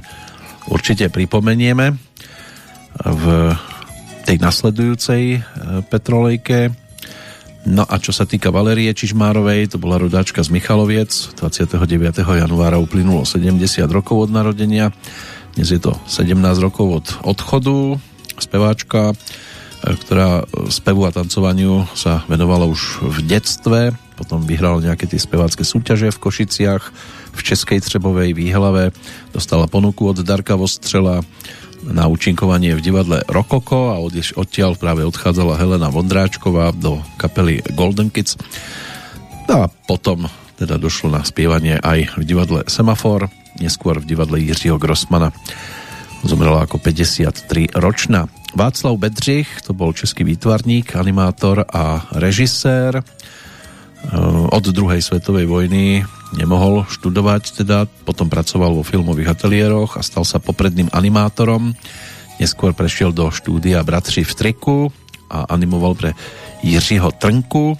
určite 0.69 1.09
pripomenieme 1.09 1.97
v 2.99 3.25
tej 4.29 4.37
nasledujúcej 4.45 5.23
e, 5.37 5.39
Petrolejke. 5.89 6.69
No 7.65 7.85
a 7.89 7.97
čo 7.97 8.13
sa 8.13 8.29
týka 8.29 8.53
Valerie 8.53 8.93
Čižmárovej, 8.93 9.73
to 9.73 9.81
bola 9.81 9.97
rodáčka 9.97 10.45
z 10.45 10.53
Michaloviec, 10.53 11.33
29. 11.41 11.81
januára 12.21 12.77
uplynulo 12.77 13.25
70 13.25 13.57
rokov 13.89 14.29
od 14.29 14.31
narodenia, 14.33 14.93
dnes 15.57 15.73
je 15.73 15.81
to 15.81 15.97
17 16.07 16.39
rokov 16.61 16.87
od 17.03 17.07
odchodu, 17.25 17.97
speváčka, 18.37 19.13
e, 19.13 19.95
ktorá 19.97 20.45
spevu 20.69 21.09
a 21.09 21.11
tancovaniu 21.11 21.89
sa 21.97 22.29
venovala 22.29 22.69
už 22.69 23.01
v 23.01 23.19
detstve, 23.25 23.97
potom 24.21 24.45
vyhrala 24.45 24.85
nejaké 24.85 25.09
tie 25.09 25.17
spevácké 25.17 25.65
súťaže 25.65 26.13
v 26.13 26.21
Košiciach, 26.21 26.85
v 27.39 27.47
Českej 27.55 27.79
Třebovej 27.79 28.35
výhlave, 28.35 28.91
dostala 29.31 29.71
ponuku 29.71 30.11
od 30.11 30.19
Darka 30.27 30.59
Vostrela, 30.59 31.23
na 31.79 32.11
účinkovanie 32.11 32.75
v 32.75 32.83
divadle 32.83 33.23
Rokoko 33.31 33.95
a 33.95 34.03
odtiaľ 34.35 34.75
práve 34.75 35.07
odchádzala 35.07 35.55
Helena 35.63 35.95
Vondráčková 35.95 36.75
do 36.75 36.99
kapely 37.23 37.63
Golden 37.71 38.11
Kids. 38.11 38.35
No 39.47 39.63
a 39.63 39.67
potom 39.71 40.27
teda 40.59 40.75
došlo 40.75 41.15
na 41.15 41.23
spievanie 41.23 41.79
aj 41.79 42.19
v 42.19 42.23
divadle 42.27 42.67
Semafor, 42.67 43.31
neskôr 43.63 44.03
v 44.03 44.11
divadle 44.11 44.43
Jiřího 44.43 44.75
Grossmana. 44.75 45.31
Zomrela 46.27 46.67
ako 46.67 46.83
53 46.83 47.79
ročná. 47.79 48.27
Václav 48.59 48.99
Bedřich, 48.99 49.63
to 49.63 49.71
bol 49.71 49.95
český 49.95 50.27
výtvarník, 50.27 50.99
animátor 50.99 51.63
a 51.63 52.11
režisér. 52.11 53.07
Od 54.51 54.65
druhej 54.67 54.99
svetovej 54.99 55.47
vojny 55.47 56.03
nemohol 56.37 56.85
študovať, 56.89 57.65
teda 57.65 57.89
potom 58.05 58.29
pracoval 58.29 58.77
vo 58.77 58.85
filmových 58.85 59.33
ateliéroch 59.33 59.97
a 59.97 60.03
stal 60.05 60.29
sa 60.29 60.43
popredným 60.43 60.93
animátorom. 60.93 61.73
Neskôr 62.37 62.77
prešiel 62.77 63.11
do 63.11 63.33
štúdia 63.33 63.81
Bratři 63.83 64.23
v 64.23 64.33
triku 64.37 64.79
a 65.29 65.49
animoval 65.51 65.95
pre 65.97 66.11
Jiřího 66.61 67.15
Trnku 67.17 67.79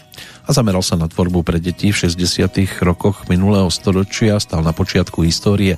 a 0.49 0.51
zameral 0.51 0.81
sa 0.81 0.97
na 0.97 1.07
tvorbu 1.11 1.45
pre 1.45 1.61
deti 1.61 1.93
v 1.93 2.09
60. 2.09 2.49
rokoch 2.81 3.29
minulého 3.29 3.69
storočia. 3.69 4.41
Stal 4.41 4.65
na 4.65 4.73
počiatku 4.73 5.21
histórie 5.27 5.77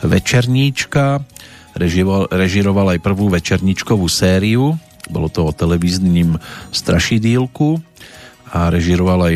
Večerníčka, 0.00 1.22
režiroval 2.32 2.96
aj 2.96 3.04
prvú 3.04 3.30
večerníčkovú 3.30 4.08
sériu, 4.10 4.74
bolo 5.12 5.28
to 5.28 5.46
o 5.46 5.52
televíznym 5.54 6.40
strašidílku 6.74 7.78
a 8.50 8.72
režiroval 8.72 9.20
aj 9.30 9.34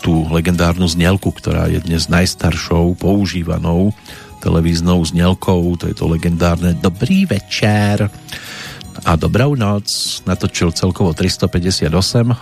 tú 0.00 0.24
legendárnu 0.32 0.88
znelku, 0.88 1.32
ktorá 1.32 1.68
je 1.68 1.80
dnes 1.84 2.08
najstaršou 2.08 2.96
používanou 2.96 3.92
televíznou 4.44 5.00
znelkou, 5.00 5.76
to 5.80 5.88
je 5.88 5.96
to 5.96 6.04
legendárne 6.04 6.76
Dobrý 6.76 7.24
večer 7.24 8.12
a 9.04 9.16
Dobrou 9.16 9.56
noc. 9.56 10.20
Natočil 10.28 10.72
celkovo 10.76 11.16
358 11.16 11.88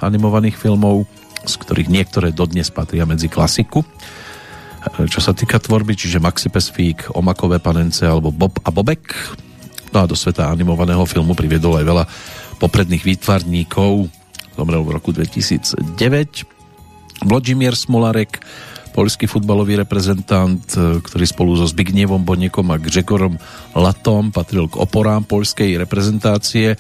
animovaných 0.03 0.59
filmov, 0.59 1.07
z 1.47 1.55
ktorých 1.59 1.89
niektoré 1.91 2.29
dodnes 2.35 2.71
patria 2.75 3.07
medzi 3.07 3.31
klasiku. 3.31 3.87
Čo 4.83 5.23
sa 5.23 5.31
týka 5.31 5.63
tvorby, 5.63 5.95
čiže 5.95 6.19
Maxi 6.19 6.51
Pesfík, 6.51 7.15
Omakové 7.15 7.63
panence 7.63 8.03
alebo 8.03 8.35
Bob 8.35 8.59
a 8.67 8.75
Bobek. 8.75 9.15
No 9.95 10.03
a 10.03 10.11
do 10.11 10.19
sveta 10.19 10.51
animovaného 10.51 11.07
filmu 11.07 11.39
priviedol 11.39 11.79
aj 11.79 11.87
veľa 11.87 12.05
popredných 12.59 13.07
výtvarníkov. 13.07 14.11
Zomrel 14.59 14.83
v 14.83 14.91
roku 14.91 15.15
2009 15.15 16.52
Vladimír 17.23 17.75
Smolarek, 17.79 18.43
polský 18.93 19.25
futbalový 19.25 19.81
reprezentant, 19.81 20.63
e, 20.77 21.01
ktorý 21.01 21.25
spolu 21.25 21.57
so 21.57 21.65
Zbignievom 21.65 22.23
Bonekom 22.23 22.69
a 22.71 22.77
Gregorom 22.77 23.41
Latom 23.73 24.31
patril 24.31 24.69
k 24.69 24.77
oporám 24.77 25.25
polskej 25.25 25.81
reprezentácie, 25.81 26.77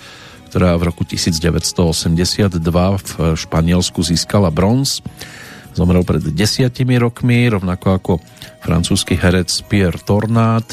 ktorá 0.52 0.76
v 0.76 0.92
roku 0.92 1.08
1982 1.08 2.60
v 2.60 3.10
Španielsku 3.32 4.04
získala 4.04 4.52
bronz. 4.52 5.00
Zomrel 5.72 6.04
pred 6.04 6.20
desiatimi 6.36 7.00
rokmi, 7.00 7.48
rovnako 7.48 7.86
ako 7.96 8.12
francúzsky 8.60 9.16
herec 9.16 9.48
Pierre 9.72 9.96
Tornát, 9.96 10.68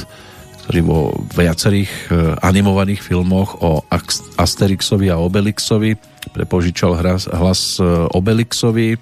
ktorý 0.68 0.80
vo 0.84 1.16
viacerých 1.40 1.92
e, 2.12 2.36
animovaných 2.44 3.00
filmoch 3.00 3.64
o 3.64 3.88
Asterixovi 4.36 5.08
a 5.08 5.18
Obelixovi 5.18 5.96
prepožičal 6.30 7.00
hlas, 7.00 7.26
hlas 7.32 7.80
e, 7.80 7.88
Obelixovi 8.14 9.00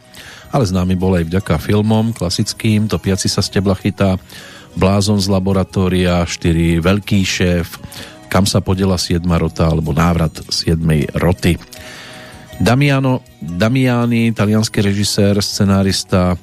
ale 0.51 0.63
známy 0.65 0.95
bol 0.95 1.17
aj 1.17 1.27
vďaka 1.27 1.55
filmom 1.59 2.15
klasickým, 2.15 2.87
Topiaci 2.87 3.27
sa 3.27 3.43
stebla 3.43 3.75
chytá, 3.77 4.15
Blázon 4.77 5.17
z 5.17 5.27
laboratória, 5.33 6.21
4, 6.21 6.77
Veľký 6.85 7.25
šéf, 7.25 7.81
Kam 8.27 8.43
sa 8.43 8.59
podela 8.59 8.99
7 8.99 9.23
rota 9.23 9.71
alebo 9.71 9.95
Návrat 9.95 10.35
7 10.51 10.77
roty. 11.15 11.55
Damiano 12.59 13.23
Damiani, 13.39 14.33
talianský 14.33 14.81
režisér, 14.83 15.39
scenárista, 15.39 16.35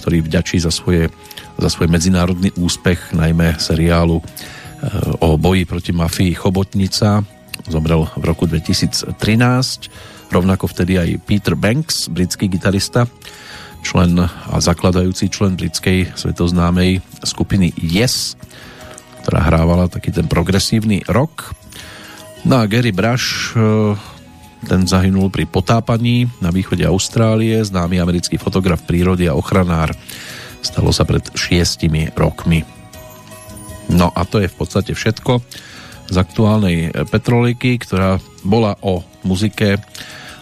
ktorý 0.00 0.24
vďačí 0.24 0.62
za, 0.62 0.72
svoje, 0.72 1.12
za 1.60 1.68
svoj 1.68 1.90
medzinárodný 1.90 2.54
úspech, 2.56 3.12
najmä 3.12 3.58
seriálu 3.60 4.22
eh, 4.22 4.24
o 5.20 5.36
boji 5.36 5.68
proti 5.68 5.92
mafii 5.92 6.32
Chobotnica. 6.38 7.20
Zomrel 7.66 8.06
v 8.14 8.24
roku 8.24 8.46
2013. 8.46 9.18
Rovnako 10.30 10.70
vtedy 10.70 10.98
aj 10.98 11.10
Peter 11.26 11.54
Banks, 11.58 12.10
britský 12.10 12.50
gitarista, 12.50 13.06
člen 13.86 14.18
a 14.26 14.56
zakladajúci 14.58 15.30
člen 15.30 15.54
britskej 15.54 16.18
svetoznámej 16.18 16.98
skupiny 17.22 17.70
Yes, 17.78 18.34
ktorá 19.22 19.46
hrávala 19.46 19.86
taký 19.86 20.10
ten 20.10 20.26
progresívny 20.26 21.06
rock. 21.06 21.54
No 22.42 22.58
a 22.58 22.66
Gary 22.66 22.90
Brush, 22.90 23.54
eh, 23.54 23.94
ten 24.66 24.90
zahynul 24.90 25.30
pri 25.30 25.46
potápaní 25.46 26.26
na 26.42 26.50
východe 26.50 26.82
Austrálie, 26.82 27.62
známy 27.62 28.02
americký 28.02 28.34
fotograf 28.42 28.82
prírody 28.82 29.30
a 29.30 29.38
ochranár. 29.38 29.94
Stalo 30.66 30.90
sa 30.90 31.06
pred 31.06 31.22
šiestimi 31.38 32.10
rokmi. 32.18 32.66
No 33.86 34.10
a 34.10 34.26
to 34.26 34.42
je 34.42 34.50
v 34.50 34.56
podstate 34.58 34.98
všetko 34.98 35.38
z 36.10 36.16
aktuálnej 36.18 36.90
Petroliky, 37.06 37.78
ktorá 37.78 38.18
bola 38.42 38.74
o 38.82 39.06
muzike 39.22 39.78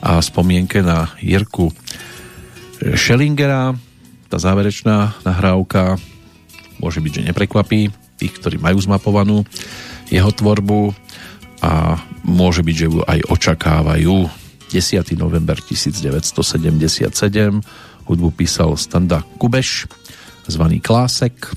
a 0.01 0.21
spomienke 0.25 0.81
na 0.81 1.13
Jirku 1.21 1.73
Schellingera. 2.95 3.77
Tá 4.29 4.37
záverečná 4.41 5.15
nahrávka 5.23 6.01
môže 6.83 6.99
byť, 6.99 7.13
že 7.21 7.27
neprekvapí 7.31 7.81
tých, 8.19 8.33
ktorí 8.41 8.57
majú 8.59 8.79
zmapovanú 8.83 9.47
jeho 10.11 10.31
tvorbu 10.31 10.95
a 11.63 11.97
môže 12.27 12.61
byť, 12.67 12.75
že 12.77 12.87
ju 12.91 13.01
aj 13.05 13.21
očakávajú. 13.31 14.17
10. 14.75 15.15
november 15.15 15.55
1977 15.63 17.15
hudbu 18.05 18.29
písal 18.35 18.75
Standa 18.75 19.23
Kubeš, 19.39 19.87
zvaný 20.51 20.83
Klásek, 20.83 21.55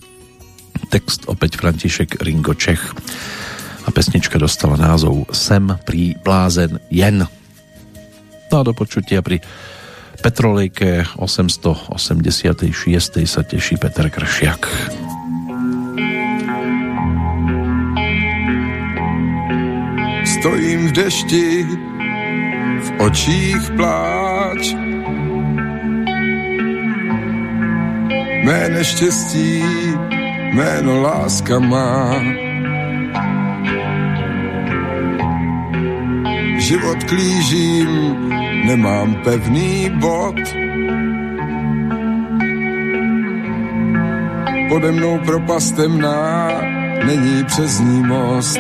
text 0.94 1.26
opäť 1.28 1.58
František 1.60 2.22
Ringo 2.24 2.54
Čech 2.54 2.94
a 3.84 3.90
pesnička 3.90 4.38
dostala 4.40 4.78
názov 4.78 5.28
Sem 5.34 5.66
pri 5.84 6.16
blázen 6.22 6.80
jen. 6.94 7.26
No 8.48 8.56
a 8.56 8.64
do 8.64 8.72
počutia 8.72 9.20
pri 9.20 9.42
Petrolejke 10.22 11.06
886. 11.18 13.26
sa 13.26 13.42
teší 13.46 13.78
Peter 13.78 14.10
Kršiak. 14.10 14.62
Stojím 20.28 20.88
v 20.88 20.92
dešti, 20.92 21.66
v 22.82 22.90
očích 23.00 23.64
pláč. 23.78 24.74
Mé 28.46 28.70
neštěstí, 28.70 29.64
jméno 30.54 31.02
láska 31.02 31.60
má. 31.60 32.22
Život 36.58 37.04
klížím, 37.04 37.88
nemám 38.68 39.16
pevný 39.24 39.90
bod. 39.90 40.36
Pode 44.70 44.92
mnou 44.92 45.20
propast 45.26 45.76
temná, 45.76 46.52
není 47.06 47.44
přes 47.44 47.80
ní 47.80 48.04
most. 48.04 48.60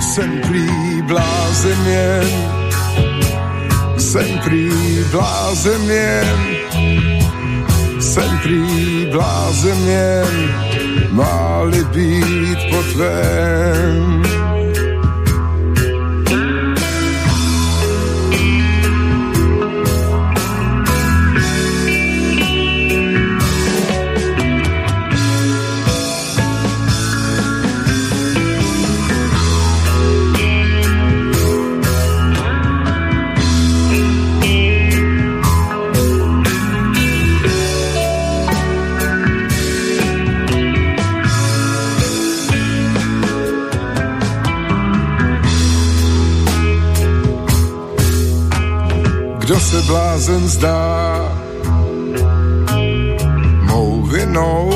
Jsem 0.00 0.30
prý 0.48 1.02
blázen 1.02 1.86
jen, 1.86 2.28
jsem 3.98 4.38
prý 4.44 4.70
blázen 5.10 5.90
jen, 5.90 6.38
jsem 8.00 8.38
prý 8.42 9.06
blázen 9.12 9.88
jen, 9.88 10.73
má-li 11.10 11.84
být 11.84 12.58
po 12.70 12.82
tvém. 12.82 14.43
Blázen 49.86 50.48
zdá 50.48 50.84
mou 53.62 54.02
vinou. 54.02 54.70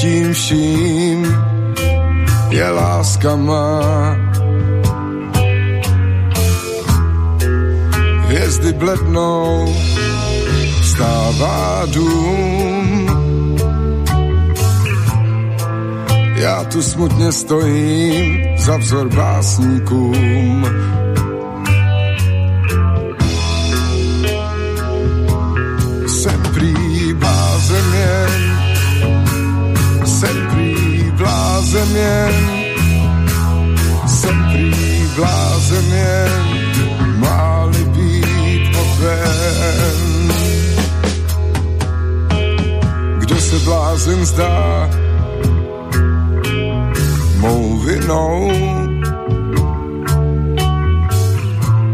Tím 0.00 0.32
vším 0.32 1.36
je 2.50 2.70
láska 2.70 3.36
má. 3.36 3.82
Hvězdy 8.26 8.72
blednou, 8.72 9.74
vstává 10.80 11.86
dům. 11.86 13.10
Já 16.36 16.64
tu 16.64 16.82
smutně 16.82 17.32
stojím, 17.32 18.55
za 18.66 18.76
vzor 18.76 19.08
básníkům. 19.08 20.66
Jsem 26.06 26.42
prý 26.54 27.14
blázen 27.14 27.94
jen, 27.94 28.58
jsem 30.06 30.48
prý 30.50 31.12
blázen 31.16 31.96
jen, 31.96 32.34
jsem 34.06 34.44
prý 34.52 35.06
máli 37.18 37.84
být 37.84 38.76
potvén. 38.76 40.32
Kdo 43.18 43.40
se 43.40 43.58
blázen 43.58 44.26
zdá, 44.26 44.90
mou 48.06 48.48
vinou. 48.48 48.50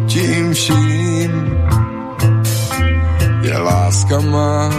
Tím 0.07 0.55
vším 0.55 1.59
je 3.43 3.59
láska 3.59 4.21
má. 4.21 4.71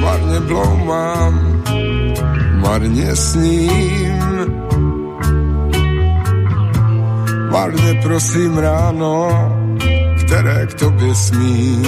Marně 0.00 0.40
bloumám, 0.40 1.62
marně 2.54 3.16
sním. 3.16 4.18
Marně 7.50 7.94
prosím 8.02 8.58
ráno, 8.58 9.28
které 10.26 10.66
k 10.66 10.74
tobě 10.74 11.14
smí. 11.14 11.82